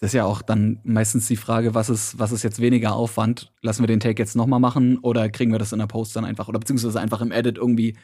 Das 0.00 0.10
ist 0.10 0.14
ja 0.14 0.24
auch 0.24 0.42
dann 0.42 0.80
meistens 0.84 1.26
die 1.26 1.36
Frage, 1.36 1.74
was 1.74 1.90
ist, 1.90 2.18
was 2.20 2.30
ist 2.30 2.44
jetzt 2.44 2.60
weniger 2.60 2.94
Aufwand? 2.94 3.52
Lassen 3.62 3.82
wir 3.82 3.88
den 3.88 3.98
Take 3.98 4.22
jetzt 4.22 4.36
nochmal 4.36 4.60
machen 4.60 4.98
oder 4.98 5.28
kriegen 5.28 5.50
wir 5.50 5.58
das 5.58 5.72
in 5.72 5.80
der 5.80 5.88
Post 5.88 6.14
dann 6.14 6.24
einfach 6.24 6.46
oder 6.46 6.60
beziehungsweise 6.60 7.00
einfach 7.00 7.20
im 7.20 7.32
Edit 7.32 7.58
irgendwie 7.58 7.96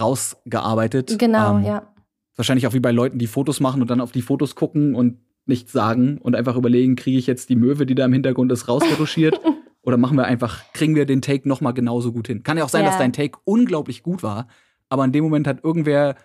rausgearbeitet? 0.00 1.18
Genau, 1.18 1.58
Ähm, 1.58 1.64
ja. 1.64 1.90
Wahrscheinlich 2.36 2.66
auch 2.66 2.72
wie 2.74 2.80
bei 2.80 2.90
Leuten, 2.90 3.18
die 3.18 3.28
Fotos 3.28 3.60
machen 3.60 3.80
und 3.80 3.90
dann 3.90 4.00
auf 4.00 4.10
die 4.10 4.22
Fotos 4.22 4.56
gucken 4.56 4.94
und 4.96 5.18
nichts 5.46 5.72
sagen 5.72 6.18
und 6.18 6.34
einfach 6.34 6.56
überlegen, 6.56 6.96
kriege 6.96 7.18
ich 7.18 7.26
jetzt 7.26 7.48
die 7.48 7.54
Möwe, 7.56 7.86
die 7.86 7.94
da 7.94 8.04
im 8.04 8.12
Hintergrund 8.12 8.50
ist, 8.50 8.66
rausretuschiert? 8.68 9.40
oder 9.82 9.96
machen 9.98 10.16
wir 10.16 10.24
einfach, 10.24 10.62
kriegen 10.72 10.96
wir 10.96 11.06
den 11.06 11.22
Take 11.22 11.48
nochmal 11.48 11.74
genauso 11.74 12.12
gut 12.12 12.26
hin? 12.26 12.42
Kann 12.42 12.56
ja 12.58 12.64
auch 12.64 12.68
sein, 12.70 12.82
Ja. 12.84 12.88
dass 12.90 12.98
dein 12.98 13.12
Take 13.12 13.38
unglaublich 13.44 14.02
gut 14.02 14.22
war, 14.22 14.48
aber 14.88 15.04
in 15.04 15.12
dem 15.12 15.22
Moment 15.22 15.46
hat 15.46 15.62
irgendwer 15.62 16.16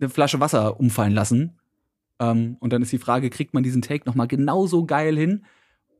eine 0.00 0.08
Flasche 0.08 0.40
Wasser 0.40 0.80
umfallen 0.80 1.12
lassen. 1.12 1.58
Ähm, 2.18 2.56
und 2.60 2.72
dann 2.72 2.80
ist 2.82 2.92
die 2.92 2.98
Frage, 2.98 3.28
kriegt 3.28 3.52
man 3.52 3.62
diesen 3.62 3.82
Take 3.82 4.04
nochmal 4.06 4.28
genauso 4.28 4.86
geil 4.86 5.16
hin? 5.18 5.44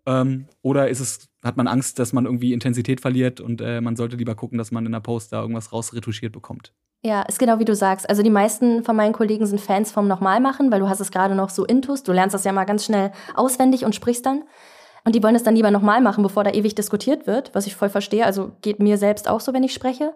Ähm, 0.07 0.47
oder 0.62 0.88
ist 0.88 1.01
es, 1.01 1.29
hat 1.45 1.57
man 1.57 1.69
Angst, 1.69 1.99
dass 1.99 2.12
man 2.12 2.25
irgendwie 2.25 2.53
Intensität 2.53 3.01
verliert 3.01 3.41
und 3.41 3.61
äh, 3.61 3.81
man 3.81 3.97
sollte 3.97 4.17
lieber 4.17 4.35
gucken, 4.35 4.59
dass 4.59 4.73
man 4.73 4.87
in 4.87 4.93
der 4.93 5.01
Post 5.01 5.33
da 5.33 5.41
irgendwas 5.41 5.73
rausretuschiert 5.73 6.33
bekommt? 6.33 6.73
Ja, 7.05 7.23
ist 7.23 7.41
genau 7.41 7.59
wie 7.59 7.65
du 7.65 7.75
sagst. 7.75 8.09
Also 8.09 8.23
die 8.23 8.31
meisten 8.31 8.85
von 8.85 8.95
meinen 8.95 9.12
Kollegen 9.12 9.45
sind 9.47 9.61
Fans 9.61 9.91
vom 9.91 10.07
Nochmalmachen, 10.07 10.71
weil 10.71 10.79
du 10.79 10.88
hast 10.88 11.01
es 11.01 11.11
gerade 11.11 11.35
noch 11.35 11.51
so 11.51 11.65
intus. 11.65 12.05
Du 12.05 12.12
lernst 12.12 12.35
das 12.35 12.45
ja 12.45 12.53
mal 12.53 12.65
ganz 12.65 12.85
schnell 12.85 13.11
auswendig 13.35 13.85
und 13.85 13.95
sprichst 13.95 14.25
dann. 14.25 14.45
Und 15.05 15.17
die 15.17 15.23
wollen 15.23 15.35
es 15.35 15.43
dann 15.43 15.57
lieber 15.57 15.73
nochmal 15.73 16.01
machen, 16.01 16.23
bevor 16.23 16.45
da 16.45 16.53
ewig 16.53 16.77
diskutiert 16.77 17.27
wird, 17.27 17.53
was 17.55 17.67
ich 17.67 17.75
voll 17.75 17.88
verstehe. 17.88 18.25
Also 18.25 18.53
geht 18.61 18.79
mir 18.79 18.99
selbst 18.99 19.29
auch 19.29 19.41
so, 19.41 19.53
wenn 19.53 19.65
ich 19.65 19.75
spreche. 19.75 20.15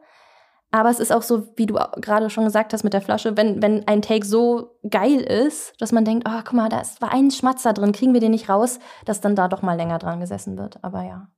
Aber 0.70 0.90
es 0.90 1.00
ist 1.00 1.12
auch 1.12 1.22
so, 1.22 1.48
wie 1.56 1.66
du 1.66 1.78
gerade 2.00 2.28
schon 2.28 2.44
gesagt 2.44 2.72
hast 2.72 2.82
mit 2.82 2.92
der 2.92 3.00
Flasche, 3.00 3.36
wenn, 3.36 3.62
wenn 3.62 3.86
ein 3.86 4.02
Take 4.02 4.26
so 4.26 4.78
geil 4.88 5.20
ist, 5.20 5.74
dass 5.80 5.92
man 5.92 6.04
denkt, 6.04 6.26
oh, 6.28 6.40
guck 6.44 6.52
mal, 6.52 6.68
da 6.68 6.82
war 7.00 7.12
ein 7.12 7.30
Schmatzer 7.30 7.72
drin, 7.72 7.92
kriegen 7.92 8.12
wir 8.12 8.20
den 8.20 8.32
nicht 8.32 8.48
raus, 8.48 8.78
dass 9.04 9.20
dann 9.20 9.36
da 9.36 9.48
doch 9.48 9.62
mal 9.62 9.76
länger 9.76 9.98
dran 9.98 10.20
gesessen 10.20 10.58
wird. 10.58 10.82
Aber 10.82 11.04
ja. 11.04 11.28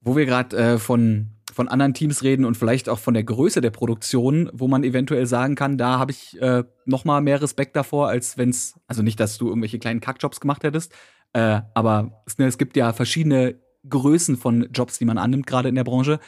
Wo 0.00 0.16
wir 0.16 0.26
gerade 0.26 0.56
äh, 0.56 0.78
von, 0.78 1.30
von 1.52 1.68
anderen 1.68 1.94
Teams 1.94 2.22
reden 2.22 2.44
und 2.44 2.56
vielleicht 2.56 2.88
auch 2.88 2.98
von 2.98 3.14
der 3.14 3.22
Größe 3.22 3.60
der 3.60 3.70
Produktion, 3.70 4.50
wo 4.52 4.66
man 4.66 4.82
eventuell 4.82 5.26
sagen 5.26 5.54
kann, 5.54 5.78
da 5.78 5.98
habe 5.98 6.10
ich 6.10 6.40
äh, 6.40 6.64
noch 6.86 7.04
mal 7.04 7.20
mehr 7.20 7.40
Respekt 7.40 7.76
davor, 7.76 8.08
als 8.08 8.38
wenn 8.38 8.48
es, 8.48 8.74
also 8.88 9.02
nicht, 9.02 9.20
dass 9.20 9.38
du 9.38 9.48
irgendwelche 9.48 9.78
kleinen 9.78 10.00
Kackjobs 10.00 10.40
gemacht 10.40 10.64
hättest, 10.64 10.92
äh, 11.34 11.60
aber 11.74 12.22
es, 12.26 12.38
ne, 12.38 12.46
es 12.46 12.58
gibt 12.58 12.76
ja 12.76 12.92
verschiedene 12.92 13.60
Größen 13.88 14.36
von 14.36 14.68
Jobs, 14.72 14.98
die 14.98 15.04
man 15.04 15.18
annimmt, 15.18 15.46
gerade 15.46 15.68
in 15.68 15.74
der 15.74 15.84
Branche. 15.84 16.20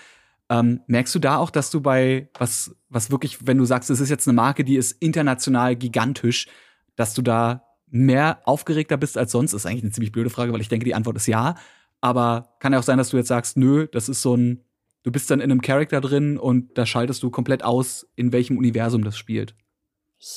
Ähm, 0.51 0.81
merkst 0.87 1.15
du 1.15 1.19
da 1.19 1.39
auch, 1.39 1.51
dass 1.51 1.71
du 1.71 1.81
bei 1.81 2.29
was, 2.39 2.77
was 2.89 3.11
wirklich, 3.11 3.47
wenn 3.47 3.59
du 3.59 3.65
sagst, 3.65 3.91
es 3.91 4.01
ist 4.01 4.11
jetzt 4.11 4.29
eine 4.29 4.37
Marke, 4.37 4.65
die 4.65 4.77
ist 4.77 4.93
international 4.93 5.77
gigantisch, 5.77 6.49
dass 6.97 7.15
du 7.15 7.23
da 7.23 7.65
mehr 7.89 8.41
aufgeregter 8.45 8.97
bist 8.97 9.17
als 9.17 9.33
sonst? 9.33 9.53
Ist 9.53 9.67
eigentlich 9.67 9.85
eine 9.85 9.93
ziemlich 9.93 10.13
blöde 10.13 10.31
Frage, 10.31 10.53
weil 10.53 10.61
ich 10.61 10.69
denke, 10.69 10.85
die 10.85 10.95
Antwort 10.95 11.17
ist 11.17 11.27
ja. 11.27 11.55
Aber 12.01 12.55
kann 12.59 12.73
ja 12.73 12.79
auch 12.79 12.85
sein, 12.85 12.99
dass 12.99 13.11
du 13.11 13.17
jetzt 13.17 13.29
sagst, 13.29 13.57
nö, 13.57 13.87
das 13.91 14.09
ist 14.09 14.21
so 14.21 14.37
ein, 14.37 14.65
du 15.03 15.11
bist 15.11 15.31
dann 15.31 15.41
in 15.41 15.51
einem 15.51 15.63
Charakter 15.63 16.01
drin 16.01 16.37
und 16.39 16.77
da 16.77 16.85
schaltest 16.85 17.23
du 17.23 17.31
komplett 17.31 17.65
aus, 17.65 18.07
in 18.15 18.33
welchem 18.33 18.59
Universum 18.59 19.05
das 19.05 19.17
spielt. 19.17 19.55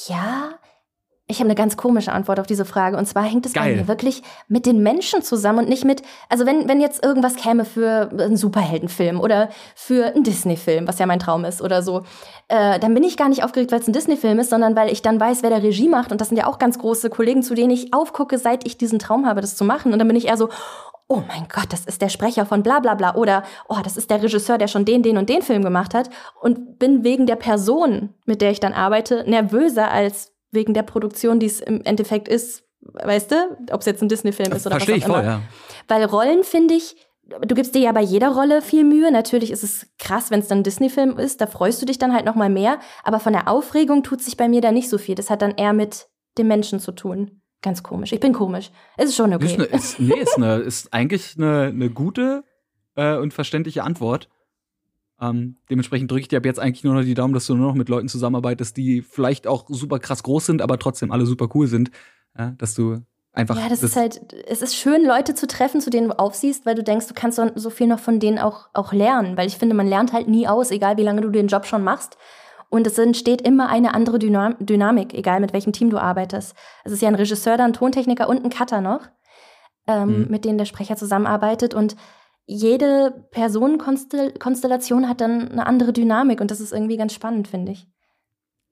Ja, 0.07 0.56
ich 1.29 1.39
habe 1.39 1.47
eine 1.47 1.55
ganz 1.55 1.75
komische 1.75 2.13
Antwort 2.13 2.39
auf 2.39 2.47
diese 2.47 2.63
Frage. 2.63 2.95
Und 2.95 3.05
zwar 3.05 3.23
hängt 3.23 3.45
es 3.45 3.51
Geil. 3.51 3.73
bei 3.73 3.81
mir 3.81 3.87
wirklich 3.89 4.23
mit 4.47 4.65
den 4.65 4.81
Menschen 4.81 5.21
zusammen 5.21 5.59
und 5.59 5.69
nicht 5.69 5.83
mit, 5.83 6.01
also 6.29 6.45
wenn, 6.45 6.69
wenn 6.69 6.79
jetzt 6.79 7.03
irgendwas 7.03 7.35
käme 7.35 7.65
für 7.65 8.09
einen 8.11 8.37
Superheldenfilm 8.37 9.19
oder 9.19 9.49
für 9.75 10.05
einen 10.05 10.23
Disney-Film, 10.23 10.87
was 10.87 10.99
ja 10.99 11.05
mein 11.05 11.19
Traum 11.19 11.43
ist 11.43 11.61
oder 11.61 11.83
so, 11.83 12.03
äh, 12.47 12.79
dann 12.79 12.93
bin 12.93 13.03
ich 13.03 13.17
gar 13.17 13.27
nicht 13.27 13.43
aufgeregt, 13.43 13.73
weil 13.73 13.81
es 13.81 13.87
ein 13.87 13.93
Disney-Film 13.93 14.39
ist, 14.39 14.49
sondern 14.49 14.77
weil 14.77 14.89
ich 14.89 15.01
dann 15.01 15.19
weiß, 15.19 15.43
wer 15.43 15.49
der 15.49 15.63
Regie 15.63 15.89
macht. 15.89 16.13
Und 16.13 16.21
das 16.21 16.29
sind 16.29 16.37
ja 16.37 16.47
auch 16.47 16.59
ganz 16.59 16.79
große 16.79 17.09
Kollegen, 17.09 17.43
zu 17.43 17.55
denen 17.55 17.71
ich 17.71 17.93
aufgucke, 17.93 18.37
seit 18.37 18.65
ich 18.65 18.77
diesen 18.77 18.97
Traum 18.97 19.25
habe, 19.27 19.41
das 19.41 19.57
zu 19.57 19.65
machen. 19.65 19.91
Und 19.91 19.99
dann 19.99 20.07
bin 20.07 20.15
ich 20.15 20.27
eher 20.27 20.37
so, 20.37 20.47
oh 21.09 21.23
mein 21.27 21.47
Gott, 21.53 21.73
das 21.73 21.83
ist 21.83 22.01
der 22.01 22.09
Sprecher 22.09 22.45
von 22.45 22.63
bla 22.63 22.79
bla 22.79 22.93
bla 22.93 23.15
oder 23.15 23.43
oh, 23.67 23.79
das 23.83 23.97
ist 23.97 24.09
der 24.09 24.23
Regisseur, 24.23 24.57
der 24.57 24.67
schon 24.69 24.85
den, 24.85 25.03
den 25.03 25.17
und 25.17 25.27
den 25.27 25.41
Film 25.41 25.63
gemacht 25.63 25.93
hat 25.93 26.09
und 26.39 26.79
bin 26.79 27.03
wegen 27.03 27.25
der 27.25 27.35
Person, 27.35 28.13
mit 28.25 28.41
der 28.41 28.51
ich 28.51 28.61
dann 28.61 28.73
arbeite, 28.73 29.29
nervöser 29.29 29.91
als 29.91 30.36
wegen 30.51 30.73
der 30.73 30.83
Produktion, 30.83 31.39
die 31.39 31.45
es 31.45 31.59
im 31.59 31.81
Endeffekt 31.83 32.27
ist, 32.27 32.63
weißt 32.81 33.31
du, 33.31 33.35
ob 33.71 33.81
es 33.81 33.85
jetzt 33.85 34.01
ein 34.01 34.09
Disney-Film 34.09 34.51
ist 34.53 34.65
oder 34.65 34.77
Versteh 34.77 34.93
was 34.93 35.03
auch 35.03 35.07
ich 35.07 35.13
voll, 35.13 35.19
immer. 35.19 35.29
Ja. 35.29 35.41
Weil 35.87 36.03
Rollen 36.05 36.43
finde 36.43 36.75
ich, 36.75 36.95
du 37.23 37.55
gibst 37.55 37.75
dir 37.75 37.81
ja 37.81 37.91
bei 37.91 38.01
jeder 38.01 38.29
Rolle 38.29 38.61
viel 38.61 38.83
Mühe. 38.83 39.11
Natürlich 39.11 39.51
ist 39.51 39.63
es 39.63 39.87
krass, 39.99 40.31
wenn 40.31 40.39
es 40.39 40.47
dann 40.47 40.59
ein 40.59 40.63
Disney-Film 40.63 41.17
ist, 41.17 41.41
da 41.41 41.47
freust 41.47 41.81
du 41.81 41.85
dich 41.85 41.97
dann 41.97 42.13
halt 42.13 42.25
noch 42.25 42.35
mal 42.35 42.49
mehr. 42.49 42.79
Aber 43.03 43.19
von 43.19 43.33
der 43.33 43.47
Aufregung 43.47 44.03
tut 44.03 44.21
sich 44.21 44.37
bei 44.37 44.47
mir 44.47 44.61
da 44.61 44.71
nicht 44.71 44.89
so 44.89 44.97
viel. 44.97 45.15
Das 45.15 45.29
hat 45.29 45.41
dann 45.41 45.55
eher 45.55 45.73
mit 45.73 46.07
dem 46.37 46.47
Menschen 46.47 46.79
zu 46.79 46.91
tun. 46.91 47.41
Ganz 47.61 47.81
komisch. 47.83 48.13
Ich 48.13 48.19
bin 48.19 48.33
komisch. 48.33 48.71
Es 48.97 49.09
ist 49.09 49.15
schon 49.15 49.33
okay. 49.33 49.45
Ist, 49.45 49.57
ne, 49.57 49.65
ist, 49.65 49.99
nee, 49.99 50.19
ist, 50.19 50.37
ne, 50.37 50.55
ist 50.57 50.93
eigentlich 50.93 51.35
eine, 51.37 51.63
eine 51.63 51.89
gute 51.89 52.43
äh, 52.95 53.17
und 53.17 53.33
verständliche 53.33 53.83
Antwort. 53.83 54.29
Ähm, 55.19 55.57
dementsprechend 55.69 56.11
drücke 56.11 56.21
ich 56.21 56.27
dir 56.27 56.37
ab 56.37 56.45
jetzt 56.45 56.59
eigentlich 56.59 56.83
nur 56.83 56.93
noch 56.93 57.01
die 57.01 57.15
Daumen, 57.15 57.33
dass 57.33 57.47
du 57.47 57.55
nur 57.55 57.67
noch 57.67 57.75
mit 57.75 57.89
Leuten 57.89 58.07
zusammenarbeitest, 58.07 58.77
die 58.77 59.01
vielleicht 59.01 59.47
auch 59.47 59.65
super 59.67 59.99
krass 59.99 60.23
groß 60.23 60.45
sind, 60.45 60.61
aber 60.61 60.77
trotzdem 60.77 61.11
alle 61.11 61.25
super 61.25 61.49
cool 61.55 61.67
sind. 61.67 61.89
Ja, 62.37 62.53
dass 62.57 62.75
du 62.75 62.99
einfach. 63.33 63.57
Ja, 63.57 63.69
das, 63.69 63.81
das, 63.81 63.91
ist 63.91 63.95
halt, 63.95 64.33
es 64.47 64.61
ist 64.61 64.75
schön, 64.75 65.05
Leute 65.05 65.33
zu 65.33 65.47
treffen, 65.47 65.81
zu 65.81 65.89
denen 65.89 66.09
du 66.09 66.19
aufsiehst, 66.19 66.65
weil 66.65 66.75
du 66.75 66.83
denkst, 66.83 67.07
du 67.07 67.13
kannst 67.13 67.37
so, 67.37 67.49
so 67.55 67.69
viel 67.69 67.87
noch 67.87 67.99
von 67.99 68.19
denen 68.19 68.37
auch, 68.37 68.69
auch 68.73 68.93
lernen. 68.93 69.37
Weil 69.37 69.47
ich 69.47 69.57
finde, 69.57 69.75
man 69.75 69.87
lernt 69.87 70.13
halt 70.13 70.27
nie 70.27 70.47
aus, 70.47 70.71
egal 70.71 70.97
wie 70.97 71.03
lange 71.03 71.21
du 71.21 71.29
den 71.29 71.47
Job 71.47 71.65
schon 71.65 71.83
machst. 71.83 72.17
Und 72.69 72.85
es 72.85 72.97
entsteht 72.97 73.41
immer 73.41 73.69
eine 73.69 73.93
andere 73.93 74.19
Dynam 74.19 74.55
Dynamik, 74.59 75.13
egal 75.13 75.39
mit 75.39 75.53
welchem 75.53 75.71
Team 75.71 75.89
du 75.89 75.97
arbeitest. 75.97 76.53
Es 76.83 76.91
ist 76.91 77.01
ja 77.01 77.07
ein 77.07 77.15
Regisseur, 77.15 77.55
dann 77.57 77.71
ein 77.71 77.73
Tontechniker 77.73 78.27
und 78.27 78.43
ein 78.43 78.49
Cutter 78.49 78.81
noch, 78.81 79.01
ähm, 79.87 80.23
mhm. 80.23 80.27
mit 80.29 80.43
denen 80.43 80.57
der 80.57 80.65
Sprecher 80.65 80.97
zusammenarbeitet. 80.97 81.73
Und 81.73 81.95
jede 82.47 83.27
Personenkonstellation 83.31 85.07
hat 85.07 85.21
dann 85.21 85.51
eine 85.51 85.67
andere 85.67 85.93
Dynamik 85.93 86.39
und 86.41 86.49
das 86.49 86.61
ist 86.61 86.71
irgendwie 86.71 86.97
ganz 86.97 87.13
spannend, 87.13 87.47
finde 87.47 87.73
ich. 87.73 87.87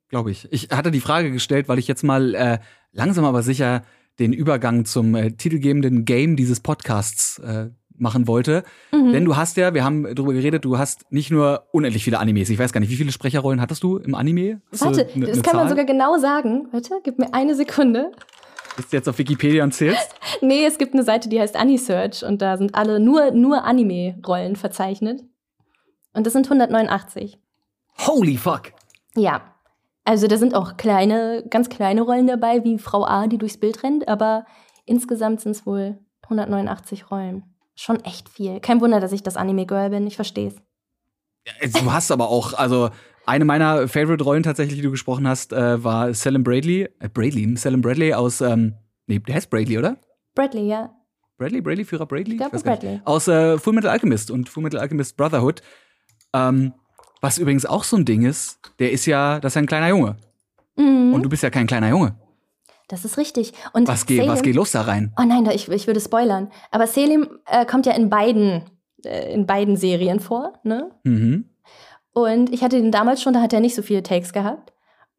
Glaube 0.09 0.31
ich. 0.31 0.47
Ich 0.51 0.69
hatte 0.71 0.91
die 0.91 1.01
Frage 1.01 1.29
gestellt, 1.31 1.67
weil 1.67 1.77
ich 1.77 1.87
jetzt 1.87 2.03
mal 2.03 2.33
äh, 2.35 2.59
langsam 2.93 3.25
aber 3.25 3.43
sicher 3.43 3.83
den 4.17 4.31
Übergang 4.31 4.85
zum 4.85 5.13
äh, 5.13 5.31
titelgebenden 5.31 6.05
Game 6.05 6.37
dieses 6.37 6.61
Podcasts 6.61 7.37
äh, 7.39 7.69
machen 7.97 8.27
wollte. 8.27 8.63
Mhm. 8.93 9.11
Denn 9.11 9.25
du 9.25 9.35
hast 9.35 9.57
ja, 9.57 9.73
wir 9.73 9.83
haben 9.83 10.03
darüber 10.15 10.33
geredet, 10.33 10.63
du 10.63 10.77
hast 10.77 11.11
nicht 11.11 11.31
nur 11.31 11.67
unendlich 11.71 12.03
viele 12.03 12.19
Animes. 12.19 12.49
Ich 12.49 12.59
weiß 12.59 12.71
gar 12.71 12.79
nicht, 12.79 12.89
wie 12.89 12.95
viele 12.95 13.11
Sprecherrollen 13.11 13.59
hattest 13.59 13.83
du 13.83 13.97
im 13.97 14.15
Anime? 14.15 14.61
Warte, 14.71 15.07
ne, 15.15 15.25
das 15.25 15.41
kann 15.41 15.51
Zahl? 15.51 15.61
man 15.61 15.69
sogar 15.69 15.85
genau 15.85 16.17
sagen. 16.17 16.67
Warte, 16.71 17.01
gib 17.03 17.19
mir 17.19 17.33
eine 17.33 17.55
Sekunde. 17.55 18.11
Bist 18.75 18.91
du 18.91 18.97
jetzt 18.97 19.07
auf 19.07 19.17
Wikipedia 19.17 19.63
und 19.63 19.73
zählst? 19.73 20.15
nee, 20.41 20.65
es 20.65 20.77
gibt 20.77 20.93
eine 20.93 21.03
Seite, 21.03 21.29
die 21.29 21.39
heißt 21.39 21.55
Anisearch 21.55 22.23
und 22.23 22.41
da 22.41 22.57
sind 22.57 22.75
alle 22.75 22.99
nur, 22.99 23.31
nur 23.31 23.63
Anime-Rollen 23.63 24.55
verzeichnet. 24.55 25.23
Und 26.13 26.25
das 26.25 26.33
sind 26.33 26.45
189. 26.45 27.39
Holy 27.99 28.37
fuck! 28.37 28.73
Ja. 29.15 29.41
Also 30.03 30.27
da 30.27 30.37
sind 30.37 30.53
auch 30.53 30.77
kleine, 30.77 31.43
ganz 31.49 31.69
kleine 31.69 32.01
Rollen 32.01 32.27
dabei, 32.27 32.63
wie 32.63 32.77
Frau 32.77 33.05
A, 33.05 33.27
die 33.27 33.37
durchs 33.37 33.57
Bild 33.57 33.81
rennt, 33.81 34.07
aber 34.07 34.45
insgesamt 34.85 35.41
sind 35.41 35.53
es 35.53 35.65
wohl 35.65 35.97
189 36.23 37.09
Rollen. 37.09 37.43
Schon 37.75 38.03
echt 38.03 38.29
viel. 38.29 38.59
Kein 38.59 38.81
Wunder, 38.81 38.99
dass 38.99 39.11
ich 39.11 39.23
das 39.23 39.35
Anime-Girl 39.35 39.89
bin, 39.89 40.05
ich 40.05 40.15
verstehe 40.15 40.49
es. 40.49 40.55
Ja, 41.45 41.81
du 41.81 41.91
hast 41.91 42.11
aber 42.11 42.29
auch, 42.29 42.53
also 42.53 42.89
eine 43.25 43.45
meiner 43.45 43.87
Favorite-Rollen 43.87 44.43
tatsächlich, 44.43 44.77
die 44.77 44.83
du 44.83 44.91
gesprochen 44.91 45.27
hast, 45.27 45.53
äh, 45.53 45.83
war 45.83 46.13
Selim 46.13 46.43
Bradley. 46.43 46.89
Äh, 46.99 47.09
Bradley, 47.09 47.55
Selim 47.57 47.81
Bradley 47.81 48.13
aus, 48.13 48.41
ähm, 48.41 48.75
nee, 49.07 49.19
der 49.19 49.35
heißt 49.35 49.49
Bradley, 49.49 49.77
oder? 49.77 49.97
Bradley, 50.35 50.67
ja. 50.67 50.93
Bradley, 51.37 51.61
Bradley, 51.61 51.85
Führer 51.85 52.05
Bradley? 52.05 52.33
Ich 52.33 52.39
glaube, 52.39 52.59
Bradley. 52.59 53.01
Aus 53.03 53.27
äh, 53.27 53.57
Full 53.57 53.73
Metal 53.73 53.89
Alchemist 53.89 54.31
und 54.31 54.49
Full 54.49 54.63
Metal 54.63 54.79
Alchemist 54.79 55.17
Brotherhood. 55.17 55.61
Ähm, 56.33 56.73
was 57.21 57.37
übrigens 57.37 57.65
auch 57.65 57.83
so 57.83 57.97
ein 57.97 58.05
Ding 58.05 58.23
ist, 58.23 58.59
der 58.79 58.91
ist 58.91 59.05
ja, 59.05 59.39
das 59.39 59.51
ist 59.51 59.55
ja 59.55 59.61
ein 59.61 59.67
kleiner 59.67 59.89
Junge. 59.89 60.17
Mhm. 60.77 61.13
Und 61.13 61.23
du 61.23 61.29
bist 61.29 61.43
ja 61.43 61.49
kein 61.49 61.67
kleiner 61.67 61.89
Junge. 61.89 62.15
Das 62.87 63.03
ist 63.03 63.17
richtig. 63.17 63.53
Und 63.73 63.87
was, 63.87 64.05
geht, 64.05 64.27
was 64.27 64.43
geht 64.43 64.55
los 64.55 64.71
da 64.71 64.81
rein? 64.81 65.11
Oh 65.19 65.23
nein, 65.23 65.45
ich, 65.51 65.67
ich 65.69 65.87
würde 65.87 65.99
spoilern. 65.99 66.51
Aber 66.71 66.85
Selim 66.85 67.27
äh, 67.47 67.65
kommt 67.65 67.87
ja 67.87 67.93
in 67.93 68.09
beiden, 68.09 68.63
äh, 69.03 69.33
in 69.33 69.47
beiden 69.47 69.75
Serien 69.75 70.19
vor, 70.19 70.53
ne? 70.63 70.91
Mhm. 71.03 71.49
Und 72.15 72.53
ich 72.53 72.63
hatte 72.63 72.77
ihn 72.77 72.93
damals 72.93 73.21
schon, 73.21 73.33
da 73.33 73.41
hat 73.41 73.51
er 73.51 73.59
nicht 73.59 73.75
so 73.75 73.81
viele 73.81 74.01
Takes 74.01 74.31
gehabt. 74.31 74.71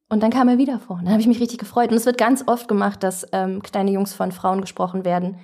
Und 0.09 0.23
dann 0.23 0.31
kam 0.31 0.49
er 0.49 0.57
wieder 0.57 0.81
vor. 0.81 0.97
Und 0.97 1.05
dann 1.05 1.13
habe 1.13 1.21
ich 1.21 1.27
mich 1.27 1.41
richtig 1.41 1.59
gefreut. 1.59 1.91
Und 1.91 1.97
es 1.97 2.07
wird 2.07 2.17
ganz 2.17 2.45
oft 2.47 2.69
gemacht, 2.69 3.03
dass 3.03 3.27
ähm, 3.33 3.63
kleine 3.63 3.91
Jungs 3.91 4.15
von 4.15 4.33
Frauen 4.33 4.63
gesprochen 4.63 5.05
werden, 5.05 5.39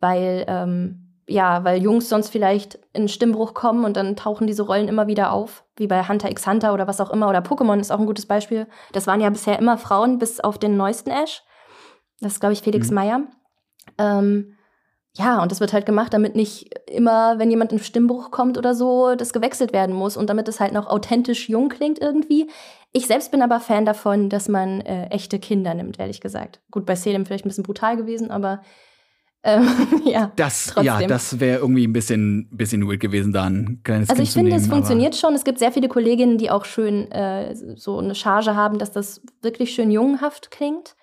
weil, 0.00 0.44
ähm, 0.48 1.14
ja, 1.26 1.64
weil 1.64 1.82
Jungs 1.82 2.10
sonst 2.10 2.28
vielleicht 2.28 2.78
in 2.92 3.08
Stimmbruch 3.08 3.54
kommen 3.54 3.86
und 3.86 3.96
dann 3.96 4.16
tauchen 4.16 4.46
diese 4.46 4.64
Rollen 4.64 4.86
immer 4.86 5.06
wieder 5.06 5.32
auf, 5.32 5.64
wie 5.76 5.86
bei 5.86 6.06
Hunter 6.06 6.30
x 6.30 6.46
Hunter 6.46 6.74
oder 6.74 6.86
was 6.86 7.00
auch 7.00 7.10
immer. 7.10 7.30
Oder 7.30 7.40
Pokémon 7.40 7.80
ist 7.80 7.90
auch 7.90 8.00
ein 8.00 8.06
gutes 8.06 8.26
Beispiel. 8.26 8.66
Das 8.92 9.06
waren 9.06 9.22
ja 9.22 9.30
bisher 9.30 9.58
immer 9.58 9.78
Frauen, 9.78 10.18
bis 10.18 10.40
auf 10.40 10.58
den 10.58 10.76
neuesten 10.76 11.10
Ash. 11.10 11.42
Das 12.20 12.32
ist, 12.32 12.40
glaube 12.40 12.52
ich, 12.52 12.60
Felix 12.60 12.90
mhm. 12.90 12.94
Meyer. 12.94 13.20
Ähm, 13.96 14.57
ja, 15.18 15.42
und 15.42 15.50
das 15.50 15.58
wird 15.58 15.72
halt 15.72 15.84
gemacht, 15.84 16.14
damit 16.14 16.36
nicht 16.36 16.70
immer, 16.88 17.38
wenn 17.38 17.50
jemand 17.50 17.72
in 17.72 17.80
Stimmbruch 17.80 18.30
kommt 18.30 18.56
oder 18.56 18.74
so, 18.74 19.16
das 19.16 19.32
gewechselt 19.32 19.72
werden 19.72 19.94
muss 19.94 20.16
und 20.16 20.30
damit 20.30 20.46
es 20.46 20.60
halt 20.60 20.72
noch 20.72 20.86
authentisch 20.86 21.48
jung 21.48 21.68
klingt 21.68 21.98
irgendwie. 21.98 22.48
Ich 22.92 23.08
selbst 23.08 23.32
bin 23.32 23.42
aber 23.42 23.58
Fan 23.58 23.84
davon, 23.84 24.30
dass 24.30 24.48
man 24.48 24.80
äh, 24.82 25.08
echte 25.08 25.40
Kinder 25.40 25.74
nimmt, 25.74 25.98
ehrlich 25.98 26.20
gesagt. 26.20 26.60
Gut, 26.70 26.86
bei 26.86 26.94
Selim 26.94 27.26
vielleicht 27.26 27.44
ein 27.44 27.48
bisschen 27.48 27.64
brutal 27.64 27.96
gewesen, 27.96 28.30
aber 28.30 28.62
ähm, 29.42 29.68
ja. 30.04 30.30
Das, 30.36 30.66
trotzdem. 30.66 30.84
ja, 30.84 31.06
das 31.06 31.40
wäre 31.40 31.60
irgendwie 31.60 31.86
ein 31.86 31.92
bisschen, 31.92 32.48
bisschen 32.52 32.88
weird 32.88 33.00
gewesen, 33.00 33.32
da 33.32 33.44
ein 33.46 33.80
kleines 33.82 34.10
Also 34.10 34.22
ich 34.22 34.30
finde, 34.30 34.54
es 34.54 34.68
funktioniert 34.68 35.16
schon. 35.16 35.34
Es 35.34 35.44
gibt 35.44 35.58
sehr 35.58 35.72
viele 35.72 35.88
Kolleginnen, 35.88 36.38
die 36.38 36.50
auch 36.50 36.64
schön 36.64 37.10
äh, 37.10 37.56
so 37.56 37.98
eine 37.98 38.14
Charge 38.14 38.54
haben, 38.54 38.78
dass 38.78 38.92
das 38.92 39.20
wirklich 39.42 39.74
schön 39.74 39.90
jungenhaft 39.90 40.52
klingt. 40.52 40.94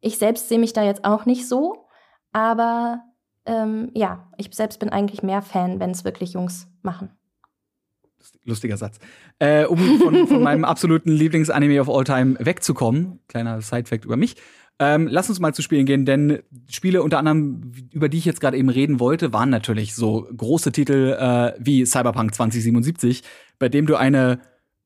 Ich 0.00 0.18
selbst 0.18 0.50
sehe 0.50 0.58
mich 0.58 0.74
da 0.74 0.84
jetzt 0.84 1.04
auch 1.04 1.24
nicht 1.24 1.48
so, 1.48 1.86
aber 2.32 3.00
ähm, 3.46 3.90
ja, 3.94 4.28
ich 4.36 4.48
selbst 4.52 4.78
bin 4.78 4.88
eigentlich 4.88 5.22
mehr 5.22 5.42
Fan, 5.42 5.80
wenn 5.80 5.90
es 5.90 6.04
wirklich 6.04 6.34
Jungs 6.34 6.68
machen. 6.82 7.10
Lustiger 8.44 8.76
Satz. 8.76 8.98
Äh, 9.38 9.64
um 9.64 9.78
von, 9.98 10.26
von 10.28 10.42
meinem 10.42 10.64
absoluten 10.64 11.10
Lieblingsanime 11.10 11.80
of 11.80 11.88
all 11.88 12.04
time 12.04 12.36
wegzukommen, 12.38 13.20
kleiner 13.28 13.60
Sidefact 13.60 14.04
über 14.04 14.16
mich, 14.16 14.36
ähm, 14.78 15.06
lass 15.08 15.28
uns 15.28 15.38
mal 15.38 15.54
zu 15.54 15.62
Spielen 15.62 15.86
gehen, 15.86 16.04
denn 16.04 16.42
Spiele 16.68 17.02
unter 17.02 17.18
anderem, 17.18 17.72
über 17.92 18.08
die 18.08 18.18
ich 18.18 18.24
jetzt 18.24 18.40
gerade 18.40 18.56
eben 18.56 18.68
reden 18.68 19.00
wollte, 19.00 19.32
waren 19.32 19.50
natürlich 19.50 19.94
so 19.94 20.26
große 20.36 20.72
Titel 20.72 21.16
äh, 21.18 21.52
wie 21.58 21.84
Cyberpunk 21.86 22.34
2077, 22.34 23.22
bei 23.58 23.68
dem 23.68 23.86
du 23.86 23.96
eine 23.96 24.40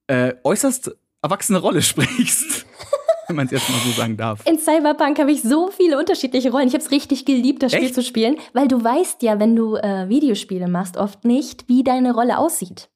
äh, 0.07 0.35
äußerst 0.45 0.97
erwachsene 1.23 1.59
Rolle 1.59 1.83
sprichst. 1.83 2.66
Wenn 3.29 3.37
man 3.37 3.47
es 3.47 3.53
jetzt 3.53 3.69
mal 3.69 3.79
so 3.79 3.91
sagen 3.91 4.17
darf. 4.17 4.47
In 4.47 4.59
Cyberpunk 4.59 5.19
habe 5.19 5.33
ich 5.33 5.43
so 5.43 5.69
viele 5.69 5.99
unterschiedliche 5.99 6.51
Rollen. 6.51 6.69
Ich 6.69 6.75
habe 6.75 6.83
es 6.83 6.91
richtig 6.91 7.25
geliebt, 7.25 7.62
das 7.62 7.73
Spiel 7.73 7.87
Echt? 7.87 7.95
zu 7.95 8.03
spielen, 8.03 8.37
weil 8.53 8.69
du 8.69 8.83
weißt 8.83 9.23
ja, 9.23 9.39
wenn 9.41 9.57
du 9.57 9.77
äh, 9.77 10.09
Videospiele 10.09 10.69
machst, 10.69 10.97
oft 10.97 11.25
nicht, 11.25 11.69
wie 11.69 11.85
deine 11.85 12.15
Rolle 12.15 12.39
aussieht. 12.39 12.89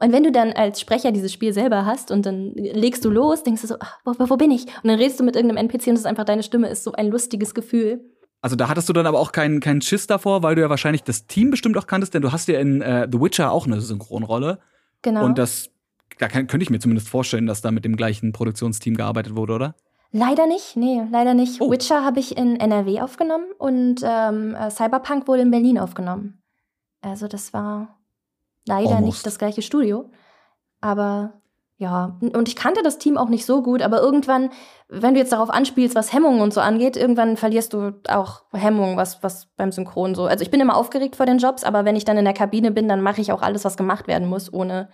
Und 0.00 0.12
wenn 0.12 0.24
du 0.24 0.32
dann 0.32 0.52
als 0.52 0.80
Sprecher 0.80 1.12
dieses 1.12 1.32
Spiel 1.32 1.52
selber 1.52 1.86
hast 1.86 2.10
und 2.10 2.26
dann 2.26 2.52
legst 2.54 3.04
du 3.04 3.10
los, 3.10 3.44
denkst 3.44 3.62
du 3.62 3.68
so, 3.68 3.76
ach, 3.78 3.98
wo, 4.04 4.14
wo 4.18 4.36
bin 4.36 4.50
ich? 4.50 4.66
Und 4.66 4.88
dann 4.88 4.98
redest 4.98 5.20
du 5.20 5.24
mit 5.24 5.36
irgendeinem 5.36 5.68
NPC 5.68 5.88
und 5.88 5.94
es 5.94 6.00
ist 6.00 6.06
einfach 6.06 6.24
deine 6.24 6.42
Stimme, 6.42 6.68
ist 6.68 6.82
so 6.82 6.92
ein 6.92 7.08
lustiges 7.08 7.54
Gefühl. 7.54 8.00
Also 8.42 8.56
da 8.56 8.68
hattest 8.68 8.88
du 8.88 8.92
dann 8.92 9.06
aber 9.06 9.20
auch 9.20 9.32
keinen 9.32 9.60
keinen 9.60 9.82
Schiss 9.82 10.06
davor, 10.06 10.42
weil 10.42 10.54
du 10.54 10.62
ja 10.62 10.70
wahrscheinlich 10.70 11.04
das 11.04 11.26
Team 11.26 11.50
bestimmt 11.50 11.76
auch 11.76 11.86
kanntest, 11.86 12.14
denn 12.14 12.22
du 12.22 12.32
hast 12.32 12.48
ja 12.48 12.58
in 12.58 12.80
äh, 12.80 13.06
The 13.10 13.20
Witcher 13.20 13.52
auch 13.52 13.66
eine 13.66 13.80
Synchronrolle. 13.80 14.58
Genau. 15.02 15.24
Und 15.24 15.38
das, 15.38 15.70
da 16.20 16.28
kann, 16.28 16.46
könnte 16.46 16.64
ich 16.64 16.70
mir 16.70 16.78
zumindest 16.78 17.08
vorstellen, 17.08 17.46
dass 17.46 17.62
da 17.62 17.70
mit 17.70 17.84
dem 17.84 17.96
gleichen 17.96 18.32
Produktionsteam 18.32 18.96
gearbeitet 18.96 19.36
wurde, 19.36 19.54
oder? 19.54 19.74
Leider 20.12 20.46
nicht, 20.46 20.76
nee, 20.76 21.02
leider 21.10 21.34
nicht. 21.34 21.60
Oh. 21.60 21.70
Witcher 21.70 22.04
habe 22.04 22.20
ich 22.20 22.36
in 22.36 22.56
NRW 22.56 23.00
aufgenommen 23.00 23.46
und 23.58 24.02
ähm, 24.04 24.54
äh, 24.54 24.70
Cyberpunk 24.70 25.28
wurde 25.28 25.42
in 25.42 25.50
Berlin 25.50 25.78
aufgenommen. 25.78 26.42
Also 27.00 27.28
das 27.28 27.52
war 27.52 28.00
leider 28.66 28.96
Almost. 28.96 29.04
nicht 29.04 29.26
das 29.26 29.38
gleiche 29.38 29.62
Studio. 29.62 30.10
Aber 30.80 31.40
ja, 31.78 32.18
und 32.20 32.48
ich 32.48 32.56
kannte 32.56 32.82
das 32.82 32.98
Team 32.98 33.16
auch 33.16 33.30
nicht 33.30 33.46
so 33.46 33.62
gut, 33.62 33.80
aber 33.80 34.02
irgendwann, 34.02 34.50
wenn 34.88 35.14
du 35.14 35.20
jetzt 35.20 35.32
darauf 35.32 35.48
anspielst, 35.48 35.94
was 35.94 36.12
Hemmungen 36.12 36.42
und 36.42 36.52
so 36.52 36.60
angeht, 36.60 36.96
irgendwann 36.96 37.38
verlierst 37.38 37.72
du 37.72 37.94
auch 38.08 38.42
Hemmungen, 38.52 38.98
was, 38.98 39.22
was 39.22 39.46
beim 39.56 39.72
Synchron 39.72 40.14
so. 40.14 40.26
Also 40.26 40.42
ich 40.42 40.50
bin 40.50 40.60
immer 40.60 40.76
aufgeregt 40.76 41.16
vor 41.16 41.24
den 41.24 41.38
Jobs, 41.38 41.64
aber 41.64 41.86
wenn 41.86 41.96
ich 41.96 42.04
dann 42.04 42.18
in 42.18 42.26
der 42.26 42.34
Kabine 42.34 42.70
bin, 42.70 42.88
dann 42.88 43.00
mache 43.00 43.22
ich 43.22 43.32
auch 43.32 43.40
alles, 43.40 43.64
was 43.64 43.78
gemacht 43.78 44.08
werden 44.08 44.28
muss, 44.28 44.52
ohne 44.52 44.90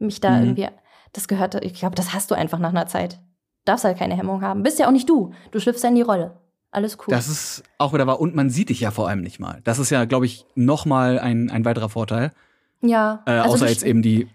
mich 0.00 0.20
da 0.20 0.30
Mhm. 0.32 0.42
irgendwie. 0.44 0.68
Das 1.12 1.28
gehört, 1.28 1.54
ich 1.64 1.74
glaube, 1.74 1.94
das 1.94 2.12
hast 2.14 2.30
du 2.30 2.34
einfach 2.34 2.58
nach 2.58 2.70
einer 2.70 2.86
Zeit. 2.86 3.20
Darfst 3.64 3.84
halt 3.84 3.98
keine 3.98 4.16
Hemmung 4.16 4.42
haben. 4.42 4.62
Bist 4.62 4.78
ja 4.78 4.86
auch 4.86 4.92
nicht 4.92 5.08
du. 5.08 5.32
Du 5.50 5.60
schlüpfst 5.60 5.82
ja 5.82 5.88
in 5.90 5.94
die 5.96 6.02
Rolle. 6.02 6.38
Alles 6.72 6.96
cool. 7.00 7.06
Das 7.08 7.26
ist 7.28 7.62
auch 7.78 7.92
wieder 7.92 8.06
wahr. 8.06 8.20
Und 8.20 8.34
man 8.34 8.48
sieht 8.48 8.68
dich 8.68 8.80
ja 8.80 8.90
vor 8.92 9.08
allem 9.08 9.20
nicht 9.22 9.40
mal. 9.40 9.60
Das 9.64 9.78
ist 9.80 9.90
ja, 9.90 10.04
glaube 10.04 10.26
ich, 10.26 10.46
noch 10.54 10.86
mal 10.86 11.18
ein, 11.18 11.50
ein 11.50 11.64
weiterer 11.64 11.88
Vorteil. 11.88 12.32
ja. 12.80 13.22
Äh, 13.26 13.32
Also 13.32 13.54
außer 13.54 13.68
jetzt 13.68 13.82
eben 13.82 14.02
die 14.02 14.28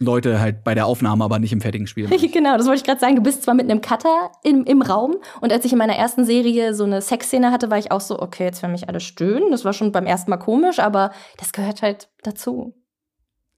Leute 0.00 0.40
halt 0.40 0.64
bei 0.64 0.74
der 0.74 0.86
Aufnahme, 0.86 1.22
aber 1.24 1.38
nicht 1.38 1.52
im 1.52 1.60
fertigen 1.60 1.86
Spiel. 1.86 2.08
genau, 2.32 2.56
das 2.56 2.66
wollte 2.66 2.78
ich 2.78 2.84
gerade 2.84 3.00
sagen. 3.00 3.16
Du 3.16 3.22
bist 3.22 3.42
zwar 3.44 3.54
mit 3.54 3.70
einem 3.70 3.80
Cutter 3.80 4.32
im, 4.42 4.64
im 4.64 4.82
Raum 4.82 5.16
und 5.40 5.52
als 5.52 5.64
ich 5.64 5.72
in 5.72 5.78
meiner 5.78 5.94
ersten 5.94 6.24
Serie 6.24 6.74
so 6.74 6.84
eine 6.84 7.00
Sexszene 7.00 7.52
hatte, 7.52 7.70
war 7.70 7.78
ich 7.78 7.92
auch 7.92 8.00
so, 8.00 8.18
okay, 8.20 8.44
jetzt 8.44 8.62
werden 8.62 8.72
mich 8.72 8.88
alle 8.88 9.00
stöhnen. 9.00 9.50
Das 9.52 9.64
war 9.64 9.72
schon 9.72 9.92
beim 9.92 10.06
ersten 10.06 10.30
Mal 10.30 10.38
komisch, 10.38 10.78
aber 10.80 11.12
das 11.38 11.52
gehört 11.52 11.82
halt 11.82 12.08
dazu. 12.22 12.74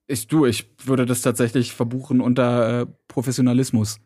Ich, 0.08 0.28
du, 0.28 0.46
ich 0.46 0.70
würde 0.84 1.04
das 1.06 1.22
tatsächlich 1.22 1.72
verbuchen 1.72 2.20
unter 2.20 2.82
äh, 2.82 2.86
Professionalismus. 3.08 3.98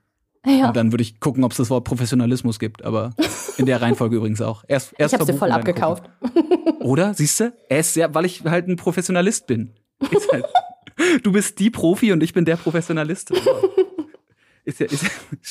Ja. 0.46 0.68
Und 0.68 0.76
dann 0.76 0.92
würde 0.92 1.02
ich 1.02 1.20
gucken, 1.20 1.44
ob 1.44 1.52
es 1.52 1.58
das 1.58 1.68
Wort 1.68 1.84
Professionalismus 1.84 2.58
gibt. 2.58 2.82
Aber 2.84 3.10
in 3.58 3.66
der 3.66 3.82
Reihenfolge 3.82 4.16
übrigens 4.18 4.40
auch. 4.40 4.64
Erst, 4.66 4.94
erst 4.96 5.12
ich 5.14 5.20
hab's 5.20 5.30
dir 5.30 5.36
voll 5.36 5.52
abgekauft. 5.52 6.04
gucken. 6.22 6.72
Oder? 6.80 7.12
Siehst 7.12 7.40
du? 7.40 7.52
Er 7.68 7.80
ist 7.80 7.92
sehr, 7.92 8.14
weil 8.14 8.24
ich 8.24 8.44
halt 8.44 8.66
ein 8.66 8.76
Professionalist 8.76 9.46
bin. 9.46 9.74
Halt, 10.32 10.46
du 11.22 11.32
bist 11.32 11.58
die 11.58 11.68
Profi 11.70 12.12
und 12.12 12.22
ich 12.22 12.32
bin 12.32 12.46
der 12.46 12.56
Professionalist. 12.56 13.32
Ist 14.64 14.80
ja, 14.80 14.86
ist, 14.86 15.04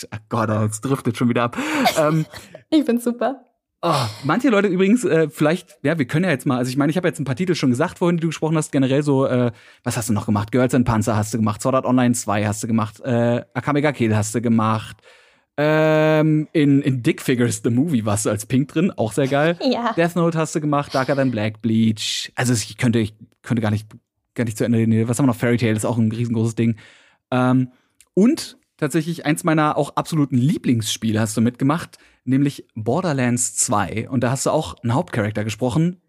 ach 0.10 0.20
Gott, 0.30 0.50
es 0.50 0.82
driftet 0.82 1.18
schon 1.18 1.30
wieder 1.30 1.44
ab. 1.44 1.58
Ähm, 1.98 2.26
Ich 2.72 2.84
find's 2.86 3.04
super. 3.04 3.46
Oh, 3.82 4.06
manche 4.26 4.50
Leute 4.50 4.68
übrigens, 4.68 5.06
äh, 5.06 5.30
vielleicht, 5.30 5.78
ja, 5.84 5.98
wir 5.98 6.06
können 6.06 6.26
ja 6.26 6.32
jetzt 6.32 6.46
mal, 6.46 6.58
also 6.58 6.70
ich 6.70 6.76
meine, 6.76 6.90
ich 6.90 6.98
habe 6.98 7.08
jetzt 7.08 7.20
ein 7.20 7.24
paar 7.24 7.38
Titel 7.38 7.56
schon 7.56 7.70
gesagt, 7.70 8.00
vorhin, 8.00 8.18
die 8.18 8.22
du 8.22 8.28
gesprochen 8.28 8.58
hast, 8.58 8.74
generell 8.74 9.04
so, 9.04 9.26
äh, 9.26 9.52
was 9.84 9.96
hast 9.96 10.10
du 10.10 10.14
noch 10.14 10.26
gemacht? 10.26 10.52
Girls 10.52 10.76
and 10.76 10.86
Panzer 10.86 11.16
hast 11.16 11.34
du 11.34 11.38
gemacht, 11.38 11.62
Sword 11.62 11.76
Art 11.76 11.86
Online 11.86 12.14
2 12.14 12.46
hast 12.46 12.62
du 12.62 12.68
gemacht, 12.68 13.00
äh, 13.00 13.42
Akame 13.54 13.82
ga 13.82 13.94
Kill 13.94 14.14
hast 14.14 14.36
du 14.36 14.42
gemacht, 14.42 14.98
ähm, 15.56 16.50
in, 16.52 16.82
in 16.82 17.04
Dick 17.04 17.22
Figures 17.22 17.62
the 17.64 17.70
Movie 17.70 18.04
warst 18.04 18.26
du 18.26 18.30
als 18.30 18.46
Pink 18.46 18.68
drin, 18.68 18.92
auch 18.92 19.14
sehr 19.14 19.28
geil. 19.28 19.58
Ja. 19.72 19.94
Death 19.94 20.16
Note 20.18 20.38
hast 20.38 20.54
du 20.56 20.60
gemacht, 20.60 20.94
Darker 20.94 21.16
Than 21.16 21.32
Black, 21.32 21.62
Bleach, 21.62 22.34
also 22.36 22.52
ich 22.52 22.78
könnte, 22.78 23.00
ich 23.00 23.14
könnte 23.44 23.62
gar 23.62 23.72
nicht, 23.72 23.88
gar 24.36 24.44
nicht 24.44 24.58
zu 24.58 24.66
Ende 24.66 24.78
reden. 24.78 25.08
Was 25.08 25.20
haben 25.20 25.26
wir 25.26 25.32
noch? 25.32 25.40
Fairy 25.40 25.58
Tail 25.58 25.78
ist 25.78 25.86
auch 25.86 25.98
ein 25.98 26.12
riesengroßes 26.12 26.56
Ding. 26.56 26.76
Ähm, 27.32 27.72
und 28.14 28.58
tatsächlich 28.76 29.26
eins 29.26 29.46
meiner 29.46 29.78
auch 29.78 29.96
absoluten 29.96 30.38
Lieblingsspiele 30.38 31.20
hast 31.20 31.38
du 31.38 31.42
mitgemacht, 31.42 31.98
nämlich 32.30 32.66
Borderlands 32.76 33.56
2. 33.56 34.10
Und 34.10 34.24
da 34.24 34.32
hast 34.32 34.46
du 34.46 34.52
auch 34.52 34.76
einen 34.84 34.94
Hauptcharakter 34.94 35.44
gesprochen, 35.44 36.02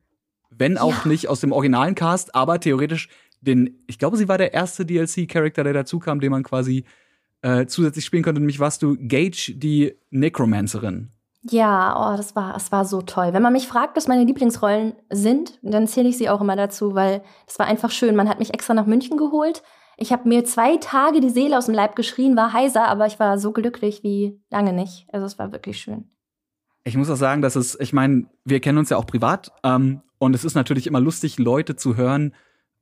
wenn 0.50 0.78
auch 0.78 1.04
Ja. 1.04 1.09
nicht 1.09 1.28
aus 1.28 1.40
dem 1.40 1.52
originalen 1.52 1.94
Cast, 1.94 2.35
aber 2.35 2.61
theoretisch 2.61 3.09
den, 3.40 3.83
ich 3.87 3.98
glaube, 3.98 4.18
sie 4.18 4.28
war 4.28 4.37
der 4.37 4.52
erste 4.52 4.85
DLC-Charakter, 4.85 5.64
der 5.64 5.72
dazu 5.72 5.98
kam, 5.98 6.20
den 6.20 6.30
man 6.30 6.42
quasi 6.42 6.85
äh, 7.42 7.64
zusätzlich 7.66 8.04
spielen 8.04 8.22
konnte. 8.22 8.38
Nämlich 8.40 8.61
warst 8.61 8.83
du 8.83 8.96
Gage, 9.00 9.54
die 9.56 9.94
Necromancerin. 10.11 11.09
Ja, 11.48 12.12
oh, 12.12 12.16
das 12.18 12.37
war, 12.37 12.52
das 12.52 12.70
war 12.70 12.85
so 12.85 13.00
toll. 13.00 13.33
Wenn 13.33 13.42
man 13.42 13.54
mich 13.54 13.66
fragt, 13.66 13.96
was 13.96 14.09
meine 14.09 14.24
Lieblingsrollen 14.24 14.92
sind, 15.09 15.59
dann 15.62 15.87
zähle 15.88 16.11
ich 16.11 16.18
sie 16.18 16.28
auch 16.28 16.42
immer 16.42 16.54
dazu, 16.54 16.94
weil 16.94 17.22
das 17.46 17.59
war 17.59 17.64
einfach 17.66 17.90
schön. 17.90 18.14
Man 18.14 18.28
hat 18.28 18.40
mich 18.40 18.52
extra 18.52 18.74
nach 18.74 18.85
München 18.85 19.16
geholt. 19.16 19.62
Ich 20.02 20.12
habe 20.12 20.26
mir 20.26 20.44
zwei 20.44 20.78
Tage 20.78 21.20
die 21.20 21.28
Seele 21.28 21.58
aus 21.58 21.66
dem 21.66 21.74
Leib 21.74 21.94
geschrien, 21.94 22.34
war 22.34 22.54
heiser, 22.54 22.88
aber 22.88 23.06
ich 23.06 23.20
war 23.20 23.38
so 23.38 23.52
glücklich 23.52 24.02
wie 24.02 24.40
lange 24.50 24.72
nicht. 24.72 25.06
Also 25.12 25.26
es 25.26 25.38
war 25.38 25.52
wirklich 25.52 25.78
schön. 25.78 26.10
Ich 26.84 26.96
muss 26.96 27.10
auch 27.10 27.16
sagen, 27.16 27.42
dass 27.42 27.54
es, 27.54 27.78
ich 27.78 27.92
meine, 27.92 28.24
wir 28.46 28.60
kennen 28.60 28.78
uns 28.78 28.88
ja 28.88 28.96
auch 28.96 29.04
privat 29.06 29.52
ähm, 29.62 30.00
und 30.18 30.34
es 30.34 30.42
ist 30.44 30.54
natürlich 30.54 30.86
immer 30.86 31.00
lustig, 31.00 31.38
Leute 31.38 31.76
zu 31.76 31.96
hören, 31.96 32.34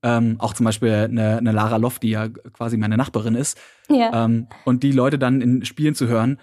ähm, 0.05 0.37
auch 0.39 0.55
zum 0.55 0.63
Beispiel 0.63 0.93
eine, 0.93 1.39
eine 1.39 1.51
Lara 1.51 1.77
Loft, 1.77 2.05
die 2.05 2.11
ja 2.11 2.29
quasi 2.29 2.77
meine 2.77 2.97
Nachbarin 2.97 3.35
ist, 3.35 3.59
Ja. 3.89 4.25
ähm, 4.25 4.47
und 4.65 4.85
die 4.85 4.93
Leute 4.93 5.19
dann 5.19 5.41
in 5.41 5.65
Spielen 5.65 5.97
zu 5.97 6.07
hören. 6.07 6.39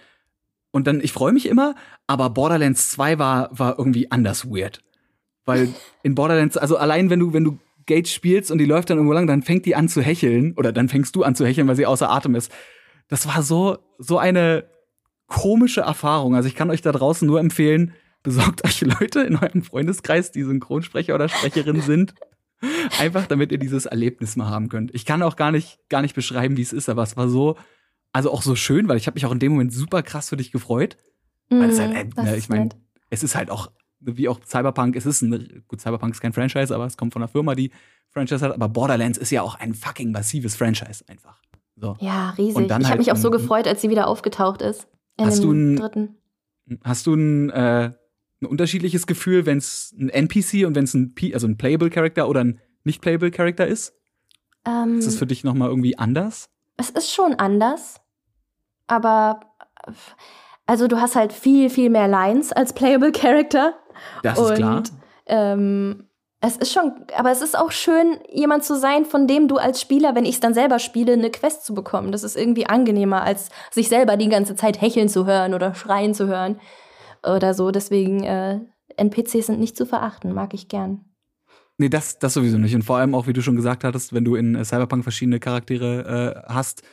Und 0.72 0.88
dann, 0.88 1.00
ich 1.00 1.14
freue 1.14 1.32
mich 1.32 1.48
immer, 1.48 1.76
aber 2.06 2.30
Borderlands 2.32 2.92
2 2.92 3.18
war, 3.18 3.58
war 3.58 3.80
irgendwie 3.80 4.12
anders 4.12 4.50
weird. 4.50 4.84
Weil 5.46 5.70
in 6.04 6.16
Borderlands, 6.16 6.58
also 6.58 6.76
allein 6.76 7.10
wenn 7.10 7.22
du, 7.22 7.32
wenn 7.32 7.46
du 7.46 7.60
Gage 7.86 8.10
spielst 8.10 8.52
und 8.52 8.58
die 8.58 8.66
läuft 8.66 8.90
dann 8.90 8.98
irgendwo 8.98 9.14
lang, 9.14 9.28
dann 9.28 9.44
fängt 9.44 9.66
die 9.66 9.76
an 9.76 9.88
zu 9.88 10.02
hecheln, 10.02 10.54
oder 10.58 10.72
dann 10.72 10.90
fängst 10.90 11.16
du 11.16 11.24
an 11.24 11.36
zu 11.36 11.46
hecheln, 11.46 11.68
weil 11.68 11.76
sie 11.76 11.86
außer 11.86 12.10
Atem 12.10 12.36
ist. 12.36 12.52
Das 13.08 13.28
war 13.28 13.44
so, 13.44 13.78
so 13.98 14.18
eine 14.18 14.66
komische 15.28 15.82
Erfahrung. 15.82 16.36
Also 16.36 16.48
ich 16.48 16.56
kann 16.56 16.70
euch 16.70 16.82
da 16.82 16.92
draußen 16.92 17.28
nur 17.28 17.40
empfehlen, 17.40 17.94
besorgt 18.24 18.66
euch 18.66 18.82
Leute 18.82 19.22
in 19.22 19.36
eurem 19.36 19.62
Freundeskreis, 19.62 20.32
die 20.32 20.44
Synchronsprecher 20.44 21.16
oder 21.16 21.30
Sprecherin 21.30 21.82
sind. 21.82 22.16
Einfach 23.00 23.28
damit 23.28 23.52
ihr 23.52 23.58
dieses 23.60 23.86
Erlebnis 23.86 24.36
mal 24.36 24.50
haben 24.50 24.70
könnt. 24.70 24.94
Ich 24.96 25.06
kann 25.06 25.22
auch 25.22 25.36
gar 25.36 25.52
nicht, 25.52 25.78
gar 25.90 26.02
nicht 26.02 26.16
beschreiben, 26.16 26.58
wie 26.58 26.62
es 26.62 26.74
ist, 26.74 26.90
aber 26.90 27.04
es 27.04 27.16
war 27.18 27.30
so, 27.30 27.58
also 28.12 28.32
auch 28.32 28.42
so 28.42 28.56
schön, 28.56 28.88
weil 28.88 28.98
ich 28.98 29.08
habe 29.08 29.16
mich 29.16 29.26
auch 29.26 29.32
in 29.32 29.40
dem 29.40 29.52
Moment 29.52 29.74
super 29.74 30.02
krass 30.02 30.30
für 30.30 30.38
dich 30.38 30.52
gefreut. 30.52 30.98
Weil 31.50 31.70
es 31.70 31.80
halt, 31.80 31.96
äh, 31.96 32.06
Mm, 32.06 32.24
ne, 32.24 32.38
ich 32.38 32.50
meine, 32.50 32.70
es 33.10 33.22
ist 33.22 33.36
halt 33.36 33.52
auch, 33.52 33.72
wie 34.00 34.28
auch 34.30 34.40
Cyberpunk, 34.46 34.96
es 34.96 35.06
ist 35.06 35.22
ein, 35.22 35.64
gut, 35.68 35.82
Cyberpunk 35.82 36.14
ist 36.14 36.22
kein 36.22 36.34
Franchise, 36.34 36.74
aber 36.74 36.86
es 36.86 36.98
kommt 36.98 37.14
von 37.14 37.22
einer 37.22 37.30
Firma, 37.30 37.56
die 37.56 37.72
Franchise 38.10 38.44
hat, 38.46 38.54
aber 38.54 38.70
Borderlands 38.70 39.18
ist 39.18 39.32
ja 39.32 39.42
auch 39.42 39.56
ein 39.56 39.74
fucking 39.74 40.12
massives 40.12 40.56
Franchise 40.56 41.04
einfach. 41.08 41.42
So. 41.76 41.96
Ja, 42.00 42.30
riesig. 42.32 42.66
Ich 42.66 42.72
habe 42.72 42.88
halt 42.88 42.98
mich 43.00 43.12
auch 43.12 43.18
so 43.18 43.32
gefreut, 43.32 43.68
als 43.68 43.82
sie 43.82 43.90
wieder 43.90 44.08
aufgetaucht 44.08 44.62
ist. 44.62 44.88
Hast 45.20 45.44
du 45.44 45.52
ein- 45.52 45.76
dritten. 45.76 46.16
Hast 46.84 47.06
du 47.08 47.14
ein, 47.16 47.50
äh, 47.52 47.92
ein 48.42 48.46
unterschiedliches 48.46 49.08
Gefühl, 49.08 49.46
wenn 49.46 49.58
es 49.58 49.94
ein 50.00 50.10
NPC 50.10 50.66
und 50.66 50.76
wenn 50.76 50.86
es 50.86 50.94
ein, 50.94 51.14
P 51.14 51.34
also 51.34 51.48
ein 51.48 51.58
Playable 51.58 51.90
Character 51.90 52.28
oder 52.30 52.44
ein 52.44 52.60
nicht 52.84 53.02
Playable 53.02 53.32
Character 53.32 53.68
ist? 53.68 53.94
Ähm, 54.66 54.98
Ist 55.00 55.08
das 55.08 55.16
für 55.18 55.28
dich 55.28 55.44
noch 55.44 55.54
mal 55.54 55.70
irgendwie 55.70 55.98
anders? 55.98 56.50
Es 56.78 56.90
ist 56.90 57.12
schon 57.14 57.36
anders, 57.36 58.02
aber 58.88 59.40
also 60.66 60.88
du 60.88 61.00
hast 61.00 61.16
halt 61.16 61.34
viel, 61.34 61.70
viel 61.70 61.90
mehr 61.90 62.08
Lines 62.08 62.52
als 62.52 62.74
Playable 62.74 63.12
Character. 63.12 63.76
Das 64.24 64.38
ist 64.40 64.50
Und 64.50 64.56
klar. 64.56 64.84
ähm, 65.28 66.08
es 66.42 66.58
ist 66.58 66.74
schon, 66.74 66.92
aber 67.18 67.32
es 67.32 67.42
ist 67.42 67.58
auch 67.58 67.72
schön, 67.72 68.20
jemand 68.32 68.64
zu 68.64 68.78
sein, 68.78 69.06
von 69.06 69.28
dem 69.28 69.48
du 69.48 69.58
als 69.58 69.82
Spieler, 69.82 70.14
wenn 70.16 70.26
ich 70.26 70.36
es 70.36 70.40
dann 70.40 70.54
selber 70.54 70.80
spiele, 70.80 71.14
eine 71.14 71.32
Quest 71.32 71.66
zu 71.66 71.74
bekommen. 71.74 72.12
Das 72.12 72.24
ist 72.24 72.36
irgendwie 72.36 72.68
angenehmer, 72.68 73.24
als 73.24 73.50
sich 73.72 73.90
selber 73.90 74.16
die 74.16 74.30
ganze 74.30 74.56
Zeit 74.56 74.80
hecheln 74.80 75.10
zu 75.10 75.26
hören 75.26 75.54
oder 75.54 75.74
schreien 75.74 76.14
zu 76.14 76.28
hören 76.28 76.60
oder 77.24 77.54
so. 77.54 77.72
Deswegen, 77.72 78.24
äh, 78.24 78.60
NPCs 78.98 79.48
sind 79.48 79.60
nicht 79.60 79.76
zu 79.76 79.86
verachten, 79.86 80.34
mag 80.34 80.54
ich 80.54 80.68
gern. 80.68 81.06
Nee, 81.78 81.90
das, 81.90 82.20
das 82.20 82.34
sowieso 82.34 82.58
nicht. 82.58 82.76
Und 82.76 82.84
vor 82.84 82.98
allem 82.98 83.16
auch, 83.16 83.28
wie 83.28 83.34
du 83.34 83.42
schon 83.42 83.56
gesagt 83.56 83.84
hattest, 83.84 84.14
wenn 84.14 84.24
du 84.24 84.36
in 84.36 84.56
äh, 84.56 84.64
Cyberpunk 84.64 85.04
verschiedene 85.04 85.40
Charaktere 85.40 86.44
äh, 86.48 86.54
hast, 86.54 86.84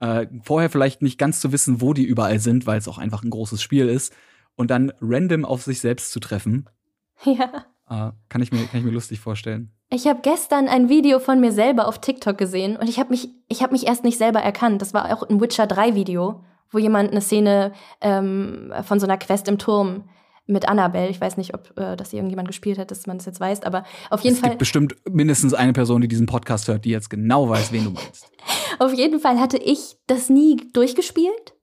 äh, 0.00 0.26
vorher 0.42 0.70
vielleicht 0.70 1.02
nicht 1.02 1.18
ganz 1.18 1.40
zu 1.40 1.52
wissen, 1.52 1.80
wo 1.80 1.92
die 1.92 2.04
überall 2.04 2.40
sind, 2.40 2.66
weil 2.66 2.78
es 2.78 2.88
auch 2.88 2.98
einfach 2.98 3.22
ein 3.22 3.30
großes 3.30 3.62
Spiel 3.62 3.88
ist, 3.88 4.12
und 4.56 4.70
dann 4.70 4.92
random 5.00 5.44
auf 5.44 5.62
sich 5.62 5.80
selbst 5.80 6.12
zu 6.12 6.20
treffen, 6.20 6.68
Ja. 7.24 7.64
äh, 7.88 8.12
kann, 8.28 8.42
ich 8.42 8.52
mir, 8.52 8.64
kann 8.66 8.80
ich 8.80 8.84
mir 8.84 8.92
lustig 8.92 9.20
vorstellen. 9.20 9.70
Ich 9.90 10.06
habe 10.06 10.20
gestern 10.22 10.66
ein 10.68 10.88
Video 10.88 11.20
von 11.20 11.40
mir 11.40 11.52
selber 11.52 11.86
auf 11.86 12.00
TikTok 12.00 12.36
gesehen 12.36 12.76
und 12.76 12.88
ich 12.88 12.98
habe 12.98 13.10
mich, 13.10 13.28
ich 13.48 13.62
habe 13.62 13.72
mich 13.72 13.86
erst 13.86 14.02
nicht 14.02 14.18
selber 14.18 14.40
erkannt. 14.40 14.82
Das 14.82 14.94
war 14.94 15.12
auch 15.14 15.22
ein 15.28 15.40
Witcher 15.40 15.66
3 15.66 15.94
Video, 15.94 16.42
wo 16.70 16.78
jemand 16.78 17.10
eine 17.12 17.20
Szene 17.20 17.72
ähm, 18.00 18.72
von 18.82 18.98
so 18.98 19.06
einer 19.06 19.18
Quest 19.18 19.46
im 19.46 19.58
Turm 19.58 20.08
mit 20.46 20.68
Annabelle. 20.68 21.08
Ich 21.10 21.20
weiß 21.20 21.36
nicht, 21.36 21.54
ob 21.54 21.78
äh, 21.78 21.96
das 21.96 22.10
hier 22.10 22.18
irgendjemand 22.18 22.48
gespielt 22.48 22.78
hat, 22.78 22.90
dass 22.90 23.06
man 23.06 23.18
das 23.18 23.26
jetzt 23.26 23.40
weiß, 23.40 23.62
aber 23.62 23.84
auf 24.10 24.20
jeden 24.22 24.34
es 24.34 24.40
Fall, 24.40 24.50
gibt 24.50 24.58
bestimmt 24.58 24.94
mindestens 25.08 25.54
eine 25.54 25.72
Person, 25.72 26.00
die 26.00 26.08
diesen 26.08 26.26
Podcast 26.26 26.66
hört, 26.68 26.84
die 26.84 26.90
jetzt 26.90 27.08
genau 27.08 27.48
weiß, 27.48 27.72
wen 27.72 27.84
du 27.84 27.90
meinst. 27.90 28.30
auf 28.78 28.92
jeden 28.92 29.20
Fall 29.20 29.38
hatte 29.38 29.58
ich 29.58 29.96
das 30.06 30.28
nie 30.28 30.56
durchgespielt 30.72 31.53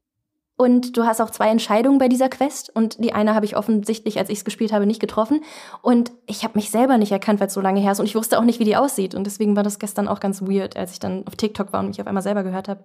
und 0.61 0.95
du 0.95 1.05
hast 1.05 1.19
auch 1.21 1.31
zwei 1.31 1.49
Entscheidungen 1.49 1.97
bei 1.97 2.07
dieser 2.07 2.29
Quest 2.29 2.69
und 2.69 3.03
die 3.03 3.13
eine 3.13 3.33
habe 3.33 3.47
ich 3.47 3.57
offensichtlich, 3.57 4.19
als 4.19 4.29
ich 4.29 4.37
es 4.37 4.45
gespielt 4.45 4.71
habe, 4.71 4.85
nicht 4.85 5.01
getroffen 5.01 5.41
und 5.81 6.11
ich 6.27 6.43
habe 6.43 6.55
mich 6.55 6.69
selber 6.69 6.99
nicht 6.99 7.11
erkannt, 7.11 7.39
weil 7.39 7.47
es 7.47 7.55
so 7.55 7.61
lange 7.61 7.79
her 7.79 7.93
ist 7.93 7.99
und 7.99 8.05
ich 8.05 8.13
wusste 8.13 8.37
auch 8.37 8.43
nicht, 8.43 8.59
wie 8.59 8.63
die 8.63 8.75
aussieht 8.75 9.15
und 9.15 9.23
deswegen 9.23 9.55
war 9.55 9.63
das 9.63 9.79
gestern 9.79 10.07
auch 10.07 10.19
ganz 10.19 10.43
weird, 10.43 10.77
als 10.77 10.91
ich 10.91 10.99
dann 10.99 11.25
auf 11.25 11.35
TikTok 11.35 11.73
war 11.73 11.79
und 11.79 11.87
mich 11.87 11.99
auf 11.99 12.05
einmal 12.05 12.21
selber 12.21 12.43
gehört 12.43 12.67
habe. 12.67 12.83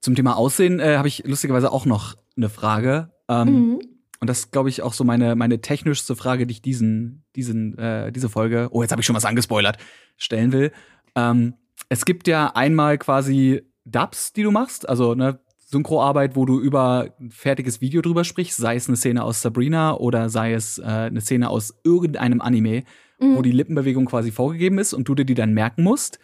Zum 0.00 0.14
Thema 0.14 0.36
Aussehen 0.36 0.78
äh, 0.78 0.96
habe 0.96 1.08
ich 1.08 1.24
lustigerweise 1.26 1.72
auch 1.72 1.86
noch 1.86 2.14
eine 2.36 2.48
Frage. 2.48 3.10
Ähm, 3.28 3.48
mhm. 3.48 3.80
Und 4.20 4.30
das 4.30 4.38
ist, 4.38 4.52
glaube 4.52 4.68
ich, 4.68 4.82
auch 4.82 4.92
so 4.92 5.02
meine, 5.02 5.34
meine 5.34 5.60
technischste 5.60 6.14
Frage, 6.14 6.46
die 6.46 6.52
ich 6.52 6.62
diesen, 6.62 7.24
diesen, 7.34 7.76
äh, 7.78 8.12
diese 8.12 8.28
Folge, 8.28 8.68
oh, 8.70 8.82
jetzt 8.82 8.92
habe 8.92 9.00
ich 9.00 9.06
schon 9.06 9.16
was 9.16 9.24
angespoilert, 9.24 9.78
stellen 10.16 10.52
will. 10.52 10.70
Ähm, 11.16 11.54
es 11.88 12.04
gibt 12.04 12.28
ja 12.28 12.52
einmal 12.54 12.96
quasi 12.98 13.62
Dubs, 13.84 14.32
die 14.32 14.44
du 14.44 14.52
machst, 14.52 14.88
also 14.88 15.16
ne, 15.16 15.40
Synchroarbeit, 15.68 16.36
wo 16.36 16.44
du 16.44 16.60
über 16.60 17.08
ein 17.18 17.30
fertiges 17.32 17.80
Video 17.80 18.00
drüber 18.00 18.22
sprichst, 18.22 18.56
sei 18.56 18.76
es 18.76 18.86
eine 18.86 18.96
Szene 18.96 19.24
aus 19.24 19.42
Sabrina 19.42 19.96
oder 19.96 20.28
sei 20.28 20.52
es 20.52 20.78
äh, 20.78 20.84
eine 20.84 21.20
Szene 21.20 21.50
aus 21.50 21.74
irgendeinem 21.82 22.40
Anime, 22.40 22.84
mhm. 23.18 23.36
wo 23.36 23.42
die 23.42 23.50
Lippenbewegung 23.50 24.06
quasi 24.06 24.30
vorgegeben 24.30 24.78
ist 24.78 24.94
und 24.94 25.08
du 25.08 25.16
dir 25.16 25.24
die 25.24 25.34
dann 25.34 25.54
merken 25.54 25.82
musst. 25.82 26.20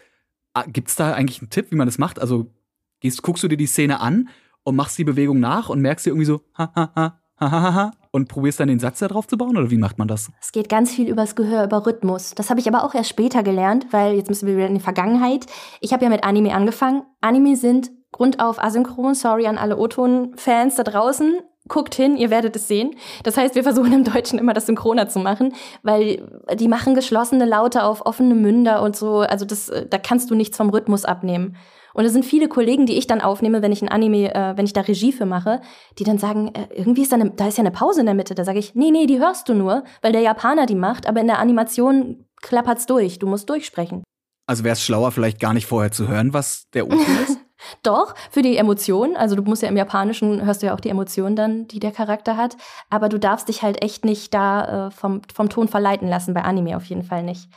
Ah, 0.55 0.65
gibt's 0.69 0.95
da 0.95 1.13
eigentlich 1.15 1.41
einen 1.41 1.51
Tipp, 1.51 1.71
wie 1.71 1.77
man 1.77 1.89
das 1.89 1.99
macht? 1.99 2.21
Also 2.21 2.53
gehst, 3.01 3.23
guckst 3.23 3.43
du 3.43 3.49
dir 3.49 3.57
die 3.57 3.67
Szene 3.67 4.01
an 4.01 4.29
und 4.63 4.77
machst 4.77 4.97
die 4.97 5.05
Bewegung 5.05 5.41
nach 5.41 5.69
und 5.69 5.81
merkst 5.81 6.07
dir 6.07 6.11
irgendwie 6.11 6.27
so, 6.27 6.43
ha, 6.57 6.71
ha, 6.77 6.93
ha, 6.95 7.21
ha, 7.41 7.51
ha, 7.51 7.75
ha, 7.75 7.91
und 8.13 8.29
probierst 8.29 8.61
dann 8.61 8.69
den 8.69 8.79
Satz 8.79 9.01
da 9.01 9.09
drauf 9.09 9.27
zu 9.27 9.37
bauen 9.37 9.57
oder 9.57 9.73
wie 9.73 9.77
macht 9.77 9.99
man 9.99 10.07
das? 10.07 10.31
Es 10.41 10.53
geht 10.53 10.69
ganz 10.69 10.95
viel 10.95 11.09
übers 11.09 11.35
Gehör, 11.35 11.65
über 11.65 11.85
Rhythmus. 11.85 12.37
Das 12.37 12.49
habe 12.49 12.61
ich 12.61 12.69
aber 12.69 12.85
auch 12.85 12.95
erst 12.95 13.11
später 13.11 13.43
gelernt, 13.43 13.87
weil 13.91 14.15
jetzt 14.15 14.29
müssen 14.29 14.47
wir 14.47 14.57
wieder 14.57 14.69
in 14.69 14.75
die 14.75 14.81
Vergangenheit. 14.81 15.47
Ich 15.81 15.93
habe 15.93 16.05
ja 16.05 16.11
mit 16.11 16.23
Anime 16.23 16.55
angefangen. 16.55 17.03
Anime 17.21 17.57
sind 17.57 17.91
grundauf 18.13 18.63
asynchron. 18.63 19.15
Sorry 19.15 19.47
an 19.47 19.59
alle 19.59 19.77
O-Ton-Fans 19.77 20.77
da 20.77 20.85
draußen. 20.85 21.41
Guckt 21.69 21.95
hin, 21.95 22.17
ihr 22.17 22.31
werdet 22.31 22.57
es 22.57 22.69
sehen. 22.69 22.97
Das 23.23 23.37
heißt, 23.37 23.55
wir 23.55 23.63
versuchen 23.63 23.93
im 23.93 24.05
Deutschen 24.05 24.39
immer 24.39 24.53
das 24.53 24.67
synchroner 24.67 25.09
zu 25.09 25.21
machen, 25.21 25.55
weil 25.83 26.29
die 26.55 26.69
machen 26.69 26.95
geschlossene 26.95 27.45
Laute 27.45 27.85
auf 27.85 28.05
offene 28.05 28.35
Münder 28.35 28.83
und 28.83 28.97
so. 28.97 29.21
Also 29.21 29.45
das, 29.45 29.71
da 29.89 29.99
kannst 29.99 30.31
du 30.31 30.35
nichts 30.35 30.57
vom 30.57 30.71
Rhythmus 30.71 31.05
abnehmen. 31.05 31.57
Und 31.95 32.05
es 32.05 32.13
sind 32.13 32.25
viele 32.25 32.49
Kollegen, 32.49 32.87
die 32.87 32.97
ich 32.97 33.07
dann 33.07 33.21
aufnehme, 33.21 33.63
wenn 33.63 33.73
ich 33.73 33.83
ein 33.83 33.89
Anime, 33.89 34.35
äh, 34.35 34.57
wenn 34.57 34.65
ich 34.65 34.73
da 34.73 34.81
Regie 34.81 35.13
für 35.13 35.27
mache, 35.27 35.61
die 35.99 36.05
dann 36.05 36.19
sagen, 36.19 36.53
äh, 36.55 36.69
irgendwie 36.75 37.03
ist 37.03 37.13
da, 37.13 37.17
eine, 37.17 37.31
da 37.31 37.49
ist 37.49 37.59
ja 37.59 37.63
eine 37.63 37.71
Pause 37.71 38.01
in 38.01 38.07
der 38.07 38.15
Mitte. 38.15 38.35
Da 38.35 38.45
sage 38.45 38.59
ich, 38.59 38.75
nee, 38.75 38.91
nee, 38.91 39.07
die 39.07 39.19
hörst 39.19 39.49
du 39.49 39.55
nur, 39.55 39.85
weil 40.01 40.13
der 40.13 40.23
Japaner 40.23 40.67
die 40.67 40.75
macht, 40.75 41.07
aber 41.07 41.21
in 41.21 41.27
der 41.27 41.39
Animation 41.39 42.27
klappert's 42.41 42.87
durch. 42.87 43.19
Du 43.19 43.27
musst 43.27 43.49
durchsprechen. 43.49 44.03
Also 44.47 44.65
wäre 44.65 44.73
es 44.73 44.83
schlauer, 44.83 45.13
vielleicht 45.13 45.41
gar 45.41 45.55
nicht 45.55 45.67
vorher 45.67 45.93
zu 45.93 46.09
hören, 46.09 46.33
was 46.33 46.69
der 46.75 46.87
o 46.89 46.93
ist? 47.29 47.39
Doch, 47.83 48.15
für 48.31 48.43
die 48.43 48.57
Emotionen. 48.57 49.17
Also 49.17 49.37
du 49.37 49.43
musst 49.43 49.63
ja 49.63 49.69
im 49.69 49.77
Japanischen, 49.77 50.45
hörst 50.45 50.63
du 50.63 50.67
ja 50.67 50.75
auch 50.75 50.81
die 50.81 50.89
Emotionen 50.89 51.37
dann, 51.37 51.69
die 51.69 51.81
der 51.81 51.93
Charakter 51.93 52.37
hat. 52.37 52.57
Aber 52.91 53.09
du 53.09 53.19
darfst 53.19 53.49
dich 53.49 53.63
halt 53.63 53.83
echt 53.83 54.05
nicht 54.05 54.35
da 54.35 54.87
äh, 54.87 54.91
vom, 54.91 55.23
vom 55.33 55.49
Ton 55.49 55.69
verleiten 55.69 56.09
lassen, 56.09 56.35
bei 56.35 56.43
Anime 56.43 56.77
auf 56.77 56.85
jeden 56.85 57.05
Fall 57.05 57.23
nicht. 57.23 57.49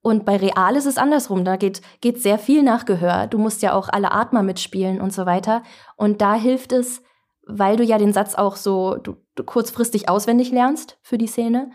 Und 0.00 0.24
bei 0.24 0.36
Real 0.36 0.76
ist 0.76 0.86
es 0.86 0.98
andersrum. 0.98 1.44
Da 1.44 1.56
geht, 1.56 1.82
geht 2.00 2.22
sehr 2.22 2.38
viel 2.38 2.62
nach 2.62 2.84
Gehör. 2.84 3.26
Du 3.26 3.38
musst 3.38 3.62
ja 3.62 3.72
auch 3.72 3.88
alle 3.88 4.12
Atmer 4.12 4.42
mitspielen 4.42 5.00
und 5.00 5.12
so 5.12 5.26
weiter. 5.26 5.62
Und 5.96 6.20
da 6.20 6.34
hilft 6.34 6.72
es, 6.72 7.02
weil 7.46 7.76
du 7.76 7.82
ja 7.82 7.98
den 7.98 8.12
Satz 8.12 8.34
auch 8.34 8.56
so 8.56 8.96
du, 8.96 9.16
du 9.34 9.42
kurzfristig 9.42 10.08
auswendig 10.08 10.52
lernst 10.52 10.98
für 11.02 11.18
die 11.18 11.26
Szene, 11.26 11.70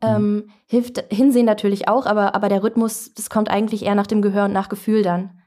ähm, 0.00 0.34
mhm. 0.34 0.50
hilft 0.66 1.04
Hinsehen 1.12 1.46
natürlich 1.46 1.88
auch, 1.88 2.06
aber, 2.06 2.34
aber 2.34 2.48
der 2.48 2.62
Rhythmus, 2.62 3.12
das 3.14 3.30
kommt 3.30 3.50
eigentlich 3.50 3.84
eher 3.84 3.94
nach 3.94 4.06
dem 4.06 4.22
Gehör 4.22 4.46
und 4.46 4.52
nach 4.52 4.68
Gefühl 4.68 5.02
dann. 5.02 5.37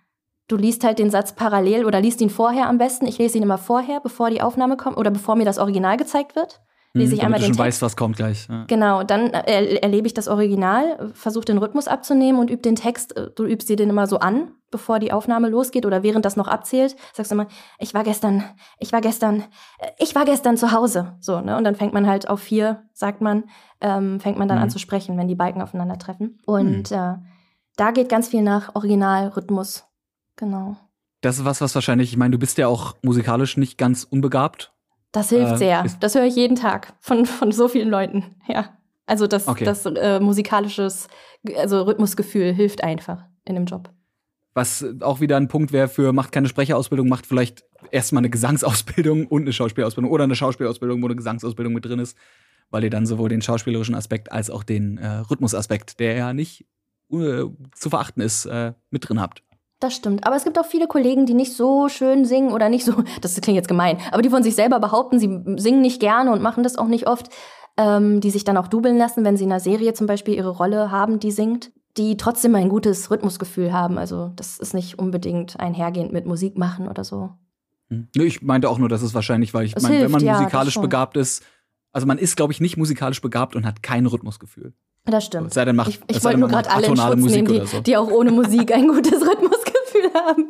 Du 0.51 0.57
liest 0.57 0.83
halt 0.83 0.99
den 0.99 1.09
Satz 1.09 1.33
parallel 1.33 1.85
oder 1.85 2.01
liest 2.01 2.19
ihn 2.19 2.29
vorher 2.29 2.67
am 2.67 2.77
besten. 2.77 3.07
Ich 3.07 3.17
lese 3.17 3.37
ihn 3.37 3.43
immer 3.43 3.57
vorher, 3.57 4.01
bevor 4.01 4.29
die 4.29 4.41
Aufnahme 4.41 4.75
kommt 4.75 4.97
oder 4.97 5.09
bevor 5.09 5.35
mir 5.35 5.45
das 5.45 5.59
Original 5.59 5.97
gezeigt 5.97 6.35
wird 6.35 6.61
lese 6.93 7.15
ich 7.15 7.21
hm, 7.21 7.27
einmal 7.27 7.39
du 7.39 7.45
den 7.45 7.53
schon 7.53 7.63
Text. 7.63 7.67
weißt, 7.67 7.81
was 7.81 7.95
kommt 7.95 8.17
gleich. 8.17 8.47
Ja. 8.49 8.65
Genau, 8.67 9.03
dann 9.03 9.31
äh, 9.31 9.75
erlebe 9.75 10.07
ich 10.07 10.13
das 10.13 10.27
Original, 10.27 11.11
versuche 11.13 11.45
den 11.45 11.57
Rhythmus 11.57 11.87
abzunehmen 11.87 12.39
und 12.39 12.49
übe 12.49 12.61
den 12.61 12.75
Text, 12.75 13.15
äh, 13.15 13.29
du 13.33 13.45
übst 13.45 13.69
dir 13.69 13.75
den 13.75 13.89
immer 13.89 14.07
so 14.07 14.19
an, 14.19 14.51
bevor 14.71 14.99
die 14.99 15.11
Aufnahme 15.11 15.49
losgeht 15.49 15.85
oder 15.85 16.03
während 16.03 16.25
das 16.25 16.35
noch 16.35 16.47
abzählt, 16.47 16.95
sagst 17.13 17.31
du 17.31 17.35
immer, 17.35 17.47
ich 17.79 17.93
war 17.93 18.03
gestern, 18.03 18.43
ich 18.79 18.91
war 18.91 19.01
gestern, 19.01 19.43
äh, 19.79 19.91
ich 19.99 20.15
war 20.15 20.25
gestern 20.25 20.57
zu 20.57 20.71
Hause. 20.71 21.15
So, 21.19 21.39
ne? 21.39 21.57
Und 21.57 21.63
dann 21.63 21.75
fängt 21.75 21.93
man 21.93 22.07
halt 22.07 22.29
auf 22.29 22.41
vier, 22.41 22.83
sagt 22.93 23.21
man, 23.21 23.45
ähm, 23.79 24.19
fängt 24.19 24.37
man 24.37 24.47
dann 24.47 24.57
mhm. 24.57 24.63
an 24.63 24.69
zu 24.69 24.79
sprechen, 24.79 25.17
wenn 25.17 25.27
die 25.27 25.35
Balken 25.35 25.61
aufeinandertreffen. 25.61 26.39
Und 26.45 26.91
mhm. 26.91 26.97
äh, 26.97 27.15
da 27.77 27.91
geht 27.91 28.09
ganz 28.09 28.27
viel 28.27 28.41
nach 28.41 28.75
Originalrhythmus. 28.75 29.85
Genau. 30.41 30.75
Das 31.21 31.37
ist 31.37 31.45
was, 31.45 31.61
was 31.61 31.75
wahrscheinlich, 31.75 32.11
ich 32.11 32.17
meine, 32.17 32.31
du 32.31 32.39
bist 32.39 32.57
ja 32.57 32.67
auch 32.67 32.95
musikalisch 33.03 33.57
nicht 33.57 33.77
ganz 33.77 34.03
unbegabt. 34.03 34.73
Das 35.11 35.29
hilft 35.29 35.53
äh, 35.53 35.57
sehr. 35.57 35.85
Das 35.99 36.15
höre 36.15 36.25
ich 36.25 36.35
jeden 36.35 36.55
Tag 36.55 36.95
von, 36.99 37.27
von 37.27 37.51
so 37.51 37.67
vielen 37.67 37.89
Leuten. 37.89 38.35
Ja. 38.47 38.75
Also 39.05 39.27
das, 39.27 39.47
okay. 39.47 39.65
das 39.65 39.85
äh, 39.85 40.19
musikalisches, 40.19 41.09
also 41.55 41.83
Rhythmusgefühl 41.83 42.53
hilft 42.53 42.83
einfach 42.83 43.25
in 43.45 43.53
dem 43.53 43.65
Job. 43.65 43.91
Was 44.55 44.83
auch 45.01 45.19
wieder 45.19 45.37
ein 45.37 45.47
Punkt 45.47 45.71
wäre 45.73 45.87
für, 45.87 46.11
macht 46.11 46.31
keine 46.31 46.49
Sprecherausbildung, 46.49 47.07
macht 47.07 47.27
vielleicht 47.27 47.63
erstmal 47.91 48.21
eine 48.21 48.31
Gesangsausbildung 48.31 49.27
und 49.29 49.43
eine 49.43 49.53
Schauspielausbildung 49.53 50.11
oder 50.11 50.23
eine 50.23 50.35
Schauspielausbildung, 50.35 51.03
wo 51.03 51.05
eine 51.05 51.15
Gesangsausbildung 51.15 51.73
mit 51.73 51.85
drin 51.85 51.99
ist, 51.99 52.17
weil 52.71 52.83
ihr 52.83 52.89
dann 52.89 53.05
sowohl 53.05 53.29
den 53.29 53.43
schauspielerischen 53.43 53.93
Aspekt 53.93 54.31
als 54.31 54.49
auch 54.49 54.63
den 54.63 54.97
äh, 54.97 55.07
Rhythmusaspekt, 55.07 55.99
der 55.99 56.15
ja 56.15 56.33
nicht 56.33 56.65
äh, 57.11 57.43
zu 57.75 57.89
verachten 57.91 58.23
ist, 58.23 58.45
äh, 58.45 58.73
mit 58.89 59.07
drin 59.07 59.21
habt. 59.21 59.43
Das 59.81 59.95
stimmt. 59.95 60.27
Aber 60.27 60.35
es 60.35 60.43
gibt 60.43 60.59
auch 60.59 60.65
viele 60.65 60.87
Kollegen, 60.87 61.25
die 61.25 61.33
nicht 61.33 61.53
so 61.53 61.89
schön 61.89 62.23
singen 62.23 62.53
oder 62.53 62.69
nicht 62.69 62.85
so, 62.85 63.03
das 63.21 63.41
klingt 63.41 63.57
jetzt 63.57 63.67
gemein, 63.67 63.97
aber 64.11 64.21
die 64.21 64.29
von 64.29 64.43
sich 64.43 64.55
selber 64.55 64.79
behaupten, 64.79 65.19
sie 65.19 65.41
singen 65.57 65.81
nicht 65.81 65.99
gerne 65.99 66.31
und 66.31 66.41
machen 66.41 66.63
das 66.63 66.77
auch 66.77 66.87
nicht 66.87 67.07
oft, 67.07 67.29
ähm, 67.77 68.21
die 68.21 68.29
sich 68.29 68.43
dann 68.43 68.57
auch 68.57 68.67
dubeln 68.67 68.97
lassen, 68.97 69.25
wenn 69.25 69.37
sie 69.37 69.43
in 69.43 69.51
einer 69.51 69.59
Serie 69.59 69.93
zum 69.93 70.05
Beispiel 70.05 70.35
ihre 70.35 70.49
Rolle 70.49 70.91
haben, 70.91 71.19
die 71.19 71.31
singt, 71.31 71.71
die 71.97 72.15
trotzdem 72.15 72.53
ein 72.53 72.69
gutes 72.69 73.09
Rhythmusgefühl 73.09 73.73
haben. 73.73 73.97
Also 73.97 74.31
das 74.35 74.59
ist 74.59 74.75
nicht 74.75 74.99
unbedingt 74.99 75.59
einhergehend 75.59 76.13
mit 76.13 76.27
Musik 76.27 76.59
machen 76.59 76.87
oder 76.87 77.03
so. 77.03 77.31
Hm. 77.89 78.07
Ich 78.13 78.43
meinte 78.43 78.69
auch 78.69 78.77
nur, 78.77 78.87
dass 78.87 79.01
es 79.01 79.15
wahrscheinlich, 79.15 79.53
weil 79.55 79.65
ich 79.65 79.75
meine, 79.81 80.01
wenn 80.03 80.11
man 80.11 80.23
ja, 80.23 80.37
musikalisch 80.37 80.79
begabt 80.79 81.17
ist, 81.17 81.43
also 81.91 82.05
man 82.05 82.19
ist, 82.19 82.37
glaube 82.37 82.53
ich, 82.53 82.61
nicht 82.61 82.77
musikalisch 82.77 83.19
begabt 83.19 83.55
und 83.55 83.65
hat 83.65 83.81
kein 83.81 84.05
Rhythmusgefühl. 84.05 84.73
Das 85.05 85.25
stimmt. 85.25 85.51
Sei 85.51 85.65
denn, 85.65 85.75
macht, 85.75 85.89
ich 85.89 85.99
ich 86.07 86.23
wollte 86.23 86.37
nur 86.37 86.49
gerade 86.49 86.69
alle 86.69 87.15
Musik 87.15 87.47
nehmen, 87.47 87.61
die, 87.61 87.67
so. 87.67 87.81
die 87.81 87.97
auch 87.97 88.11
ohne 88.11 88.31
Musik 88.31 88.71
ein 88.71 88.87
gutes 88.87 89.13
Rhythmusgefühl 89.27 89.70
haben. 90.13 90.49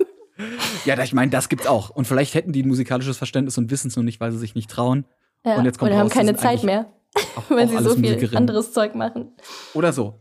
Ja, 0.85 1.01
ich 1.01 1.13
meine, 1.13 1.31
das 1.31 1.49
gibt's 1.49 1.67
auch. 1.67 1.89
Und 1.89 2.07
vielleicht 2.07 2.33
hätten 2.33 2.51
die 2.51 2.63
ein 2.63 2.67
musikalisches 2.67 3.17
Verständnis 3.17 3.57
und 3.57 3.69
wissen 3.69 3.89
es 3.89 3.95
nur 3.95 4.05
nicht, 4.05 4.19
weil 4.19 4.31
sie 4.31 4.39
sich 4.39 4.55
nicht 4.55 4.69
trauen. 4.69 5.05
Ja, 5.45 5.55
und 5.55 5.65
jetzt 5.65 5.79
kommt 5.79 5.91
oder 5.91 6.01
raus, 6.01 6.11
haben 6.11 6.17
keine 6.17 6.35
Zeit 6.35 6.63
mehr, 6.63 6.91
auch, 7.35 7.49
weil 7.49 7.65
auch 7.75 7.79
sie 7.79 7.83
so 7.83 7.95
viel 7.95 8.37
anderes 8.37 8.73
Zeug 8.73 8.95
machen. 8.95 9.31
Oder 9.73 9.93
so. 9.93 10.19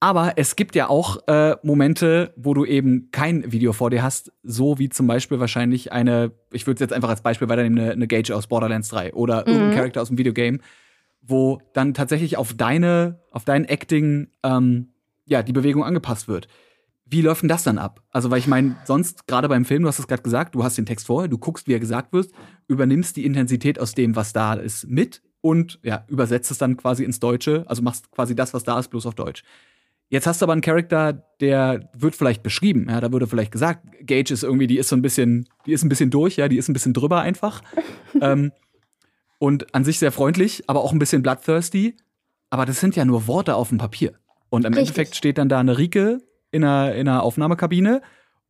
Aber 0.00 0.34
es 0.36 0.54
gibt 0.54 0.76
ja 0.76 0.88
auch 0.88 1.26
äh, 1.26 1.56
Momente, 1.62 2.32
wo 2.36 2.54
du 2.54 2.64
eben 2.64 3.08
kein 3.10 3.50
Video 3.50 3.72
vor 3.72 3.90
dir 3.90 4.02
hast, 4.02 4.32
so 4.44 4.78
wie 4.78 4.88
zum 4.88 5.08
Beispiel 5.08 5.40
wahrscheinlich 5.40 5.92
eine, 5.92 6.30
ich 6.52 6.66
würde 6.66 6.76
es 6.76 6.80
jetzt 6.80 6.92
einfach 6.92 7.08
als 7.08 7.22
Beispiel 7.22 7.48
weiternehmen, 7.48 7.80
eine, 7.80 7.92
eine 7.92 8.06
Gage 8.06 8.34
aus 8.34 8.46
Borderlands 8.46 8.88
3 8.90 9.14
oder 9.14 9.40
mhm. 9.40 9.52
irgendein 9.52 9.76
Charakter 9.76 10.02
aus 10.02 10.08
dem 10.08 10.18
Videogame, 10.18 10.60
wo 11.20 11.60
dann 11.72 11.94
tatsächlich 11.94 12.36
auf 12.36 12.54
deine, 12.54 13.18
auf 13.32 13.44
dein 13.44 13.64
Acting, 13.64 14.28
ähm, 14.44 14.90
ja, 15.26 15.42
die 15.42 15.52
Bewegung 15.52 15.82
angepasst 15.82 16.28
wird. 16.28 16.46
Wie 17.10 17.22
läuft 17.22 17.42
denn 17.42 17.48
das 17.48 17.62
dann 17.62 17.78
ab? 17.78 18.02
Also, 18.10 18.30
weil 18.30 18.38
ich 18.38 18.46
meine, 18.46 18.76
sonst, 18.84 19.26
gerade 19.26 19.48
beim 19.48 19.64
Film, 19.64 19.82
du 19.82 19.88
hast 19.88 19.98
es 19.98 20.06
gerade 20.06 20.22
gesagt, 20.22 20.54
du 20.54 20.64
hast 20.64 20.76
den 20.76 20.86
Text 20.86 21.06
vorher, 21.06 21.28
du 21.28 21.38
guckst, 21.38 21.66
wie 21.66 21.72
er 21.72 21.80
gesagt 21.80 22.12
wird, 22.12 22.30
übernimmst 22.66 23.16
die 23.16 23.24
Intensität 23.24 23.78
aus 23.78 23.94
dem, 23.94 24.14
was 24.16 24.32
da 24.32 24.54
ist, 24.54 24.88
mit 24.88 25.22
und 25.40 25.78
ja, 25.82 26.04
übersetzt 26.08 26.50
es 26.50 26.58
dann 26.58 26.76
quasi 26.76 27.04
ins 27.04 27.20
Deutsche, 27.20 27.64
also 27.66 27.82
machst 27.82 28.10
quasi 28.10 28.34
das, 28.34 28.52
was 28.52 28.64
da 28.64 28.78
ist, 28.78 28.88
bloß 28.88 29.06
auf 29.06 29.14
Deutsch. 29.14 29.42
Jetzt 30.10 30.26
hast 30.26 30.40
du 30.40 30.46
aber 30.46 30.52
einen 30.52 30.62
Charakter, 30.62 31.12
der 31.40 31.90
wird 31.94 32.14
vielleicht 32.14 32.42
beschrieben, 32.42 32.86
ja, 32.88 33.00
da 33.00 33.12
würde 33.12 33.26
vielleicht 33.26 33.52
gesagt, 33.52 33.86
Gage 34.02 34.32
ist 34.32 34.42
irgendwie, 34.42 34.66
die 34.66 34.78
ist 34.78 34.88
so 34.88 34.96
ein 34.96 35.02
bisschen, 35.02 35.48
die 35.66 35.72
ist 35.72 35.84
ein 35.84 35.88
bisschen 35.88 36.10
durch, 36.10 36.36
ja, 36.36 36.48
die 36.48 36.56
ist 36.56 36.68
ein 36.68 36.72
bisschen 36.72 36.94
drüber 36.94 37.20
einfach. 37.20 37.62
ähm, 38.20 38.52
und 39.38 39.74
an 39.74 39.84
sich 39.84 39.98
sehr 39.98 40.12
freundlich, 40.12 40.64
aber 40.66 40.80
auch 40.82 40.92
ein 40.92 40.98
bisschen 40.98 41.22
bloodthirsty. 41.22 41.96
Aber 42.50 42.66
das 42.66 42.80
sind 42.80 42.96
ja 42.96 43.04
nur 43.04 43.26
Worte 43.26 43.54
auf 43.54 43.68
dem 43.68 43.78
Papier. 43.78 44.14
Und 44.48 44.64
im 44.64 44.72
Richtig. 44.72 44.88
Endeffekt 44.88 45.16
steht 45.16 45.38
dann 45.38 45.48
da 45.48 45.60
eine 45.60 45.78
Rike 45.78 46.18
in 46.50 46.64
einer, 46.64 46.94
in 46.94 47.08
einer 47.08 47.22
Aufnahmekabine 47.22 48.02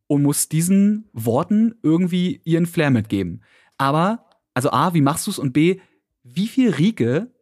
und 0.06 0.22
muss 0.22 0.48
diesen 0.48 1.08
Worten 1.12 1.74
irgendwie 1.82 2.40
ihren 2.44 2.66
Flair 2.66 2.90
mitgeben. 2.90 3.42
Aber, 3.76 4.26
also 4.54 4.70
A, 4.70 4.94
wie 4.94 5.00
machst 5.00 5.26
du 5.26 5.30
es? 5.30 5.38
Und 5.38 5.52
B, 5.52 5.80
wie 6.22 6.48
viel 6.48 6.70
Rike 6.70 7.32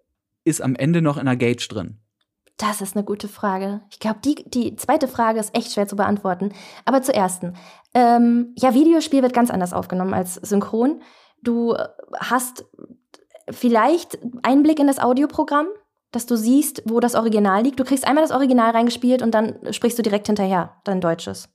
ist 0.45 0.61
am 0.61 0.75
Ende 0.75 1.03
noch 1.03 1.17
in 1.17 1.27
der 1.27 1.37
Gage 1.37 1.67
drin? 1.69 1.99
Das 2.59 2.81
ist 2.81 2.97
eine 2.97 3.05
gute 3.05 3.29
Frage. 3.29 3.83
Ich 3.91 3.99
glaube, 3.99 4.21
die, 4.25 4.37
die 4.47 4.77
zweite 4.77 5.09
Frage 5.09 5.39
ist 5.39 5.55
echt 5.55 5.73
schwer 5.73 5.87
zu 5.87 5.97
beantworten. 5.97 6.53
Aber 6.85 7.03
zur 7.03 7.15
ersten. 7.15 7.55
Ähm, 7.93 8.55
ja, 8.57 8.73
Videospiel 8.73 9.23
wird 9.23 9.35
ganz 9.35 9.51
anders 9.51 9.75
aufgenommen 9.75 10.15
als 10.15 10.35
synchron. 10.35 11.03
Du 11.43 11.77
hast 12.19 12.65
vielleicht 13.51 14.19
Einblick 14.43 14.79
in 14.79 14.87
das 14.87 14.99
Audioprogramm, 14.99 15.67
dass 16.17 16.27
du 16.27 16.37
siehst, 16.37 16.83
wo 16.87 16.99
das 16.99 17.15
Original 17.15 17.63
liegt. 17.63 17.79
Du 17.79 17.85
kriegst 17.85 18.07
einmal 18.07 18.25
das 18.25 18.33
Original 18.33 18.71
reingespielt 18.71 19.23
und 19.23 19.33
dann 19.35 19.57
sprichst 19.71 19.99
du 19.99 20.03
direkt 20.03 20.27
hinterher 20.27 20.73
dein 20.85 21.01
Deutsches. 21.01 21.49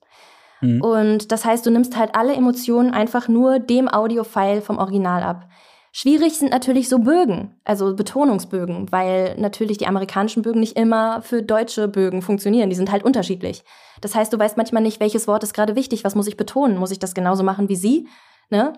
Mhm. 0.62 0.82
Und 0.82 1.32
das 1.32 1.43
heißt, 1.43 1.66
du 1.66 1.72
nimmst 1.72 1.97
halt 1.97 2.16
alle 2.16 2.34
Emotionen 2.34 2.93
einfach 2.93 3.28
nur 3.28 3.57
dem 3.57 3.89
Audiofile 3.89 4.62
vom 4.62 4.78
Original 4.78 5.24
ab. 5.24 5.49
Schwierig 5.93 6.38
sind 6.38 6.51
natürlich 6.51 6.88
so 6.88 6.99
Bögen, 6.99 7.59
also 7.66 7.95
Betonungsbögen, 7.95 8.91
weil 8.93 9.36
natürlich 9.38 9.78
die 9.78 9.88
amerikanischen 9.88 10.41
Bögen 10.41 10.62
nicht 10.62 10.78
immer 10.78 11.22
für 11.22 11.41
deutsche 11.41 11.89
Bögen 11.89 12.22
funktionieren. 12.22 12.70
Die 12.70 12.78
sind 12.78 12.91
halt 12.91 13.03
unterschiedlich. 13.03 13.64
Das 13.99 14.16
heißt, 14.16 14.32
du 14.32 14.39
weißt 14.39 14.55
manchmal 14.55 14.84
nicht, 14.84 15.01
welches 15.01 15.28
Wort 15.28 15.43
ist 15.43 15.53
gerade 15.53 15.76
wichtig, 15.76 16.05
was 16.05 16.16
muss 16.16 16.28
ich 16.28 16.38
betonen? 16.38 16.78
Muss 16.78 16.91
ich 16.91 16.99
das 16.99 17.14
genauso 17.14 17.43
machen 17.43 17.68
wie 17.68 17.76
sie? 17.76 18.07
Ne? 18.49 18.74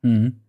Mhm. 0.00 0.40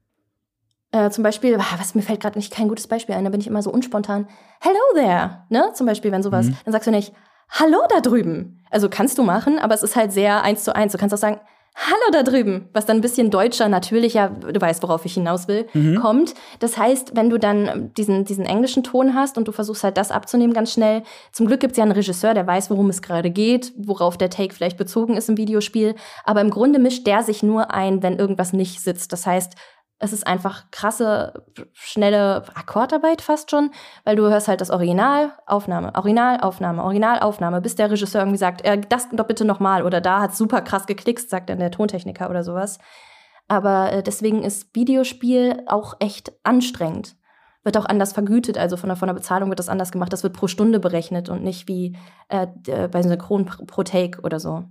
Äh, 0.93 1.09
zum 1.09 1.23
Beispiel, 1.23 1.57
ah, 1.59 1.75
was 1.79 1.95
mir 1.95 2.03
fällt 2.03 2.21
gerade 2.21 2.37
nicht 2.37 2.53
kein 2.53 2.67
gutes 2.69 2.87
Beispiel 2.87 3.15
ein, 3.15 3.23
da 3.23 3.31
bin 3.31 3.41
ich 3.41 3.47
immer 3.47 3.63
so 3.63 3.71
unspontan. 3.71 4.27
Hello 4.61 4.77
there, 4.93 5.39
ne? 5.49 5.71
Zum 5.73 5.87
Beispiel, 5.87 6.11
wenn 6.11 6.21
sowas, 6.21 6.45
mhm. 6.45 6.57
dann 6.63 6.71
sagst 6.71 6.87
du 6.87 6.91
nicht, 6.91 7.13
Hallo 7.49 7.79
da 7.89 7.99
drüben. 7.99 8.63
Also 8.69 8.89
kannst 8.89 9.17
du 9.17 9.23
machen, 9.23 9.57
aber 9.57 9.73
es 9.73 9.81
ist 9.81 9.95
halt 9.95 10.11
sehr 10.11 10.43
eins 10.43 10.63
zu 10.63 10.75
eins. 10.75 10.91
Du 10.91 10.99
kannst 10.99 11.13
auch 11.13 11.19
sagen, 11.19 11.39
Hallo 11.75 12.11
da 12.11 12.21
drüben, 12.21 12.69
was 12.73 12.85
dann 12.85 12.97
ein 12.97 13.01
bisschen 13.01 13.31
deutscher, 13.31 13.67
natürlicher, 13.67 14.29
du 14.29 14.61
weißt, 14.61 14.83
worauf 14.83 15.05
ich 15.05 15.15
hinaus 15.15 15.47
will, 15.47 15.65
mhm. 15.73 15.99
kommt. 15.99 16.35
Das 16.59 16.77
heißt, 16.77 17.15
wenn 17.15 17.31
du 17.31 17.39
dann 17.39 17.91
diesen, 17.97 18.25
diesen 18.25 18.45
englischen 18.45 18.83
Ton 18.83 19.15
hast 19.15 19.39
und 19.39 19.47
du 19.47 19.51
versuchst 19.51 19.83
halt 19.83 19.97
das 19.97 20.11
abzunehmen 20.11 20.53
ganz 20.53 20.71
schnell, 20.71 21.01
zum 21.31 21.47
Glück 21.47 21.59
gibt 21.59 21.71
es 21.71 21.77
ja 21.77 21.83
einen 21.83 21.91
Regisseur, 21.91 22.35
der 22.35 22.45
weiß, 22.45 22.69
worum 22.69 22.89
es 22.89 23.01
gerade 23.01 23.31
geht, 23.31 23.73
worauf 23.75 24.17
der 24.17 24.29
Take 24.29 24.53
vielleicht 24.53 24.77
bezogen 24.77 25.17
ist 25.17 25.29
im 25.29 25.37
Videospiel, 25.37 25.95
aber 26.23 26.41
im 26.41 26.51
Grunde 26.51 26.77
mischt 26.77 27.07
der 27.07 27.23
sich 27.23 27.41
nur 27.41 27.73
ein, 27.73 28.03
wenn 28.03 28.19
irgendwas 28.19 28.53
nicht 28.53 28.79
sitzt. 28.79 29.11
Das 29.11 29.25
heißt, 29.25 29.55
es 30.03 30.11
ist 30.11 30.27
einfach 30.27 30.69
krasse, 30.69 31.45
schnelle 31.71 32.43
Akkordarbeit 32.55 33.21
fast 33.21 33.49
schon, 33.49 33.71
weil 34.03 34.17
du 34.17 34.23
hörst 34.23 34.49
halt 34.49 34.59
das 34.59 34.69
Original, 34.69 35.31
Aufnahme, 35.47 35.95
Original, 35.95 36.41
Aufnahme, 36.41 36.83
Original, 36.83 37.19
Aufnahme, 37.19 37.61
bis 37.61 37.75
der 37.75 37.89
Regisseur 37.89 38.21
irgendwie 38.21 38.37
sagt, 38.37 38.65
äh, 38.65 38.81
das 38.89 39.07
doch 39.11 39.25
bitte 39.25 39.45
nochmal 39.45 39.83
oder 39.83 40.01
da 40.01 40.19
hat 40.19 40.35
super 40.35 40.61
krass 40.61 40.87
geklickst, 40.87 41.29
sagt 41.29 41.49
dann 41.49 41.59
der 41.59 41.71
Tontechniker 41.71 42.29
oder 42.29 42.43
sowas. 42.43 42.79
Aber 43.47 43.93
äh, 43.93 44.03
deswegen 44.03 44.43
ist 44.43 44.75
Videospiel 44.75 45.63
auch 45.67 45.95
echt 45.99 46.33
anstrengend. 46.43 47.15
Wird 47.63 47.77
auch 47.77 47.85
anders 47.85 48.11
vergütet, 48.11 48.57
also 48.57 48.75
von 48.75 48.89
der, 48.89 48.97
von 48.97 49.07
der 49.07 49.13
Bezahlung 49.13 49.47
wird 49.47 49.59
das 49.59 49.69
anders 49.69 49.93
gemacht. 49.93 50.11
Das 50.11 50.23
wird 50.23 50.33
pro 50.33 50.47
Stunde 50.47 50.81
berechnet 50.81 51.29
und 51.29 51.43
nicht 51.43 51.69
wie 51.69 51.95
äh, 52.27 52.47
bei 52.89 53.01
Synchron 53.01 53.45
pro 53.45 53.83
Take 53.83 54.19
oder 54.21 54.41
so. 54.41 54.65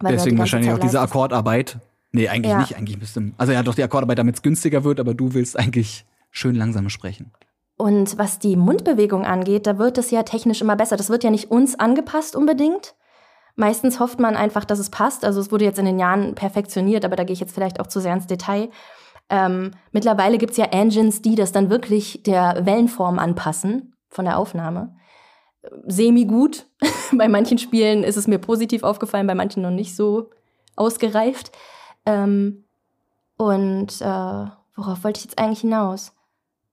Weil 0.00 0.12
Deswegen 0.12 0.38
wahrscheinlich 0.38 0.72
auch 0.72 0.78
diese 0.80 1.00
Akkordarbeit, 1.00 1.78
Nee, 2.14 2.28
eigentlich 2.28 2.52
ja. 2.52 2.60
nicht. 2.60 2.76
Eigentlich 2.76 2.98
müsste. 2.98 3.32
Also 3.38 3.52
ja, 3.52 3.62
doch 3.64 3.74
die 3.74 3.82
Akkordarbeit, 3.82 4.18
damit 4.18 4.36
es 4.36 4.42
günstiger 4.42 4.84
wird, 4.84 5.00
aber 5.00 5.14
du 5.14 5.34
willst 5.34 5.58
eigentlich 5.58 6.06
schön 6.30 6.54
langsam 6.54 6.88
sprechen. 6.88 7.32
Und 7.76 8.16
was 8.18 8.38
die 8.38 8.54
Mundbewegung 8.54 9.24
angeht, 9.24 9.66
da 9.66 9.78
wird 9.78 9.98
es 9.98 10.12
ja 10.12 10.22
technisch 10.22 10.60
immer 10.60 10.76
besser. 10.76 10.96
Das 10.96 11.10
wird 11.10 11.24
ja 11.24 11.30
nicht 11.30 11.50
uns 11.50 11.76
angepasst 11.76 12.36
unbedingt. 12.36 12.94
Meistens 13.56 13.98
hofft 13.98 14.20
man 14.20 14.36
einfach, 14.36 14.64
dass 14.64 14.78
es 14.78 14.90
passt. 14.90 15.24
Also 15.24 15.40
es 15.40 15.50
wurde 15.50 15.64
jetzt 15.64 15.80
in 15.80 15.86
den 15.86 15.98
Jahren 15.98 16.36
perfektioniert, 16.36 17.04
aber 17.04 17.16
da 17.16 17.24
gehe 17.24 17.34
ich 17.34 17.40
jetzt 17.40 17.54
vielleicht 17.54 17.80
auch 17.80 17.88
zu 17.88 17.98
sehr 17.98 18.14
ins 18.14 18.28
Detail. 18.28 18.68
Ähm, 19.28 19.72
mittlerweile 19.90 20.38
gibt 20.38 20.52
es 20.52 20.56
ja 20.56 20.66
Engines, 20.66 21.20
die 21.20 21.34
das 21.34 21.50
dann 21.50 21.68
wirklich 21.68 22.22
der 22.22 22.64
Wellenform 22.64 23.18
anpassen 23.18 23.96
von 24.08 24.24
der 24.24 24.38
Aufnahme. 24.38 24.94
Semi 25.86 26.26
gut. 26.26 26.66
bei 27.12 27.26
manchen 27.26 27.58
Spielen 27.58 28.04
ist 28.04 28.16
es 28.16 28.28
mir 28.28 28.38
positiv 28.38 28.84
aufgefallen, 28.84 29.26
bei 29.26 29.34
manchen 29.34 29.62
noch 29.64 29.70
nicht 29.72 29.96
so 29.96 30.30
ausgereift. 30.76 31.50
Ähm, 32.06 32.64
und 33.36 34.00
äh, 34.00 34.46
worauf 34.76 35.04
wollte 35.04 35.18
ich 35.18 35.24
jetzt 35.24 35.38
eigentlich 35.38 35.60
hinaus? 35.60 36.12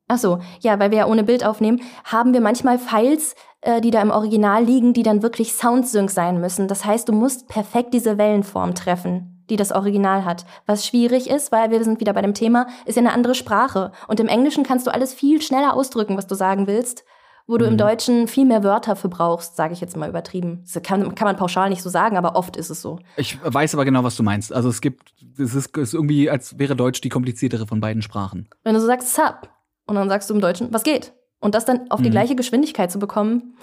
Ach 0.08 0.18
so, 0.18 0.40
ja, 0.60 0.78
weil 0.80 0.92
wir 0.92 1.00
ja 1.00 1.06
ohne 1.08 1.24
Bild 1.24 1.46
aufnehmen, 1.46 1.82
haben 2.04 2.34
wir 2.34 2.42
manchmal 2.42 2.78
Files, 2.78 3.34
äh, 3.62 3.80
die 3.80 3.92
da 3.92 4.02
im 4.02 4.12
Original 4.12 4.64
liegen, 4.64 4.94
die 4.94 5.04
dann 5.04 5.24
wirklich 5.24 5.54
Soundsync 5.54 6.10
sein 6.12 6.42
müssen. 6.42 6.68
Das 6.68 6.84
heißt, 6.84 7.08
du 7.08 7.14
musst 7.14 7.48
perfekt 7.48 7.94
diese 7.94 8.18
Wellenform 8.18 8.76
treffen, 8.76 9.46
die 9.50 9.56
das 9.56 9.72
Original 9.72 10.26
hat. 10.26 10.46
Was 10.66 10.86
schwierig 10.86 11.30
ist, 11.30 11.52
weil 11.54 11.72
wir 11.72 11.82
sind 11.84 12.02
wieder 12.02 12.14
bei 12.14 12.22
dem 12.22 12.34
Thema, 12.34 12.68
ist 12.86 12.96
ja 12.96 13.02
eine 13.02 13.14
andere 13.14 13.36
Sprache. 13.36 13.94
Und 14.08 14.20
im 14.20 14.28
Englischen 14.28 14.66
kannst 14.66 14.86
du 14.86 14.94
alles 14.94 15.14
viel 15.14 15.42
schneller 15.42 15.74
ausdrücken, 15.74 16.18
was 16.18 16.28
du 16.28 16.36
sagen 16.36 16.68
willst 16.68 17.06
wo 17.52 17.58
du 17.58 17.66
mhm. 17.66 17.72
im 17.72 17.78
Deutschen 17.78 18.28
viel 18.28 18.46
mehr 18.46 18.64
Wörter 18.64 18.96
für 18.96 19.10
brauchst, 19.10 19.58
sage 19.58 19.74
ich 19.74 19.82
jetzt 19.82 19.98
mal 19.98 20.10
übertrieben. 20.10 20.64
Das 20.74 20.82
kann, 20.82 21.14
kann 21.16 21.28
man 21.28 21.36
pauschal 21.36 21.70
nicht 21.70 21.84
so 21.84 21.90
sagen, 21.90 22.18
aber 22.18 22.36
oft 22.36 22.56
ist 22.56 22.70
es 22.70 22.82
so. 22.82 23.00
Ich 23.18 23.38
weiß 23.44 23.74
aber 23.76 23.84
genau, 23.86 24.04
was 24.04 24.16
du 24.16 24.24
meinst. 24.24 24.54
Also 24.54 24.70
es 24.70 24.80
gibt, 24.80 25.14
es 25.38 25.54
ist, 25.54 25.78
es 25.78 25.90
ist 25.90 25.94
irgendwie, 25.94 26.30
als 26.30 26.58
wäre 26.58 26.76
Deutsch 26.76 27.02
die 27.02 27.10
kompliziertere 27.10 27.68
von 27.68 27.82
beiden 27.82 28.02
Sprachen. 28.02 28.48
Wenn 28.64 28.74
du 28.74 28.80
so 28.80 28.88
sagst, 28.88 29.14
Sup, 29.14 29.50
und 29.86 29.96
dann 29.96 30.08
sagst 30.08 30.30
du 30.30 30.34
im 30.34 30.40
Deutschen, 30.42 30.74
was 30.74 30.84
geht? 30.84 31.14
Und 31.40 31.54
das 31.54 31.66
dann 31.66 31.92
auf 31.92 32.02
die 32.02 32.08
mhm. 32.08 32.14
gleiche 32.14 32.36
Geschwindigkeit 32.36 32.92
zu 32.92 33.00
bekommen, 33.00 33.56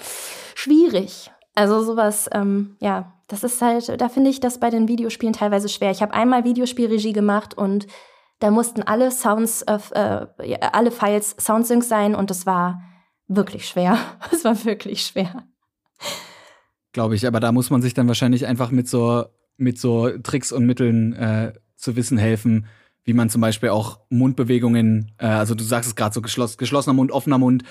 schwierig. 0.55 1.30
Also 1.55 1.82
sowas, 1.82 2.28
ähm, 2.32 2.76
ja, 2.80 3.14
das 3.26 3.43
ist 3.43 3.62
halt, 3.62 4.01
da 4.01 4.09
finde 4.09 4.30
ich 4.30 4.41
das 4.41 4.61
bei 4.61 4.68
den 4.68 4.89
Videospielen 4.89 5.32
teilweise 5.32 5.68
schwer. 5.68 5.91
Ich 5.91 6.03
habe 6.03 6.12
einmal 6.12 6.45
Videospielregie 6.45 7.12
gemacht 7.12 7.57
und 7.57 7.86
da 8.41 8.51
mussten 8.51 8.82
alle 8.82 9.11
Sounds, 9.11 9.62
äh, 9.62 9.78
alle 10.72 10.91
Files 10.91 11.36
Soundsync 11.41 11.82
sein 11.82 12.14
und 12.14 12.30
das 12.30 12.47
war 12.47 12.82
wirklich 13.29 13.66
schwer. 13.66 13.99
Es 14.33 14.45
war 14.45 14.64
wirklich 14.64 15.03
schwer. 15.03 15.45
Glaube 16.93 17.14
ich, 17.14 17.26
aber 17.26 17.41
da 17.41 17.53
muss 17.53 17.70
man 17.70 17.83
sich 17.83 17.95
dann 17.95 18.09
wahrscheinlich 18.09 18.47
einfach 18.47 18.70
mit 18.70 18.89
so, 18.89 19.26
mit 19.57 19.79
so 19.79 20.11
Tricks 20.18 20.53
und 20.53 20.66
Mitteln 20.66 21.12
äh, 21.12 21.53
zu 21.76 21.97
wissen 21.97 22.18
helfen, 22.18 22.66
wie 23.05 23.12
man 23.12 23.31
zum 23.31 23.41
Beispiel 23.41 23.68
auch 23.70 24.01
Mundbewegungen, 24.11 25.12
äh, 25.18 25.26
also 25.26 25.55
du 25.55 25.64
sagst 25.64 25.89
es 25.89 25.97
gerade 25.97 26.14
so 26.14 26.22
geschloss, 26.22 26.59
geschlossener 26.59 26.95
Mund, 26.95 27.12
offener 27.12 27.39
Mund, 27.39 27.62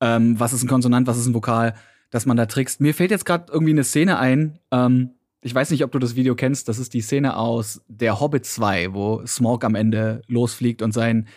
ähm, 0.00 0.38
was 0.38 0.52
ist 0.52 0.62
ein 0.62 0.68
Konsonant, 0.68 1.06
was 1.06 1.18
ist 1.18 1.26
ein 1.26 1.34
Vokal, 1.34 1.74
dass 2.10 2.26
man 2.26 2.36
da 2.36 2.46
trickst. 2.46 2.80
Mir 2.80 2.94
fällt 2.94 3.10
jetzt 3.10 3.26
gerade 3.26 3.52
irgendwie 3.52 3.72
eine 3.72 3.84
Szene 3.84 4.18
ein, 4.18 4.58
ähm, 4.70 5.10
ich 5.42 5.54
weiß 5.54 5.70
nicht, 5.70 5.84
ob 5.84 5.92
du 5.92 5.98
das 5.98 6.16
Video 6.16 6.34
kennst, 6.34 6.68
das 6.68 6.78
ist 6.78 6.92
die 6.92 7.00
Szene 7.00 7.36
aus 7.36 7.82
Der 7.88 8.20
Hobbit 8.20 8.46
2, 8.46 8.94
wo 8.94 9.24
Smog 9.26 9.64
am 9.64 9.74
Ende 9.74 10.22
losfliegt 10.26 10.82
und 10.82 10.92
sein 10.92 11.28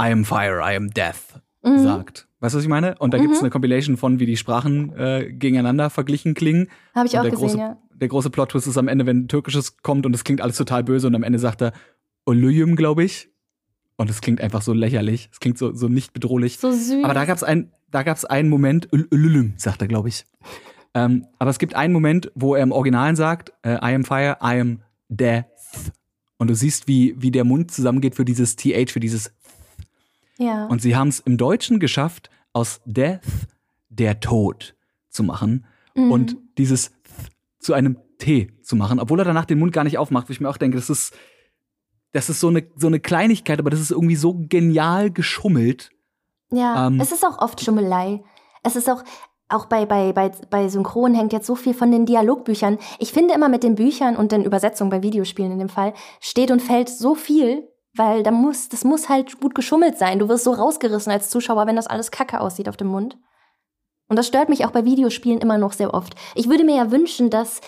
I 0.00 0.06
am 0.06 0.24
fire, 0.24 0.60
I 0.60 0.76
am 0.76 0.90
death 0.90 1.40
mhm. 1.62 1.82
sagt. 1.82 2.28
Weißt 2.42 2.54
du, 2.54 2.58
was 2.58 2.64
ich 2.64 2.68
meine? 2.68 2.96
Und 2.98 3.14
da 3.14 3.18
mhm. 3.18 3.22
gibt 3.22 3.34
es 3.34 3.40
eine 3.40 3.50
Compilation 3.50 3.96
von, 3.96 4.18
wie 4.18 4.26
die 4.26 4.36
Sprachen 4.36 4.92
äh, 4.96 5.32
gegeneinander 5.32 5.90
verglichen 5.90 6.34
klingen. 6.34 6.66
Habe 6.92 7.06
ich 7.06 7.12
und 7.12 7.20
auch 7.20 7.24
gesehen, 7.24 7.38
große, 7.38 7.56
ja. 7.56 7.78
Der 7.94 8.08
große 8.08 8.30
Plot-Twist 8.30 8.66
ist 8.66 8.76
am 8.76 8.88
Ende, 8.88 9.06
wenn 9.06 9.28
Türkisches 9.28 9.76
kommt 9.76 10.06
und 10.06 10.14
es 10.14 10.24
klingt 10.24 10.40
alles 10.40 10.56
total 10.56 10.82
böse 10.82 11.06
und 11.06 11.14
am 11.14 11.22
Ende 11.22 11.38
sagt 11.38 11.62
er 11.62 11.72
Olüyüm, 12.26 12.74
glaube 12.74 13.04
ich. 13.04 13.28
Und 13.94 14.10
es 14.10 14.20
klingt 14.20 14.40
einfach 14.40 14.60
so 14.60 14.72
lächerlich. 14.72 15.28
Es 15.30 15.38
klingt 15.38 15.56
so, 15.56 15.72
so 15.72 15.86
nicht 15.86 16.12
bedrohlich. 16.14 16.58
So 16.58 16.72
süß. 16.72 17.04
Aber 17.04 17.14
da 17.14 17.26
gab 17.26 17.36
es 17.36 17.44
ein, 17.44 17.70
da 17.92 18.02
gab's 18.02 18.24
einen 18.24 18.48
Moment, 18.48 18.88
Olüyüm, 18.92 19.52
sagt 19.56 19.80
er, 19.80 19.86
glaube 19.86 20.08
ich. 20.08 20.24
ähm, 20.94 21.26
aber 21.38 21.50
es 21.50 21.60
gibt 21.60 21.76
einen 21.76 21.92
Moment, 21.92 22.32
wo 22.34 22.56
er 22.56 22.64
im 22.64 22.72
Originalen 22.72 23.14
sagt, 23.14 23.52
äh, 23.62 23.74
I 23.74 23.94
am 23.94 24.02
fire, 24.02 24.38
I 24.42 24.58
am 24.58 24.80
death. 25.08 25.44
Und 26.38 26.50
du 26.50 26.56
siehst, 26.56 26.88
wie, 26.88 27.14
wie 27.18 27.30
der 27.30 27.44
Mund 27.44 27.70
zusammengeht 27.70 28.16
für 28.16 28.24
dieses 28.24 28.56
TH, 28.56 28.90
für 28.90 28.98
dieses 28.98 29.32
ja. 30.38 30.66
Und 30.66 30.80
sie 30.82 30.96
haben 30.96 31.08
es 31.08 31.20
im 31.20 31.36
Deutschen 31.36 31.80
geschafft, 31.80 32.30
aus 32.52 32.80
Death 32.84 33.20
der 33.88 34.20
Tod 34.20 34.74
zu 35.08 35.22
machen 35.22 35.66
mhm. 35.94 36.10
und 36.10 36.36
dieses 36.58 36.92
zu 37.58 37.74
einem 37.74 37.98
T 38.18 38.52
zu 38.62 38.76
machen, 38.76 39.00
obwohl 39.00 39.20
er 39.20 39.24
danach 39.24 39.44
den 39.44 39.58
Mund 39.58 39.72
gar 39.72 39.84
nicht 39.84 39.98
aufmacht, 39.98 40.28
wo 40.28 40.32
ich 40.32 40.40
mir 40.40 40.48
auch 40.48 40.56
denke, 40.56 40.76
das 40.76 40.90
ist, 40.90 41.14
das 42.12 42.28
ist 42.30 42.40
so 42.40 42.48
eine, 42.48 42.66
so 42.76 42.86
eine 42.86 43.00
Kleinigkeit, 43.00 43.58
aber 43.58 43.70
das 43.70 43.80
ist 43.80 43.90
irgendwie 43.90 44.16
so 44.16 44.34
genial 44.48 45.10
geschummelt. 45.10 45.90
Ja, 46.50 46.86
ähm, 46.86 47.00
es 47.00 47.12
ist 47.12 47.24
auch 47.24 47.38
oft 47.38 47.60
Schummelei. 47.60 48.22
Es 48.62 48.76
ist 48.76 48.88
auch, 48.88 49.02
auch 49.48 49.66
bei, 49.66 49.86
bei, 49.86 50.12
bei, 50.12 50.30
bei 50.50 50.68
Synchron 50.68 51.14
hängt 51.14 51.32
jetzt 51.32 51.46
so 51.46 51.54
viel 51.54 51.74
von 51.74 51.90
den 51.90 52.06
Dialogbüchern. 52.06 52.78
Ich 52.98 53.12
finde 53.12 53.34
immer 53.34 53.48
mit 53.48 53.62
den 53.62 53.74
Büchern 53.74 54.16
und 54.16 54.32
den 54.32 54.44
Übersetzungen 54.44 54.90
bei 54.90 55.02
Videospielen 55.02 55.52
in 55.52 55.58
dem 55.58 55.68
Fall 55.68 55.94
steht 56.20 56.50
und 56.50 56.62
fällt 56.62 56.88
so 56.88 57.14
viel 57.14 57.68
weil 57.94 58.22
da 58.22 58.30
muss, 58.30 58.68
das 58.68 58.84
muss 58.84 59.08
halt 59.08 59.40
gut 59.40 59.54
geschummelt 59.54 59.98
sein. 59.98 60.18
Du 60.18 60.28
wirst 60.28 60.44
so 60.44 60.52
rausgerissen 60.52 61.12
als 61.12 61.30
Zuschauer, 61.30 61.66
wenn 61.66 61.76
das 61.76 61.86
alles 61.86 62.10
kacke 62.10 62.40
aussieht 62.40 62.68
auf 62.68 62.76
dem 62.76 62.88
Mund. 62.88 63.18
Und 64.08 64.16
das 64.16 64.26
stört 64.26 64.48
mich 64.48 64.64
auch 64.64 64.70
bei 64.70 64.84
Videospielen 64.84 65.40
immer 65.40 65.58
noch 65.58 65.72
sehr 65.72 65.94
oft. 65.94 66.14
Ich 66.34 66.48
würde 66.48 66.64
mir 66.64 66.76
ja 66.76 66.90
wünschen, 66.90 67.30
dass 67.30 67.60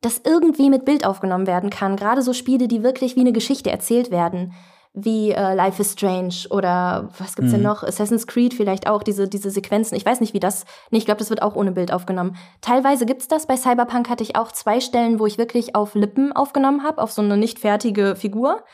das 0.00 0.20
irgendwie 0.24 0.68
mit 0.68 0.84
Bild 0.84 1.06
aufgenommen 1.06 1.46
werden 1.46 1.70
kann. 1.70 1.96
Gerade 1.96 2.22
so 2.22 2.32
Spiele, 2.32 2.68
die 2.68 2.82
wirklich 2.82 3.16
wie 3.16 3.20
eine 3.20 3.32
Geschichte 3.32 3.70
erzählt 3.70 4.10
werden. 4.10 4.52
Wie 4.94 5.30
äh, 5.30 5.54
Life 5.54 5.80
is 5.80 5.92
Strange 5.92 6.34
oder 6.50 7.08
was 7.18 7.34
gibt's 7.34 7.52
mhm. 7.52 7.56
denn 7.56 7.62
noch? 7.62 7.82
Assassin's 7.82 8.26
Creed 8.26 8.52
vielleicht 8.52 8.88
auch, 8.88 9.02
diese, 9.02 9.26
diese 9.26 9.50
Sequenzen. 9.50 9.96
Ich 9.96 10.04
weiß 10.04 10.20
nicht, 10.20 10.34
wie 10.34 10.40
das. 10.40 10.64
Nee, 10.90 10.98
ich 10.98 11.06
glaube, 11.06 11.18
das 11.18 11.30
wird 11.30 11.40
auch 11.40 11.54
ohne 11.54 11.72
Bild 11.72 11.92
aufgenommen. 11.92 12.36
Teilweise 12.60 13.06
gibt's 13.06 13.26
das. 13.26 13.46
Bei 13.46 13.56
Cyberpunk 13.56 14.10
hatte 14.10 14.22
ich 14.22 14.36
auch 14.36 14.52
zwei 14.52 14.80
Stellen, 14.80 15.18
wo 15.18 15.26
ich 15.26 15.38
wirklich 15.38 15.74
auf 15.74 15.94
Lippen 15.94 16.32
aufgenommen 16.32 16.82
habe, 16.82 17.00
auf 17.00 17.10
so 17.12 17.22
eine 17.22 17.38
nicht 17.38 17.58
fertige 17.58 18.16
Figur 18.16 18.64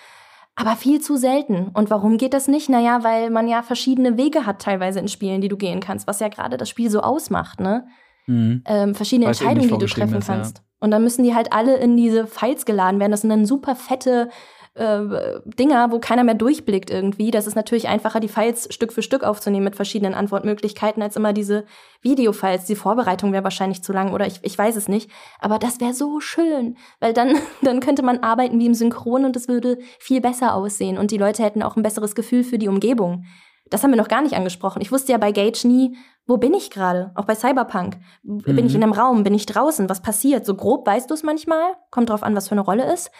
aber 0.59 0.75
viel 0.75 1.01
zu 1.01 1.17
selten. 1.17 1.71
Und 1.73 1.89
warum 1.89 2.19
geht 2.19 2.35
das 2.35 2.49
nicht? 2.49 2.69
Naja, 2.69 3.05
weil 3.05 3.31
man 3.31 3.47
ja 3.47 3.63
verschiedene 3.63 4.17
Wege 4.17 4.45
hat 4.45 4.61
teilweise 4.61 4.99
in 4.99 5.07
Spielen, 5.07 5.41
die 5.41 5.47
du 5.47 5.57
gehen 5.57 5.79
kannst, 5.79 6.09
was 6.09 6.19
ja 6.19 6.27
gerade 6.27 6.57
das 6.57 6.69
Spiel 6.69 6.91
so 6.91 7.01
ausmacht, 7.01 7.61
ne? 7.61 7.87
Mhm. 8.27 8.65
Ähm, 8.67 8.95
verschiedene 8.97 9.27
Weil's 9.29 9.41
Entscheidungen, 9.41 9.69
die 9.69 9.87
du 9.87 9.87
treffen 9.87 10.19
ist, 10.19 10.27
kannst. 10.27 10.63
Und 10.81 10.91
dann 10.91 11.05
müssen 11.05 11.23
die 11.23 11.33
halt 11.33 11.53
alle 11.53 11.77
in 11.77 11.97
diese 11.97 12.27
Files 12.27 12.67
geladen 12.67 12.99
werden. 12.99 13.13
Das 13.13 13.21
sind 13.21 13.31
dann 13.31 13.47
super 13.47 13.77
fette 13.77 14.31
äh, 14.79 15.41
Dinger, 15.45 15.91
wo 15.91 15.99
keiner 15.99 16.25
mehr 16.25 16.35
durchblickt 16.35 16.91
irgendwie. 16.91 17.31
Das 17.31 17.47
ist 17.47 17.57
natürlich 17.57 17.89
einfacher, 17.89 18.21
die 18.21 18.29
Files 18.29 18.69
Stück 18.73 18.93
für 18.93 19.03
Stück 19.03 19.25
aufzunehmen 19.25 19.65
mit 19.65 19.77
verschiedenen 19.77 20.15
Antwortmöglichkeiten, 20.15 21.03
als 21.03 21.17
immer 21.17 21.33
diese 21.33 21.65
Videofiles. 22.01 22.65
Die 22.65 22.77
Vorbereitung 22.77 23.33
wäre 23.33 23.45
wahrscheinlich 23.45 23.83
zu 23.83 23.93
lang 23.93 24.13
oder 24.13 24.27
ich, 24.27 24.41
ich 24.43 24.57
weiß 24.57 24.77
es 24.77 24.89
nicht. 24.89 25.11
Aber 25.41 25.59
das 25.59 25.81
wäre 25.81 25.95
so 25.95 26.21
schön, 26.21 26.77
weil 27.01 27.13
dann, 27.13 27.37
dann 27.63 27.81
könnte 27.81 28.03
man 28.03 28.19
arbeiten 28.21 28.59
wie 28.61 28.67
im 28.67 28.75
Synchron 28.75 29.25
und 29.25 29.37
es 29.37 29.49
würde 29.49 29.79
viel 29.99 30.21
besser 30.21 30.55
aussehen 30.55 30.97
und 30.97 31.11
die 31.11 31.19
Leute 31.19 31.43
hätten 31.43 31.63
auch 31.63 31.77
ein 31.77 31.83
besseres 31.83 32.15
Gefühl 32.15 32.45
für 32.45 32.59
die 32.59 32.69
Umgebung. 32.69 33.25
Das 33.71 33.83
haben 33.83 33.91
wir 33.91 33.99
noch 33.99 34.09
gar 34.09 34.23
nicht 34.23 34.35
angesprochen. 34.35 34.81
Ich 34.81 34.93
wusste 34.93 35.13
ja 35.13 35.19
bei 35.19 35.33
Gage 35.33 35.67
nie, 35.69 35.97
wo 36.27 36.39
bin 36.39 36.55
ich 36.55 36.71
gerade? 36.71 37.11
Auch 37.17 37.27
bei 37.27 37.35
Cyberpunk. 37.35 37.99
Mhm. 38.23 38.39
Bin 38.39 38.67
ich 38.67 38.73
mhm. 38.73 38.77
in 38.77 38.83
einem 38.85 38.93
Raum? 38.93 39.25
Bin 39.25 39.35
ich 39.35 39.45
draußen? 39.45 39.91
Was 39.91 40.01
passiert? 40.01 40.47
So 40.47 40.55
grob 40.55 40.87
weißt 40.87 41.11
du 41.11 41.15
es 41.15 41.23
manchmal. 41.23 41.75
Kommt 41.91 42.09
drauf 42.09 42.23
an, 42.23 42.35
was 42.35 42.49
für 42.49 42.53
eine 42.53 42.63
Rolle 42.63 42.91
ist 42.91 43.11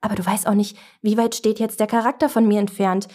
aber 0.00 0.14
du 0.14 0.24
weißt 0.24 0.46
auch 0.46 0.54
nicht, 0.54 0.76
wie 1.02 1.16
weit 1.16 1.34
steht 1.34 1.58
jetzt 1.58 1.80
der 1.80 1.86
Charakter 1.86 2.28
von 2.28 2.46
mir 2.46 2.60
entfernt. 2.60 3.08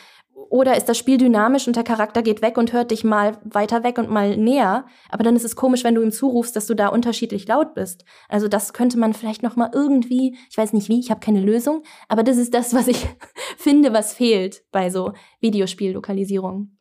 Oder 0.49 0.75
ist 0.75 0.89
das 0.89 0.97
Spiel 0.97 1.17
dynamisch 1.17 1.67
und 1.67 1.75
der 1.75 1.84
Charakter 1.84 2.21
geht 2.21 2.41
weg 2.41 2.57
und 2.57 2.73
hört 2.73 2.91
dich 2.91 3.03
mal 3.03 3.39
weiter 3.43 3.84
weg 3.84 3.97
und 3.97 4.09
mal 4.09 4.36
näher. 4.38 4.86
Aber 5.09 5.23
dann 5.23 5.36
ist 5.36 5.45
es 5.45 5.55
komisch, 5.55 5.84
wenn 5.84 5.95
du 5.95 6.01
ihm 6.01 6.11
zurufst, 6.11 6.55
dass 6.55 6.67
du 6.67 6.75
da 6.75 6.89
unterschiedlich 6.89 7.47
laut 7.47 7.73
bist. 7.73 8.03
Also 8.29 8.47
das 8.47 8.73
könnte 8.73 8.99
man 8.99 9.13
vielleicht 9.13 9.41
noch 9.41 9.55
mal 9.55 9.71
irgendwie, 9.73 10.38
ich 10.49 10.57
weiß 10.57 10.73
nicht 10.73 10.89
wie, 10.89 10.99
ich 10.99 11.09
habe 11.09 11.21
keine 11.21 11.41
Lösung, 11.41 11.84
aber 12.07 12.23
das 12.23 12.38
ist 12.38 12.53
das, 12.53 12.73
was 12.73 12.88
ich 12.88 13.07
finde, 13.57 13.93
was 13.93 14.13
fehlt 14.13 14.63
bei 14.71 14.89
so 14.89 15.13
Videospiellokalisierung. 15.39 16.72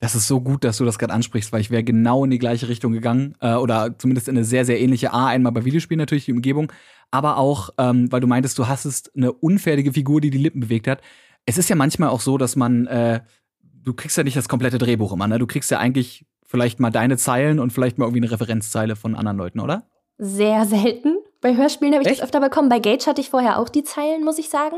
Das 0.00 0.14
ist 0.14 0.28
so 0.28 0.40
gut, 0.40 0.62
dass 0.62 0.76
du 0.76 0.84
das 0.84 0.98
gerade 0.98 1.12
ansprichst, 1.12 1.52
weil 1.52 1.60
ich 1.60 1.70
wäre 1.70 1.82
genau 1.82 2.24
in 2.24 2.30
die 2.30 2.38
gleiche 2.38 2.68
Richtung 2.68 2.92
gegangen 2.92 3.34
äh, 3.40 3.54
oder 3.54 3.98
zumindest 3.98 4.28
in 4.28 4.36
eine 4.36 4.44
sehr, 4.44 4.64
sehr 4.64 4.80
ähnliche 4.80 5.12
A. 5.12 5.26
Einmal 5.26 5.52
bei 5.52 5.64
Videospielen 5.64 5.98
natürlich 5.98 6.24
die 6.26 6.32
Umgebung, 6.32 6.72
aber 7.10 7.36
auch, 7.36 7.70
ähm, 7.78 8.10
weil 8.12 8.20
du 8.20 8.28
meintest, 8.28 8.58
du 8.58 8.68
hast 8.68 9.10
eine 9.16 9.32
unfertige 9.32 9.92
Figur, 9.92 10.20
die 10.20 10.30
die 10.30 10.38
Lippen 10.38 10.60
bewegt 10.60 10.86
hat. 10.86 11.00
Es 11.46 11.58
ist 11.58 11.68
ja 11.68 11.76
manchmal 11.76 12.10
auch 12.10 12.20
so, 12.20 12.38
dass 12.38 12.54
man, 12.54 12.86
äh, 12.86 13.20
du 13.60 13.92
kriegst 13.92 14.16
ja 14.16 14.22
nicht 14.22 14.36
das 14.36 14.48
komplette 14.48 14.78
Drehbuch 14.78 15.12
immer, 15.12 15.26
ne? 15.26 15.38
Du 15.38 15.46
kriegst 15.46 15.70
ja 15.70 15.78
eigentlich 15.78 16.26
vielleicht 16.44 16.78
mal 16.78 16.90
deine 16.90 17.16
Zeilen 17.16 17.58
und 17.58 17.72
vielleicht 17.72 17.98
mal 17.98 18.04
irgendwie 18.06 18.22
eine 18.22 18.30
Referenzzeile 18.30 18.96
von 18.96 19.16
anderen 19.16 19.36
Leuten, 19.36 19.60
oder? 19.60 19.88
Sehr 20.16 20.64
selten. 20.64 21.16
Bei 21.40 21.56
Hörspielen 21.56 21.94
habe 21.94 22.02
ich 22.02 22.08
Echt? 22.08 22.18
das 22.18 22.24
öfter 22.24 22.40
bekommen. 22.40 22.68
Bei 22.68 22.80
Gage 22.80 23.06
hatte 23.06 23.20
ich 23.20 23.30
vorher 23.30 23.58
auch 23.58 23.68
die 23.68 23.84
Zeilen, 23.84 24.24
muss 24.24 24.38
ich 24.38 24.48
sagen. 24.48 24.76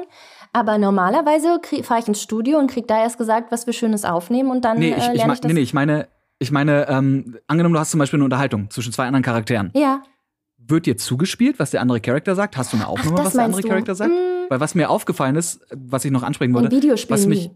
Aber 0.53 0.79
normalerweise 0.79 1.61
fahre 1.83 2.01
ich 2.01 2.09
ins 2.09 2.21
Studio 2.21 2.59
und 2.59 2.71
krieg 2.71 2.87
da 2.87 3.01
erst 3.01 3.19
gesagt, 3.19 3.51
was 3.51 3.67
wir 3.67 3.73
Schönes 3.73 4.05
aufnehmen 4.05 4.51
und 4.51 4.65
dann 4.65 4.79
nee, 4.79 4.91
ich, 4.91 4.97
äh, 4.97 5.13
lerne 5.13 5.15
ich, 5.15 5.23
ich 5.23 5.41
das. 5.41 5.49
Nee, 5.49 5.55
nee, 5.55 5.61
ich 5.61 5.73
meine, 5.73 6.09
ich 6.39 6.51
meine, 6.51 6.89
ähm, 6.89 7.39
angenommen, 7.47 7.75
du 7.75 7.81
hast 7.81 7.93
zum 7.93 7.99
Beispiel 8.01 8.19
eine 8.19 8.25
Unterhaltung 8.25 8.69
zwischen 8.71 8.93
zwei 8.93 9.07
anderen 9.07 9.23
Charakteren. 9.23 9.71
Ja. 9.75 10.03
Wird 10.59 10.87
dir 10.87 10.97
zugespielt, 10.97 11.59
was 11.59 11.71
der 11.71 11.81
andere 11.81 12.01
Charakter 12.01 12.35
sagt? 12.35 12.57
Hast 12.57 12.73
du 12.73 12.77
eine 12.77 12.89
Aufnahme, 12.89 13.17
Ach, 13.21 13.25
was 13.27 13.33
der 13.33 13.45
andere 13.45 13.63
du? 13.63 13.69
Charakter 13.69 13.95
sagt? 13.95 14.11
Mm. 14.11 14.51
Weil 14.51 14.61
was 14.61 14.75
mir 14.75 14.91
aufgefallen 14.91 15.37
ist, 15.37 15.61
was 15.75 16.05
ich 16.05 16.11
noch 16.11 16.23
ansprechen 16.23 16.53
wollte, 16.53 16.71
was 17.09 17.27
mich, 17.27 17.51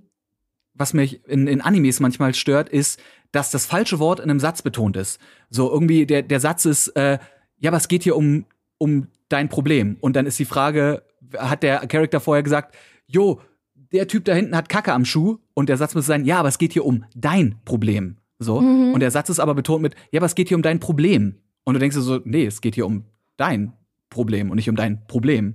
was 0.74 0.94
mich 0.94 1.26
in, 1.26 1.46
in 1.46 1.60
Animes 1.60 2.00
manchmal 2.00 2.34
stört, 2.34 2.68
ist, 2.68 3.00
dass 3.32 3.50
das 3.50 3.66
falsche 3.66 3.98
Wort 3.98 4.20
in 4.20 4.30
einem 4.30 4.40
Satz 4.40 4.62
betont 4.62 4.96
ist. 4.96 5.18
So 5.50 5.70
irgendwie 5.70 6.06
der, 6.06 6.22
der 6.22 6.40
Satz 6.40 6.64
ist, 6.64 6.88
äh, 6.88 7.18
ja, 7.58 7.70
aber 7.70 7.76
es 7.76 7.88
geht 7.88 8.02
hier 8.02 8.16
um, 8.16 8.46
um 8.78 9.08
dein 9.28 9.48
Problem. 9.48 9.96
Und 10.00 10.16
dann 10.16 10.26
ist 10.26 10.38
die 10.38 10.44
Frage, 10.44 11.02
hat 11.36 11.62
der 11.62 11.86
Charakter 11.86 12.20
vorher 12.20 12.42
gesagt, 12.42 12.74
jo, 13.06 13.40
der 13.74 14.08
Typ 14.08 14.24
da 14.24 14.34
hinten 14.34 14.56
hat 14.56 14.68
Kacke 14.68 14.92
am 14.92 15.04
Schuh 15.04 15.38
und 15.54 15.68
der 15.68 15.76
Satz 15.76 15.94
muss 15.94 16.06
sein, 16.06 16.24
ja, 16.24 16.38
aber 16.38 16.48
es 16.48 16.58
geht 16.58 16.72
hier 16.72 16.84
um 16.84 17.04
dein 17.14 17.60
Problem. 17.64 18.16
So. 18.38 18.60
Mhm. 18.60 18.92
Und 18.92 19.00
der 19.00 19.10
Satz 19.10 19.28
ist 19.28 19.40
aber 19.40 19.54
betont 19.54 19.82
mit, 19.82 19.94
ja, 20.10 20.18
aber 20.18 20.26
es 20.26 20.34
geht 20.34 20.48
hier 20.48 20.56
um 20.56 20.62
dein 20.62 20.80
Problem. 20.80 21.36
Und 21.64 21.74
du 21.74 21.80
denkst 21.80 21.96
dir 21.96 22.02
so, 22.02 22.20
nee, 22.24 22.44
es 22.44 22.60
geht 22.60 22.74
hier 22.74 22.86
um 22.86 23.04
dein 23.36 23.72
Problem 24.10 24.50
und 24.50 24.56
nicht 24.56 24.68
um 24.68 24.76
dein 24.76 25.06
Problem. 25.06 25.54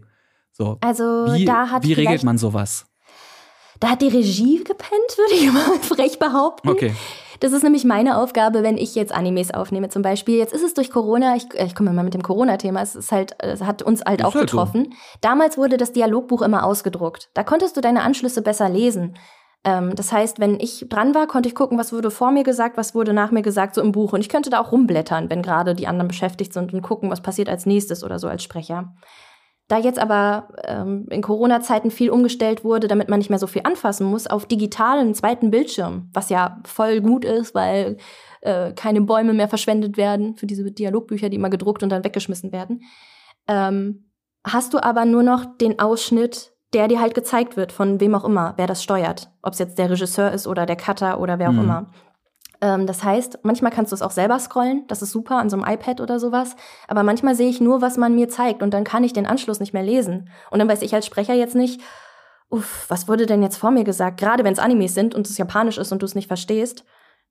So. 0.51 0.78
Also 0.82 1.03
wie, 1.34 1.45
da 1.45 1.70
hat 1.70 1.84
Wie 1.84 1.93
regelt 1.93 2.24
man 2.24 2.38
sowas? 2.38 2.86
Da 3.80 3.91
hat 3.91 4.01
die 4.01 4.09
Regie 4.09 4.57
gepennt, 4.63 5.17
würde 5.17 5.34
ich 5.34 5.51
mal 5.53 5.80
frech 5.80 6.20
behaupten. 6.20 6.70
Okay. 6.70 6.93
Das 7.40 7.54
ist 7.54 7.64
nämlich 7.64 7.86
meine 7.86 8.18
Aufgabe, 8.18 8.64
wenn 8.64 8.78
ich 8.78 8.96
jetzt 8.96 9.14
Animes 9.14 9.52
aufnehme 9.52 9.90
zum 9.90 10.02
Beispiel. 10.02 10.38
Jetzt 10.38 10.54
ist 10.54 10.64
es 10.64 10.74
durch 10.74 10.92
Corona, 10.92 11.36
ich, 11.36 11.46
ich 11.54 11.76
komme 11.76 11.94
mal 11.94 12.04
mit 12.04 12.14
dem 12.14 12.24
Corona-Thema, 12.24 12.82
es 12.82 12.96
ist 12.96 13.12
halt, 13.12 13.36
es 13.40 13.62
hat 13.62 13.82
uns 13.82 14.02
halt 14.06 14.20
ist 14.20 14.26
auch 14.26 14.36
halt 14.36 14.48
getroffen. 14.48 14.90
So. 14.90 14.98
Damals 15.22 15.58
wurde 15.58 15.78
das 15.78 15.94
Dialogbuch 15.94 16.42
immer 16.42 16.66
ausgedruckt. 16.66 17.30
Da 17.34 17.44
konntest 17.44 17.78
du 17.78 17.82
deine 17.82 18.02
Anschlüsse 18.02 18.42
besser 18.42 18.70
lesen. 18.70 19.16
Ähm, 19.64 19.96
das 19.96 20.12
heißt, 20.12 20.40
wenn 20.40 20.60
ich 20.60 20.86
dran 20.90 21.14
war, 21.16 21.28
konnte 21.28 21.50
ich 21.50 21.56
gucken, 21.56 21.78
was 21.78 21.92
wurde 21.92 22.12
vor 22.12 22.32
mir 22.32 22.44
gesagt, 22.44 22.78
was 22.78 22.96
wurde 22.96 23.14
nach 23.14 23.32
mir 23.32 23.42
gesagt, 23.42 23.76
so 23.76 23.82
im 23.82 23.92
Buch. 23.92 24.14
Und 24.14 24.22
ich 24.22 24.30
könnte 24.30 24.50
da 24.50 24.60
auch 24.62 24.72
rumblättern, 24.72 25.30
wenn 25.30 25.42
gerade 25.42 25.76
die 25.76 25.88
anderen 25.88 26.08
beschäftigt 26.08 26.54
sind 26.54 26.74
und 26.74 26.82
gucken, 26.82 27.10
was 27.10 27.22
passiert 27.22 27.50
als 27.50 27.66
nächstes 27.66 28.04
oder 28.04 28.20
so 28.20 28.28
als 28.28 28.44
Sprecher. 28.44 28.94
Da 29.70 29.78
jetzt 29.78 29.99
aber 29.99 30.47
ähm, 30.63 31.05
in 31.11 31.22
Corona-Zeiten 31.22 31.91
viel 31.91 32.09
umgestellt 32.09 32.63
wurde, 32.63 32.88
damit 32.88 33.07
man 33.07 33.20
nicht 33.20 33.30
mehr 33.30 33.38
so 33.38 33.45
viel 33.45 33.61
anfassen 33.63 34.07
muss, 34.07 34.26
auf 34.26 34.47
digitalen 34.47 35.13
zweiten 35.13 35.51
Bildschirm, 35.51 36.09
was 36.11 36.30
ja 36.30 36.59
voll 36.65 37.01
gut 37.01 37.24
ist, 37.24 37.53
weil 37.53 37.97
äh, 38.41 38.74
keine 38.74 39.01
Bäume 39.01 39.34
mehr 39.34 39.47
verschwendet 39.47 39.95
werden 39.95 40.36
für 40.36 40.47
diese 40.47 40.72
Dialogbücher, 40.72 41.30
die 41.30 41.36
immer 41.36 41.51
gedruckt 41.51 41.84
und 41.84 41.89
dann 41.89 42.03
weggeschmissen 42.03 42.51
werden, 42.51 42.82
ähm, 43.47 44.11
hast 44.43 44.74
du 44.74 44.84
aber 44.84 45.05
nur 45.05 45.22
noch 45.22 45.45
den 45.45 45.78
Ausschnitt, 45.78 46.51
der 46.74 46.88
dir 46.88 46.99
halt 46.99 47.13
gezeigt 47.13 47.55
wird, 47.55 47.72
von 47.72 47.99
wem 47.99 48.15
auch 48.15 48.26
immer, 48.26 48.55
wer 48.57 48.65
das 48.65 48.82
steuert. 48.82 49.30
Ob 49.43 49.53
es 49.53 49.59
jetzt 49.59 49.78
der 49.78 49.91
Regisseur 49.91 50.32
ist 50.32 50.47
oder 50.47 50.65
der 50.65 50.78
Cutter 50.78 51.20
oder 51.20 51.38
wer 51.38 51.49
auch 51.49 51.53
mhm. 51.53 51.61
immer. 51.61 51.91
Ähm, 52.62 52.88
das 52.88 53.03
heißt, 53.03 53.39
manchmal 53.43 53.72
kannst 53.72 53.91
du 53.91 53.95
es 53.95 54.01
auch 54.01 54.12
selber 54.12 54.39
scrollen, 54.39 54.86
das 54.88 55.01
ist 55.01 55.12
super 55.12 55.38
an 55.38 55.49
so 55.49 55.57
einem 55.57 55.72
iPad 55.72 56.01
oder 56.01 56.20
sowas, 56.20 56.55
aber 56.88 57.03
manchmal 57.03 57.36
sehe 57.36 57.49
ich 57.49 57.62
nur, 57.62 57.82
was 57.82 57.97
man 57.97 58.16
mir 58.16 58.30
zeigt 58.30 58.62
und 58.62 58.74
dann 58.74 58.84
kann 58.84 59.03
ich 59.03 59.14
den 59.14 59.26
Anschluss 59.26 59.60
nicht 59.60 59.74
mehr 59.74 59.84
lesen. 59.84 60.30
Und 60.51 60.60
dann 60.60 60.68
weiß 60.68 60.82
ich 60.82 60.93
als 60.93 61.05
Sprecher 61.05 61.34
jetzt 61.34 61.55
nicht, 61.55 61.82
uff, 62.49 62.86
was 62.89 63.07
wurde 63.07 63.26
denn 63.26 63.43
jetzt 63.43 63.57
vor 63.57 63.72
mir 63.72 63.84
gesagt? 63.84 64.20
Gerade 64.20 64.43
wenn 64.43 64.53
es 64.53 64.60
Animes 64.60 64.93
sind 64.93 65.16
und 65.16 65.30
es 65.30 65.38
japanisch 65.38 65.78
ist 65.78 65.91
und 65.91 66.01
du 66.01 66.05
es 66.05 66.16
nicht 66.16 66.28
verstehst, 66.28 66.84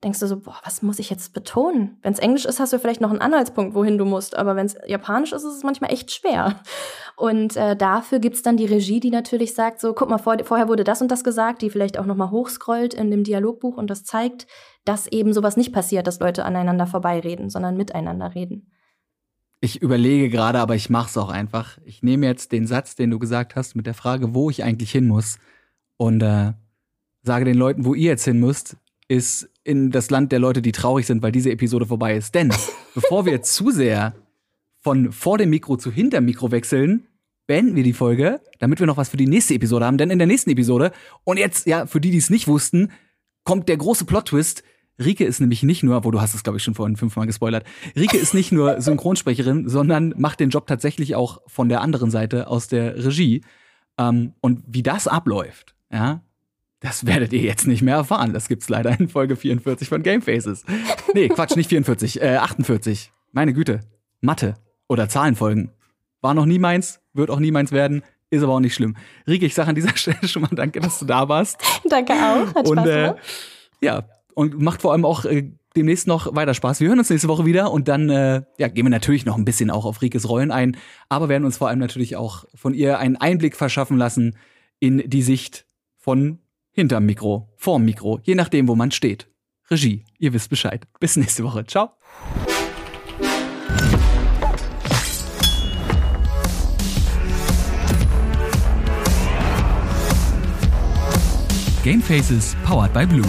denkst 0.04 0.20
du 0.20 0.28
so, 0.28 0.38
boah, 0.38 0.54
was 0.64 0.82
muss 0.82 1.00
ich 1.00 1.10
jetzt 1.10 1.34
betonen? 1.34 1.98
Wenn 2.02 2.12
es 2.12 2.20
Englisch 2.20 2.44
ist, 2.44 2.60
hast 2.60 2.72
du 2.72 2.78
vielleicht 2.78 3.00
noch 3.00 3.10
einen 3.10 3.20
Anhaltspunkt, 3.20 3.74
wohin 3.74 3.98
du 3.98 4.04
musst, 4.04 4.36
aber 4.36 4.54
wenn 4.54 4.66
es 4.66 4.76
Japanisch 4.86 5.32
ist, 5.32 5.42
ist 5.42 5.56
es 5.56 5.64
manchmal 5.64 5.92
echt 5.92 6.12
schwer. 6.12 6.60
Und 7.16 7.56
äh, 7.56 7.74
dafür 7.74 8.20
gibt's 8.20 8.42
dann 8.42 8.56
die 8.56 8.66
Regie, 8.66 9.00
die 9.00 9.10
natürlich 9.10 9.54
sagt, 9.54 9.80
so, 9.80 9.94
guck 9.94 10.08
mal, 10.08 10.18
vor, 10.18 10.36
vorher 10.44 10.68
wurde 10.68 10.84
das 10.84 11.02
und 11.02 11.10
das 11.10 11.24
gesagt, 11.24 11.62
die 11.62 11.70
vielleicht 11.70 11.98
auch 11.98 12.06
nochmal 12.06 12.30
hochscrollt 12.30 12.94
in 12.94 13.10
dem 13.10 13.24
Dialogbuch 13.24 13.76
und 13.76 13.90
das 13.90 14.04
zeigt, 14.04 14.46
dass 14.88 15.06
eben 15.06 15.34
sowas 15.34 15.56
nicht 15.58 15.72
passiert, 15.72 16.06
dass 16.06 16.18
Leute 16.18 16.44
aneinander 16.44 16.86
vorbeireden, 16.86 17.50
sondern 17.50 17.76
miteinander 17.76 18.34
reden. 18.34 18.72
Ich 19.60 19.82
überlege 19.82 20.30
gerade, 20.30 20.60
aber 20.60 20.76
ich 20.76 20.88
mach's 20.88 21.18
auch 21.18 21.28
einfach. 21.28 21.78
Ich 21.84 22.02
nehme 22.02 22.26
jetzt 22.26 22.52
den 22.52 22.66
Satz, 22.66 22.94
den 22.94 23.10
du 23.10 23.18
gesagt 23.18 23.54
hast, 23.54 23.74
mit 23.74 23.86
der 23.86 23.94
Frage, 23.94 24.34
wo 24.34 24.50
ich 24.50 24.64
eigentlich 24.64 24.90
hin 24.90 25.06
muss, 25.06 25.38
und 25.98 26.22
äh, 26.22 26.52
sage 27.22 27.44
den 27.44 27.56
Leuten, 27.56 27.84
wo 27.84 27.94
ihr 27.94 28.10
jetzt 28.10 28.24
hin 28.24 28.40
müsst, 28.40 28.76
ist 29.08 29.50
in 29.64 29.90
das 29.90 30.10
Land 30.10 30.32
der 30.32 30.38
Leute, 30.38 30.62
die 30.62 30.72
traurig 30.72 31.06
sind, 31.06 31.22
weil 31.22 31.32
diese 31.32 31.50
Episode 31.50 31.84
vorbei 31.86 32.16
ist. 32.16 32.34
Denn 32.34 32.48
bevor 32.94 33.26
wir 33.26 33.42
zu 33.42 33.70
sehr 33.70 34.14
von 34.80 35.12
vor 35.12 35.36
dem 35.36 35.50
Mikro 35.50 35.76
zu 35.76 35.90
hinterm 35.90 36.24
Mikro 36.24 36.50
wechseln, 36.50 37.08
beenden 37.46 37.74
wir 37.76 37.82
die 37.82 37.92
Folge, 37.92 38.40
damit 38.58 38.78
wir 38.78 38.86
noch 38.86 38.96
was 38.96 39.08
für 39.08 39.16
die 39.16 39.26
nächste 39.26 39.54
Episode 39.54 39.84
haben. 39.84 39.98
Denn 39.98 40.10
in 40.10 40.18
der 40.18 40.26
nächsten 40.26 40.50
Episode, 40.50 40.92
und 41.24 41.36
jetzt, 41.36 41.66
ja, 41.66 41.86
für 41.86 42.00
die, 42.00 42.10
die 42.10 42.18
es 42.18 42.30
nicht 42.30 42.46
wussten, 42.46 42.92
kommt 43.44 43.68
der 43.68 43.76
große 43.76 44.04
Plot-Twist. 44.04 44.62
Rike 45.02 45.24
ist 45.24 45.40
nämlich 45.40 45.62
nicht 45.62 45.82
nur, 45.82 46.04
wo 46.04 46.10
du 46.10 46.20
hast 46.20 46.34
es, 46.34 46.42
glaube 46.42 46.58
ich, 46.58 46.64
schon 46.64 46.74
vorhin 46.74 46.96
fünfmal 46.96 47.26
gespoilert, 47.26 47.64
Rike 47.96 48.16
ist 48.16 48.34
nicht 48.34 48.52
nur 48.52 48.80
Synchronsprecherin, 48.80 49.68
sondern 49.68 50.14
macht 50.16 50.40
den 50.40 50.50
Job 50.50 50.66
tatsächlich 50.66 51.14
auch 51.14 51.40
von 51.46 51.68
der 51.68 51.80
anderen 51.80 52.10
Seite 52.10 52.48
aus 52.48 52.68
der 52.68 53.04
Regie. 53.04 53.42
Ähm, 53.98 54.34
und 54.40 54.62
wie 54.66 54.82
das 54.82 55.06
abläuft, 55.06 55.74
ja, 55.92 56.22
das 56.80 57.06
werdet 57.06 57.32
ihr 57.32 57.40
jetzt 57.40 57.66
nicht 57.66 57.82
mehr 57.82 57.96
erfahren. 57.96 58.32
Das 58.32 58.48
gibt's 58.48 58.68
leider 58.68 58.98
in 58.98 59.08
Folge 59.08 59.36
44 59.36 59.88
von 59.88 60.02
Game 60.02 60.22
Faces. 60.22 60.64
Nee, 61.12 61.28
Quatsch, 61.28 61.56
nicht 61.56 61.68
44, 61.68 62.22
äh, 62.22 62.36
48. 62.36 63.10
Meine 63.32 63.52
Güte. 63.52 63.80
Mathe 64.20 64.54
oder 64.88 65.08
Zahlenfolgen. 65.08 65.70
War 66.20 66.34
noch 66.34 66.46
nie 66.46 66.58
meins, 66.58 67.00
wird 67.12 67.30
auch 67.30 67.40
nie 67.40 67.50
meins 67.50 67.72
werden, 67.72 68.02
ist 68.30 68.42
aber 68.42 68.54
auch 68.54 68.60
nicht 68.60 68.74
schlimm. 68.74 68.96
Rike, 69.26 69.46
ich 69.46 69.54
sage 69.54 69.70
an 69.70 69.74
dieser 69.74 69.96
Stelle 69.96 70.26
schon 70.28 70.42
mal 70.42 70.50
danke, 70.52 70.80
dass 70.80 70.98
du 70.98 71.04
da 71.04 71.28
warst. 71.28 71.60
danke 71.88 72.12
auch. 72.12 72.54
Hat 72.54 72.68
und, 72.68 72.78
Spaß 72.78 72.88
äh, 72.88 73.14
ja, 73.80 74.04
und 74.38 74.60
macht 74.60 74.82
vor 74.82 74.92
allem 74.92 75.04
auch 75.04 75.24
äh, 75.24 75.50
demnächst 75.74 76.06
noch 76.06 76.32
weiter 76.36 76.54
Spaß. 76.54 76.78
Wir 76.78 76.86
hören 76.86 77.00
uns 77.00 77.10
nächste 77.10 77.26
Woche 77.26 77.44
wieder 77.44 77.72
und 77.72 77.88
dann 77.88 78.08
äh, 78.08 78.42
ja, 78.56 78.68
gehen 78.68 78.84
wir 78.84 78.90
natürlich 78.90 79.26
noch 79.26 79.36
ein 79.36 79.44
bisschen 79.44 79.68
auch 79.68 79.84
auf 79.84 80.00
Rikes 80.00 80.28
Rollen 80.28 80.52
ein, 80.52 80.76
aber 81.08 81.28
werden 81.28 81.44
uns 81.44 81.56
vor 81.56 81.68
allem 81.68 81.80
natürlich 81.80 82.14
auch 82.14 82.44
von 82.54 82.72
ihr 82.72 83.00
einen 83.00 83.16
Einblick 83.16 83.56
verschaffen 83.56 83.98
lassen 83.98 84.36
in 84.78 85.02
die 85.10 85.22
Sicht 85.22 85.66
von 85.96 86.38
hinterm 86.70 87.04
Mikro, 87.04 87.48
vorm 87.56 87.84
Mikro, 87.84 88.20
je 88.22 88.36
nachdem, 88.36 88.68
wo 88.68 88.76
man 88.76 88.92
steht. 88.92 89.26
Regie, 89.72 90.04
ihr 90.20 90.32
wisst 90.32 90.50
Bescheid. 90.50 90.86
Bis 91.00 91.16
nächste 91.16 91.42
Woche. 91.42 91.66
Ciao. 91.66 91.90
Game 101.82 102.00
Faces 102.00 102.54
powered 102.64 102.92
by 102.92 103.04
Blue. 103.04 103.26